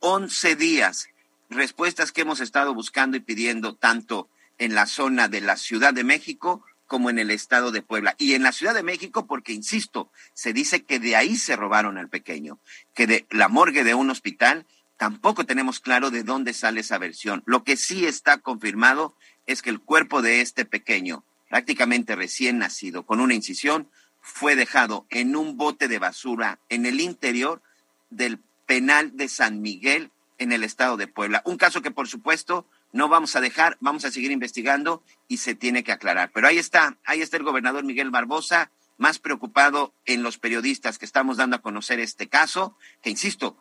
11 0.00 0.56
días 0.56 1.08
respuestas 1.50 2.12
que 2.12 2.22
hemos 2.22 2.40
estado 2.40 2.74
buscando 2.74 3.16
y 3.16 3.20
pidiendo 3.20 3.74
tanto 3.74 4.28
en 4.58 4.74
la 4.74 4.86
zona 4.86 5.28
de 5.28 5.40
la 5.40 5.56
Ciudad 5.56 5.92
de 5.92 6.04
México 6.04 6.64
como 6.86 7.08
en 7.10 7.18
el 7.18 7.30
estado 7.30 7.70
de 7.70 7.82
Puebla. 7.82 8.14
Y 8.18 8.34
en 8.34 8.42
la 8.42 8.52
Ciudad 8.52 8.74
de 8.74 8.82
México, 8.82 9.26
porque, 9.26 9.52
insisto, 9.52 10.10
se 10.34 10.52
dice 10.52 10.84
que 10.84 10.98
de 10.98 11.14
ahí 11.16 11.36
se 11.36 11.54
robaron 11.56 11.98
al 11.98 12.08
pequeño, 12.08 12.58
que 12.94 13.06
de 13.06 13.26
la 13.30 13.48
morgue 13.48 13.84
de 13.84 13.94
un 13.94 14.10
hospital, 14.10 14.66
tampoco 14.96 15.46
tenemos 15.46 15.80
claro 15.80 16.10
de 16.10 16.24
dónde 16.24 16.52
sale 16.52 16.80
esa 16.80 16.98
versión. 16.98 17.42
Lo 17.46 17.62
que 17.64 17.76
sí 17.76 18.06
está 18.06 18.38
confirmado 18.38 19.14
es 19.46 19.62
que 19.62 19.70
el 19.70 19.80
cuerpo 19.80 20.20
de 20.20 20.40
este 20.40 20.64
pequeño, 20.64 21.24
prácticamente 21.48 22.16
recién 22.16 22.58
nacido, 22.58 23.06
con 23.06 23.20
una 23.20 23.34
incisión, 23.34 23.88
fue 24.20 24.56
dejado 24.56 25.06
en 25.10 25.36
un 25.36 25.56
bote 25.56 25.88
de 25.88 25.98
basura 25.98 26.58
en 26.68 26.86
el 26.86 27.00
interior 27.00 27.62
del 28.10 28.40
penal 28.66 29.16
de 29.16 29.28
San 29.28 29.60
Miguel 29.60 30.10
en 30.40 30.50
el 30.50 30.64
estado 30.64 30.96
de 30.96 31.06
Puebla. 31.06 31.42
Un 31.44 31.56
caso 31.56 31.82
que, 31.82 31.92
por 31.92 32.08
supuesto, 32.08 32.66
no 32.92 33.08
vamos 33.08 33.36
a 33.36 33.40
dejar, 33.40 33.76
vamos 33.80 34.04
a 34.04 34.10
seguir 34.10 34.32
investigando 34.32 35.04
y 35.28 35.36
se 35.36 35.54
tiene 35.54 35.84
que 35.84 35.92
aclarar. 35.92 36.32
Pero 36.34 36.48
ahí 36.48 36.58
está, 36.58 36.96
ahí 37.04 37.20
está 37.20 37.36
el 37.36 37.44
gobernador 37.44 37.84
Miguel 37.84 38.10
Barbosa, 38.10 38.72
más 38.98 39.18
preocupado 39.18 39.94
en 40.06 40.22
los 40.22 40.38
periodistas 40.38 40.98
que 40.98 41.04
estamos 41.04 41.36
dando 41.36 41.56
a 41.56 41.62
conocer 41.62 42.00
este 42.00 42.28
caso, 42.28 42.76
que 43.02 43.10
insisto, 43.10 43.56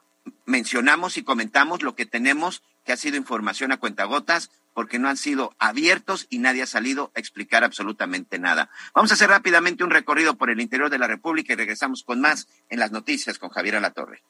mencionamos 0.45 1.17
y 1.17 1.23
comentamos 1.23 1.83
lo 1.83 1.95
que 1.95 2.05
tenemos, 2.05 2.63
que 2.85 2.93
ha 2.93 2.97
sido 2.97 3.17
información 3.17 3.71
a 3.71 3.77
cuentagotas, 3.77 4.49
porque 4.73 4.99
no 4.99 5.09
han 5.09 5.17
sido 5.17 5.53
abiertos 5.59 6.27
y 6.29 6.39
nadie 6.39 6.63
ha 6.63 6.67
salido 6.67 7.11
a 7.13 7.19
explicar 7.19 7.63
absolutamente 7.63 8.39
nada. 8.39 8.69
Vamos 8.93 9.11
a 9.11 9.15
hacer 9.15 9.29
rápidamente 9.29 9.83
un 9.83 9.89
recorrido 9.89 10.37
por 10.37 10.49
el 10.49 10.61
interior 10.61 10.89
de 10.89 10.99
la 10.99 11.07
República 11.07 11.53
y 11.53 11.57
regresamos 11.57 12.03
con 12.03 12.21
más 12.21 12.47
en 12.69 12.79
las 12.79 12.91
noticias 12.91 13.37
con 13.37 13.49
Javier 13.49 13.75
Alatorre. 13.75 14.23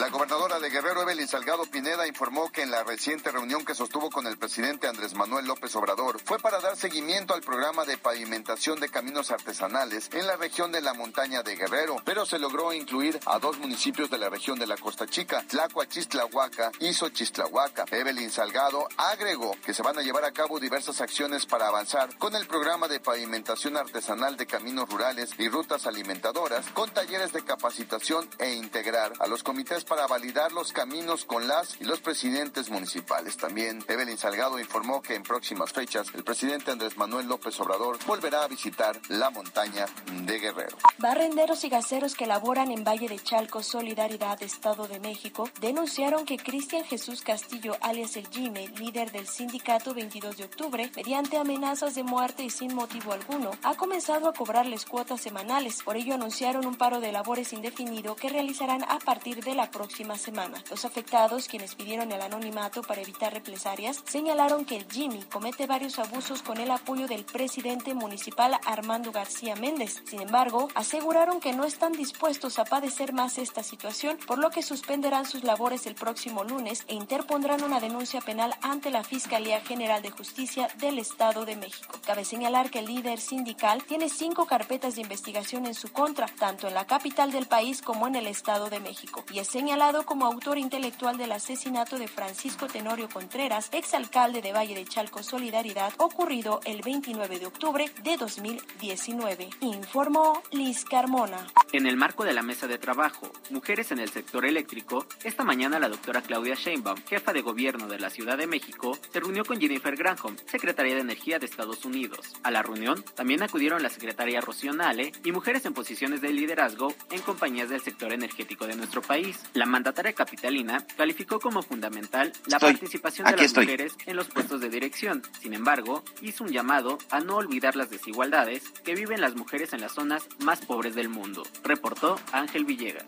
La 0.00 0.08
gobernadora 0.08 0.58
de 0.58 0.70
Guerrero, 0.70 1.02
Evelyn 1.02 1.28
Salgado 1.28 1.66
Pineda, 1.66 2.06
informó 2.06 2.50
que 2.50 2.62
en 2.62 2.70
la 2.70 2.82
reciente 2.84 3.30
reunión 3.30 3.66
que 3.66 3.74
sostuvo 3.74 4.08
con 4.08 4.26
el 4.26 4.38
presidente 4.38 4.88
Andrés 4.88 5.12
Manuel 5.12 5.44
López 5.44 5.76
Obrador 5.76 6.18
fue 6.24 6.38
para 6.38 6.58
dar 6.58 6.74
seguimiento 6.74 7.34
al 7.34 7.42
programa 7.42 7.84
de 7.84 7.98
pavimentación 7.98 8.80
de 8.80 8.88
caminos 8.88 9.30
artesanales 9.30 10.08
en 10.14 10.26
la 10.26 10.36
región 10.36 10.72
de 10.72 10.80
la 10.80 10.94
montaña 10.94 11.42
de 11.42 11.54
Guerrero, 11.54 11.96
pero 12.02 12.24
se 12.24 12.38
logró 12.38 12.72
incluir 12.72 13.20
a 13.26 13.38
dos 13.38 13.58
municipios 13.58 14.08
de 14.08 14.16
la 14.16 14.30
región 14.30 14.58
de 14.58 14.66
la 14.66 14.78
Costa 14.78 15.06
Chica, 15.06 15.44
Tlacuachistlahuaca 15.46 16.72
y 16.80 16.94
Xochistlahuaca. 16.94 17.84
Evelyn 17.90 18.30
Salgado 18.30 18.88
agregó 18.96 19.54
que 19.66 19.74
se 19.74 19.82
van 19.82 19.98
a 19.98 20.02
llevar 20.02 20.24
a 20.24 20.32
cabo 20.32 20.58
diversas 20.58 21.02
acciones 21.02 21.44
para 21.44 21.68
avanzar 21.68 22.16
con 22.16 22.34
el 22.36 22.46
programa 22.46 22.88
de 22.88 23.00
pavimentación 23.00 23.76
artesanal 23.76 24.38
de 24.38 24.46
caminos 24.46 24.88
rurales 24.88 25.32
y 25.36 25.50
rutas 25.50 25.86
alimentadoras, 25.86 26.64
con 26.70 26.88
talleres 26.88 27.34
de 27.34 27.44
capacitación 27.44 28.26
e 28.38 28.54
integrar 28.54 29.12
a 29.18 29.26
los 29.26 29.42
comités 29.42 29.84
para 29.90 30.06
validar 30.06 30.52
los 30.52 30.72
caminos 30.72 31.24
con 31.24 31.48
las 31.48 31.76
y 31.80 31.84
los 31.84 32.00
presidentes 32.00 32.70
municipales. 32.70 33.36
También 33.36 33.84
Evelyn 33.88 34.16
Salgado 34.16 34.60
informó 34.60 35.02
que 35.02 35.16
en 35.16 35.24
próximas 35.24 35.72
fechas 35.72 36.06
el 36.14 36.22
presidente 36.22 36.70
Andrés 36.70 36.96
Manuel 36.96 37.26
López 37.26 37.58
Obrador 37.58 37.98
volverá 38.06 38.44
a 38.44 38.46
visitar 38.46 39.00
la 39.08 39.30
montaña 39.30 39.86
de 40.22 40.38
Guerrero. 40.38 40.76
Barrenderos 40.98 41.64
y 41.64 41.68
gaseros 41.68 42.14
que 42.14 42.28
laboran 42.28 42.70
en 42.70 42.84
Valle 42.84 43.08
de 43.08 43.18
Chalco, 43.18 43.64
Solidaridad, 43.64 44.40
Estado 44.44 44.86
de 44.86 45.00
México, 45.00 45.50
denunciaron 45.60 46.24
que 46.24 46.36
Cristian 46.36 46.84
Jesús 46.84 47.22
Castillo, 47.22 47.76
alias 47.80 48.16
el 48.16 48.28
Jime, 48.28 48.68
líder 48.68 49.10
del 49.10 49.26
sindicato 49.26 49.92
22 49.92 50.36
de 50.36 50.44
octubre, 50.44 50.92
mediante 50.94 51.36
amenazas 51.36 51.96
de 51.96 52.04
muerte 52.04 52.44
y 52.44 52.50
sin 52.50 52.76
motivo 52.76 53.12
alguno, 53.12 53.50
ha 53.64 53.74
comenzado 53.74 54.28
a 54.28 54.34
cobrarles 54.34 54.84
cuotas 54.84 55.20
semanales. 55.20 55.82
Por 55.82 55.96
ello 55.96 56.14
anunciaron 56.14 56.64
un 56.64 56.76
paro 56.76 57.00
de 57.00 57.10
labores 57.10 57.52
indefinido 57.52 58.14
que 58.14 58.28
realizarán 58.28 58.84
a 58.84 59.00
partir 59.00 59.42
de 59.42 59.56
la 59.56 59.64
próxima 59.64 59.79
semana. 59.88 60.62
Los 60.68 60.84
afectados, 60.84 61.48
quienes 61.48 61.74
pidieron 61.74 62.12
el 62.12 62.20
anonimato 62.20 62.82
para 62.82 63.00
evitar 63.00 63.32
represalias, 63.32 64.02
señalaron 64.06 64.64
que 64.64 64.76
el 64.76 64.90
Jimmy 64.90 65.22
comete 65.22 65.66
varios 65.66 65.98
abusos 65.98 66.42
con 66.42 66.58
el 66.58 66.70
apoyo 66.70 67.06
del 67.06 67.24
presidente 67.24 67.94
municipal 67.94 68.58
Armando 68.66 69.12
García 69.12 69.56
Méndez. 69.56 70.02
Sin 70.04 70.20
embargo, 70.20 70.68
aseguraron 70.74 71.40
que 71.40 71.52
no 71.52 71.64
están 71.64 71.92
dispuestos 71.92 72.58
a 72.58 72.64
padecer 72.64 73.12
más 73.12 73.38
esta 73.38 73.62
situación, 73.62 74.18
por 74.26 74.38
lo 74.38 74.50
que 74.50 74.62
suspenderán 74.62 75.26
sus 75.26 75.44
labores 75.44 75.86
el 75.86 75.94
próximo 75.94 76.44
lunes 76.44 76.84
e 76.88 76.94
interpondrán 76.94 77.62
una 77.62 77.80
denuncia 77.80 78.20
penal 78.20 78.54
ante 78.60 78.90
la 78.90 79.04
Fiscalía 79.04 79.60
General 79.60 80.02
de 80.02 80.10
Justicia 80.10 80.68
del 80.78 80.98
Estado 80.98 81.44
de 81.44 81.56
México. 81.56 81.98
Cabe 82.04 82.24
señalar 82.24 82.70
que 82.70 82.80
el 82.80 82.86
líder 82.86 83.20
sindical 83.20 83.82
tiene 83.84 84.08
cinco 84.08 84.46
carpetas 84.46 84.96
de 84.96 85.02
investigación 85.02 85.66
en 85.66 85.74
su 85.74 85.92
contra, 85.92 86.26
tanto 86.26 86.68
en 86.68 86.74
la 86.74 86.86
capital 86.86 87.32
del 87.32 87.46
país 87.46 87.82
como 87.82 88.06
en 88.06 88.16
el 88.16 88.26
Estado 88.26 88.68
de 88.70 88.80
México, 88.80 89.24
y 89.32 89.38
es 89.38 89.48
señalado 89.60 90.06
como 90.06 90.24
autor 90.24 90.56
intelectual 90.56 91.18
del 91.18 91.32
asesinato 91.32 91.98
de 91.98 92.08
Francisco 92.08 92.66
Tenorio 92.66 93.10
Contreras, 93.10 93.68
exalcalde 93.72 94.40
de 94.40 94.54
Valle 94.54 94.74
de 94.74 94.86
Chalco 94.86 95.22
Solidaridad, 95.22 95.92
ocurrido 95.98 96.60
el 96.64 96.80
29 96.80 97.38
de 97.38 97.44
octubre 97.44 97.90
de 98.02 98.16
2019. 98.16 99.50
Informó 99.60 100.42
Liz 100.50 100.86
Carmona. 100.86 101.46
En 101.72 101.86
el 101.86 101.98
marco 101.98 102.24
de 102.24 102.32
la 102.32 102.40
mesa 102.40 102.68
de 102.68 102.78
trabajo, 102.78 103.30
Mujeres 103.50 103.92
en 103.92 103.98
el 103.98 104.08
sector 104.08 104.46
eléctrico, 104.46 105.04
esta 105.24 105.44
mañana 105.44 105.78
la 105.78 105.90
doctora 105.90 106.22
Claudia 106.22 106.54
Sheinbaum, 106.54 107.02
jefa 107.06 107.34
de 107.34 107.42
gobierno 107.42 107.86
de 107.86 107.98
la 107.98 108.08
Ciudad 108.08 108.38
de 108.38 108.46
México, 108.46 108.96
se 109.12 109.20
reunió 109.20 109.44
con 109.44 109.60
Jennifer 109.60 109.94
Granholm, 109.94 110.36
secretaria 110.46 110.94
de 110.94 111.02
Energía 111.02 111.38
de 111.38 111.44
Estados 111.44 111.84
Unidos. 111.84 112.32
A 112.42 112.50
la 112.50 112.62
reunión 112.62 113.04
también 113.14 113.42
acudieron 113.42 113.82
la 113.82 113.90
secretaria 113.90 114.40
Rocío 114.40 114.72
Nale 114.72 115.12
y 115.22 115.32
mujeres 115.32 115.66
en 115.66 115.74
posiciones 115.74 116.22
de 116.22 116.32
liderazgo 116.32 116.94
en 117.10 117.20
compañías 117.20 117.68
del 117.68 117.82
sector 117.82 118.12
energético 118.12 118.66
de 118.66 118.76
nuestro 118.76 119.02
país. 119.02 119.38
La 119.54 119.66
mandataria 119.66 120.12
capitalina 120.12 120.84
calificó 120.96 121.40
como 121.40 121.62
fundamental 121.62 122.32
la 122.46 122.56
Estoy. 122.58 122.72
participación 122.72 123.24
de 123.26 123.32
Aquí 123.32 123.42
las 123.42 123.46
estoy. 123.46 123.64
mujeres 123.66 123.94
en 124.06 124.16
los 124.16 124.28
puestos 124.28 124.60
de 124.60 124.68
dirección. 124.68 125.22
Sin 125.40 125.54
embargo, 125.54 126.04
hizo 126.22 126.44
un 126.44 126.50
llamado 126.50 126.98
a 127.10 127.20
no 127.20 127.36
olvidar 127.36 127.74
las 127.76 127.90
desigualdades 127.90 128.62
que 128.84 128.94
viven 128.94 129.20
las 129.20 129.34
mujeres 129.34 129.72
en 129.72 129.80
las 129.80 129.92
zonas 129.92 130.28
más 130.40 130.60
pobres 130.64 130.94
del 130.94 131.08
mundo, 131.08 131.42
reportó 131.64 132.18
Ángel 132.32 132.64
Villegas. 132.64 133.06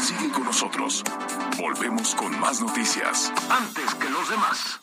Sigue 0.00 0.30
con 0.32 0.44
nosotros. 0.44 1.02
Volvemos 1.58 2.14
con 2.14 2.38
más 2.40 2.60
noticias. 2.60 3.32
Antes 3.50 3.94
que 3.96 4.08
los 4.10 4.30
demás. 4.30 4.80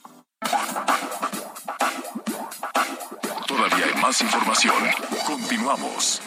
Todavía 3.47 3.86
hay 3.86 4.01
más 4.01 4.22
información. 4.22 4.76
Continuamos. 5.26 6.22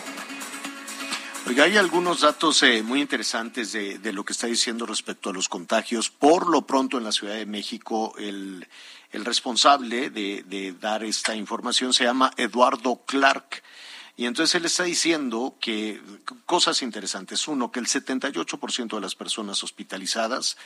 Oiga, 1.50 1.64
hay 1.64 1.76
algunos 1.78 2.20
datos 2.20 2.62
eh, 2.62 2.80
muy 2.84 3.00
interesantes 3.00 3.72
de, 3.72 4.12
lo 4.12 4.24
que 4.24 4.32
está 4.32 4.46
diciendo 4.46 4.86
respecto 4.86 5.30
a 5.30 5.32
los 5.32 5.48
contagios. 5.48 6.08
Por 6.08 6.48
lo 6.48 6.62
pronto 6.62 6.96
en 6.96 7.02
la 7.02 7.10
Ciudad 7.10 7.34
de 7.34 7.44
México, 7.44 8.14
el, 8.18 8.68
responsable 9.12 10.10
de, 10.10 10.44
de 10.44 10.72
dar 10.74 11.02
esta 11.02 11.34
información 11.34 11.92
se 11.92 12.04
llama 12.04 12.30
Eduardo 12.36 13.02
Clark. 13.04 13.64
Y 14.16 14.26
entonces 14.26 14.54
él 14.54 14.66
está 14.66 14.84
diciendo 14.84 15.56
que 15.60 16.00
cosas 16.46 16.82
interesantes. 16.82 17.48
Uno, 17.48 17.72
que 17.72 17.80
el 17.80 17.86
78% 17.86 18.94
de 18.94 19.00
las 19.00 19.16
personas 19.16 19.64
hospitalizadas, 19.64 20.56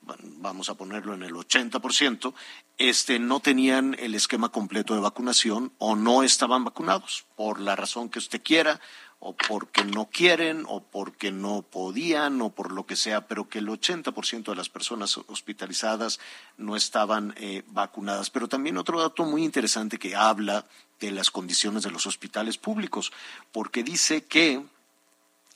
vamos 0.00 0.70
a 0.70 0.74
ponerlo 0.74 1.12
en 1.12 1.22
el 1.22 1.34
80%, 1.34 2.32
este, 2.78 3.18
no 3.18 3.40
tenían 3.40 3.94
el 3.98 4.14
esquema 4.14 4.48
completo 4.48 4.94
de 4.94 5.00
vacunación 5.00 5.72
o 5.76 5.96
no 5.96 6.22
estaban 6.22 6.64
vacunados, 6.64 7.26
por 7.36 7.60
la 7.60 7.76
razón 7.76 8.08
que 8.08 8.20
usted 8.20 8.40
quiera, 8.42 8.80
o 9.22 9.36
porque 9.36 9.84
no 9.84 10.08
quieren, 10.08 10.64
o 10.66 10.82
porque 10.82 11.30
no 11.30 11.60
podían, 11.60 12.40
o 12.40 12.48
por 12.48 12.72
lo 12.72 12.86
que 12.86 12.96
sea, 12.96 13.28
pero 13.28 13.50
que 13.50 13.58
el 13.58 13.68
80% 13.68 14.44
de 14.44 14.54
las 14.54 14.70
personas 14.70 15.18
hospitalizadas 15.28 16.18
no 16.56 16.74
estaban 16.74 17.34
eh, 17.36 17.62
vacunadas. 17.66 18.30
Pero 18.30 18.48
también 18.48 18.78
otro 18.78 18.98
dato 18.98 19.24
muy 19.24 19.44
interesante 19.44 19.98
que 19.98 20.16
habla 20.16 20.64
de 21.00 21.10
las 21.10 21.30
condiciones 21.30 21.82
de 21.82 21.90
los 21.90 22.06
hospitales 22.06 22.56
públicos, 22.56 23.12
porque 23.52 23.82
dice 23.82 24.24
que 24.24 24.64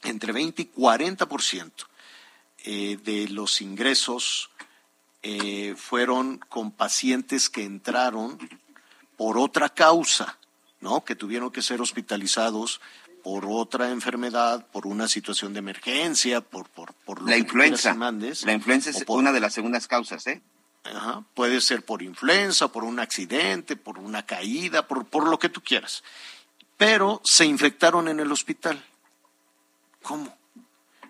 entre 0.03 0.33
20 0.33 0.61
y 0.63 0.71
40% 0.71 1.73
eh, 2.65 2.99
de 3.03 3.29
los 3.29 3.63
ingresos 3.63 4.51
eh, 5.23 5.75
fueron 5.79 6.37
con 6.37 6.71
pacientes 6.71 7.49
que 7.49 7.65
entraron 7.65 8.39
por 9.17 9.39
otra 9.39 9.71
causa, 9.71 10.39
¿no? 10.81 11.03
Que 11.03 11.17
tuvieron 11.17 11.51
que 11.51 11.63
ser 11.63 11.81
hospitalizados 11.81 12.83
por 13.25 13.47
otra 13.49 13.91
enfermedad, 13.91 14.67
por 14.71 14.87
una 14.87 15.09
situación 15.09 15.53
de 15.55 15.59
emergencia, 15.61 16.43
por, 16.43 16.69
por, 16.69 16.93
por 16.95 17.21
lo 17.23 17.27
La 17.27 17.33
que 17.35 17.41
influenza. 17.41 17.95
mandes, 17.95 18.45
La 18.45 18.53
influenza 18.53 18.91
es 18.91 19.03
por- 19.05 19.19
una 19.19 19.33
de 19.33 19.41
las 19.41 19.55
segundas 19.55 19.89
causas, 19.89 20.27
¿eh? 20.29 20.43
Ajá, 20.85 21.25
Puede 21.35 21.61
ser 21.63 21.83
por 21.85 22.03
influenza, 22.03 22.69
por 22.69 22.85
un 22.85 23.01
accidente, 23.01 23.75
por 23.77 23.99
una 23.99 24.27
caída, 24.27 24.87
por, 24.87 25.07
por 25.07 25.27
lo 25.27 25.39
que 25.39 25.49
tú 25.49 25.63
quieras. 25.63 26.05
Pero 26.77 27.21
se 27.25 27.47
infectaron 27.47 28.07
en 28.09 28.21
el 28.21 28.31
hospital. 28.31 28.85
¿Cómo? 30.03 30.37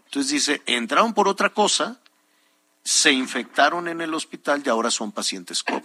Entonces 0.06 0.30
dice, 0.30 0.62
entraron 0.66 1.12
por 1.14 1.26
otra 1.26 1.48
cosa, 1.50 2.00
se 2.84 3.10
infectaron 3.10 3.88
en 3.88 4.00
el 4.00 4.14
hospital 4.14 4.62
y 4.64 4.68
ahora 4.68 4.92
son 4.92 5.10
pacientes 5.10 5.64
COVID. 5.64 5.82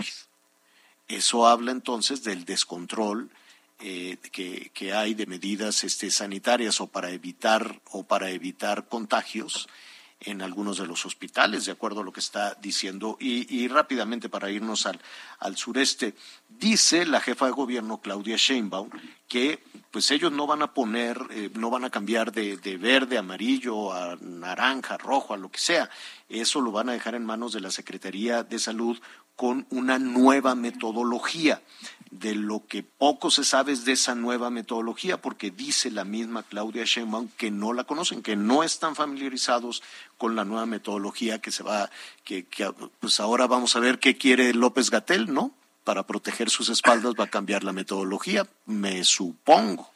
Eso 1.07 1.47
habla 1.47 1.71
entonces 1.71 2.23
del 2.23 2.45
descontrol 2.45 3.31
eh, 3.79 4.17
que, 4.31 4.71
que 4.73 4.93
hay 4.93 5.13
de 5.13 5.25
medidas 5.25 5.83
este, 5.83 6.11
sanitarias 6.11 6.81
o 6.81 6.87
para 6.87 7.11
evitar 7.11 7.81
o 7.91 8.03
para 8.03 8.29
evitar 8.29 8.87
contagios 8.87 9.67
en 10.21 10.41
algunos 10.41 10.77
de 10.77 10.85
los 10.85 11.05
hospitales, 11.05 11.65
de 11.65 11.71
acuerdo 11.71 12.01
a 12.01 12.03
lo 12.03 12.11
que 12.11 12.19
está 12.19 12.55
diciendo. 12.55 13.17
Y, 13.19 13.67
rápidamente 13.69 14.27
para 14.27 14.51
irnos 14.51 14.85
al, 14.85 14.99
al 15.39 15.55
sureste, 15.55 16.13
dice 16.49 17.05
la 17.05 17.21
jefa 17.21 17.45
de 17.45 17.51
gobierno 17.51 18.01
Claudia 18.01 18.35
Sheinbaum 18.35 18.89
que 19.27 19.63
pues 19.91 20.11
ellos 20.11 20.31
no 20.31 20.45
van 20.45 20.61
a 20.61 20.73
poner, 20.73 21.17
eh, 21.31 21.49
no 21.53 21.69
van 21.69 21.85
a 21.85 21.89
cambiar 21.89 22.31
de, 22.31 22.57
de 22.57 22.77
verde, 22.77 23.17
amarillo, 23.17 23.93
a 23.93 24.17
naranja, 24.21 24.97
rojo, 24.97 25.33
a 25.33 25.37
lo 25.37 25.49
que 25.49 25.59
sea. 25.59 25.89
Eso 26.27 26.61
lo 26.61 26.71
van 26.71 26.89
a 26.89 26.93
dejar 26.93 27.15
en 27.15 27.25
manos 27.25 27.53
de 27.53 27.61
la 27.61 27.71
Secretaría 27.71 28.43
de 28.43 28.59
Salud 28.59 28.99
con 29.35 29.65
una 29.69 29.99
nueva 29.99 30.53
metodología. 30.53 31.61
De 32.11 32.33
lo 32.33 32.65
que 32.65 32.81
poco 32.81 33.29
se 33.29 33.43
sabe 33.43 33.71
es 33.71 33.85
de 33.85 33.91
esa 33.91 34.15
nueva 34.15 34.49
metodología, 34.49 35.21
porque 35.21 35.51
dice 35.51 35.91
la 35.91 36.05
misma 36.05 36.41
Claudia 36.41 36.83
Sheinbaum 36.83 37.29
que 37.37 37.51
no 37.51 37.71
la 37.71 37.83
conocen, 37.83 38.23
que 38.23 38.35
no 38.35 38.63
están 38.63 38.95
familiarizados 38.95 39.83
con 40.17 40.35
la 40.35 40.43
nueva 40.43 40.65
metodología 40.65 41.39
que 41.39 41.51
se 41.51 41.61
va, 41.61 41.89
que, 42.23 42.45
que 42.45 42.71
pues 42.99 43.19
ahora 43.19 43.45
vamos 43.45 43.75
a 43.75 43.79
ver 43.79 43.99
qué 43.99 44.17
quiere 44.17 44.53
López 44.55 44.89
Gatel, 44.89 45.31
¿no? 45.31 45.51
Para 45.83 46.07
proteger 46.07 46.49
sus 46.49 46.69
espaldas 46.69 47.13
va 47.19 47.25
a 47.25 47.29
cambiar 47.29 47.63
la 47.63 47.73
metodología, 47.73 48.47
me 48.65 49.03
supongo, 49.03 49.91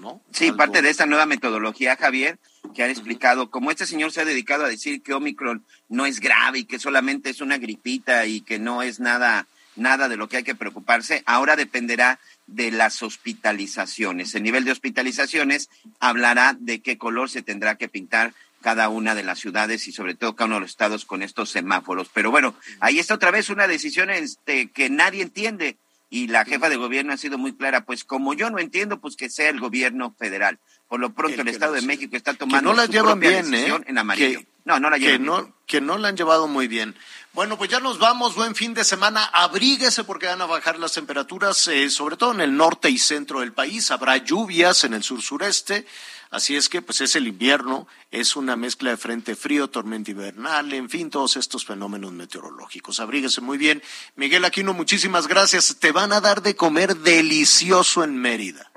¿no? 0.00 0.20
Sí, 0.32 0.46
Algo- 0.48 0.56
parte 0.56 0.82
de 0.82 0.90
esta 0.90 1.06
nueva 1.06 1.26
metodología, 1.26 1.96
Javier, 1.96 2.38
que 2.74 2.82
han 2.82 2.90
explicado, 2.90 3.50
como 3.50 3.70
este 3.70 3.86
señor 3.86 4.10
se 4.10 4.20
ha 4.20 4.24
dedicado 4.24 4.64
a 4.64 4.68
decir 4.68 5.00
que 5.02 5.14
Omicron 5.14 5.64
no 5.88 6.06
es 6.06 6.18
grave 6.18 6.60
y 6.60 6.64
que 6.64 6.78
solamente 6.80 7.30
es 7.30 7.40
una 7.40 7.58
gripita 7.58 8.26
y 8.26 8.40
que 8.40 8.58
no 8.58 8.82
es 8.82 8.98
nada, 9.00 9.46
nada 9.76 10.08
de 10.08 10.16
lo 10.16 10.28
que 10.28 10.38
hay 10.38 10.44
que 10.44 10.54
preocuparse, 10.54 11.22
ahora 11.26 11.56
dependerá 11.56 12.18
de 12.46 12.70
las 12.70 13.02
hospitalizaciones. 13.02 14.34
El 14.34 14.42
nivel 14.42 14.64
de 14.64 14.72
hospitalizaciones 14.72 15.70
hablará 16.00 16.56
de 16.58 16.80
qué 16.80 16.98
color 16.98 17.30
se 17.30 17.42
tendrá 17.42 17.76
que 17.76 17.88
pintar 17.88 18.34
cada 18.60 18.88
una 18.88 19.14
de 19.14 19.24
las 19.24 19.40
ciudades 19.40 19.88
y 19.88 19.92
sobre 19.92 20.14
todo 20.14 20.36
cada 20.36 20.46
uno 20.46 20.54
de 20.56 20.60
los 20.62 20.70
estados 20.70 21.04
con 21.04 21.22
estos 21.22 21.50
semáforos. 21.50 22.08
Pero 22.12 22.30
bueno, 22.30 22.54
ahí 22.80 22.98
está 22.98 23.14
otra 23.14 23.30
vez 23.30 23.50
una 23.50 23.66
decisión 23.66 24.08
este, 24.10 24.70
que 24.70 24.88
nadie 24.88 25.22
entiende 25.22 25.76
y 26.08 26.28
la 26.28 26.44
jefa 26.44 26.68
de 26.68 26.76
gobierno 26.76 27.12
ha 27.12 27.16
sido 27.16 27.38
muy 27.38 27.54
clara, 27.54 27.84
pues 27.84 28.04
como 28.04 28.34
yo 28.34 28.50
no 28.50 28.58
entiendo, 28.58 29.00
pues 29.00 29.16
que 29.16 29.30
sea 29.30 29.48
el 29.48 29.60
gobierno 29.60 30.14
federal. 30.18 30.58
Por 30.88 31.00
lo 31.00 31.14
pronto 31.14 31.40
el, 31.40 31.48
Estado 31.48 31.72
de. 31.72 31.82
México 31.82 32.16
está 32.16 32.32
que 32.32 32.38
tomando 32.38 32.70
no 32.70 32.76
la 32.76 32.86
su 32.86 32.92
propia 32.92 33.30
bien, 33.30 33.50
decisión 33.50 33.82
¿eh? 33.82 33.86
en 33.88 33.98
amarillo. 33.98 34.40
Que- 34.40 34.51
no, 34.64 34.78
no 34.78 34.90
la 34.90 34.98
que 34.98 35.18
no, 35.18 35.54
que 35.66 35.80
no 35.80 35.98
la 35.98 36.08
han 36.08 36.16
llevado 36.16 36.46
muy 36.46 36.68
bien. 36.68 36.96
Bueno, 37.32 37.56
pues 37.56 37.70
ya 37.70 37.80
nos 37.80 37.98
vamos, 37.98 38.34
buen 38.34 38.54
fin 38.54 38.74
de 38.74 38.84
semana. 38.84 39.24
Abríguese 39.24 40.04
porque 40.04 40.26
van 40.26 40.42
a 40.42 40.46
bajar 40.46 40.78
las 40.78 40.92
temperaturas, 40.92 41.66
eh, 41.68 41.88
sobre 41.88 42.16
todo 42.16 42.32
en 42.32 42.42
el 42.42 42.56
norte 42.56 42.90
y 42.90 42.98
centro 42.98 43.40
del 43.40 43.52
país. 43.52 43.90
Habrá 43.90 44.18
lluvias 44.18 44.84
en 44.84 44.94
el 44.94 45.02
sur 45.02 45.22
sureste. 45.22 45.86
Así 46.30 46.56
es 46.56 46.70
que 46.70 46.80
pues 46.80 47.02
es 47.02 47.14
el 47.14 47.26
invierno, 47.26 47.86
es 48.10 48.36
una 48.36 48.56
mezcla 48.56 48.88
de 48.88 48.96
frente 48.96 49.36
frío, 49.36 49.68
tormenta 49.68 50.12
invernal, 50.12 50.72
en 50.72 50.88
fin, 50.88 51.10
todos 51.10 51.36
estos 51.36 51.66
fenómenos 51.66 52.10
meteorológicos. 52.12 53.00
Abríguese 53.00 53.42
muy 53.42 53.58
bien. 53.58 53.82
Miguel 54.16 54.46
Aquino, 54.46 54.72
muchísimas 54.72 55.28
gracias. 55.28 55.76
Te 55.78 55.92
van 55.92 56.10
a 56.10 56.22
dar 56.22 56.40
de 56.40 56.56
comer 56.56 56.96
delicioso 56.96 58.02
en 58.02 58.16
Mérida. 58.16 58.72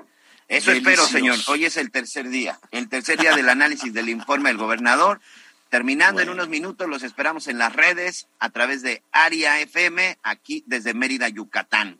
Eso 0.48 0.70
espero, 0.70 1.06
señor. 1.06 1.38
Hoy 1.48 1.64
es 1.64 1.76
el 1.78 1.90
tercer 1.90 2.28
día, 2.28 2.60
el 2.70 2.88
tercer 2.88 3.18
día 3.18 3.34
del 3.34 3.48
análisis 3.48 3.92
del 3.92 4.10
informe 4.10 4.50
del 4.50 4.58
gobernador. 4.58 5.20
Terminando 5.68 6.20
en 6.20 6.28
unos 6.28 6.48
minutos, 6.48 6.88
los 6.88 7.02
esperamos 7.02 7.48
en 7.48 7.58
las 7.58 7.74
redes 7.74 8.28
a 8.38 8.50
través 8.50 8.82
de 8.82 9.02
Aria 9.10 9.60
FM, 9.60 10.18
aquí 10.22 10.62
desde 10.66 10.94
Mérida, 10.94 11.28
Yucatán, 11.28 11.98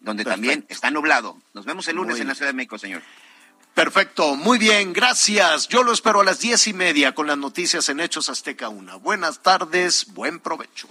donde 0.00 0.24
también 0.24 0.64
está 0.68 0.90
nublado. 0.90 1.36
Nos 1.52 1.64
vemos 1.64 1.88
el 1.88 1.96
lunes 1.96 2.20
en 2.20 2.28
la 2.28 2.34
Ciudad 2.34 2.50
de 2.50 2.56
México, 2.56 2.78
señor. 2.78 3.02
Perfecto, 3.74 4.34
muy 4.34 4.58
bien, 4.58 4.92
gracias. 4.92 5.68
Yo 5.68 5.82
lo 5.82 5.92
espero 5.92 6.20
a 6.20 6.24
las 6.24 6.40
diez 6.40 6.66
y 6.66 6.72
media 6.72 7.14
con 7.14 7.26
las 7.26 7.38
noticias 7.38 7.88
en 7.88 8.00
Hechos 8.00 8.28
Azteca 8.28 8.68
1. 8.68 9.00
Buenas 9.00 9.42
tardes, 9.42 10.06
buen 10.14 10.40
provecho. 10.40 10.88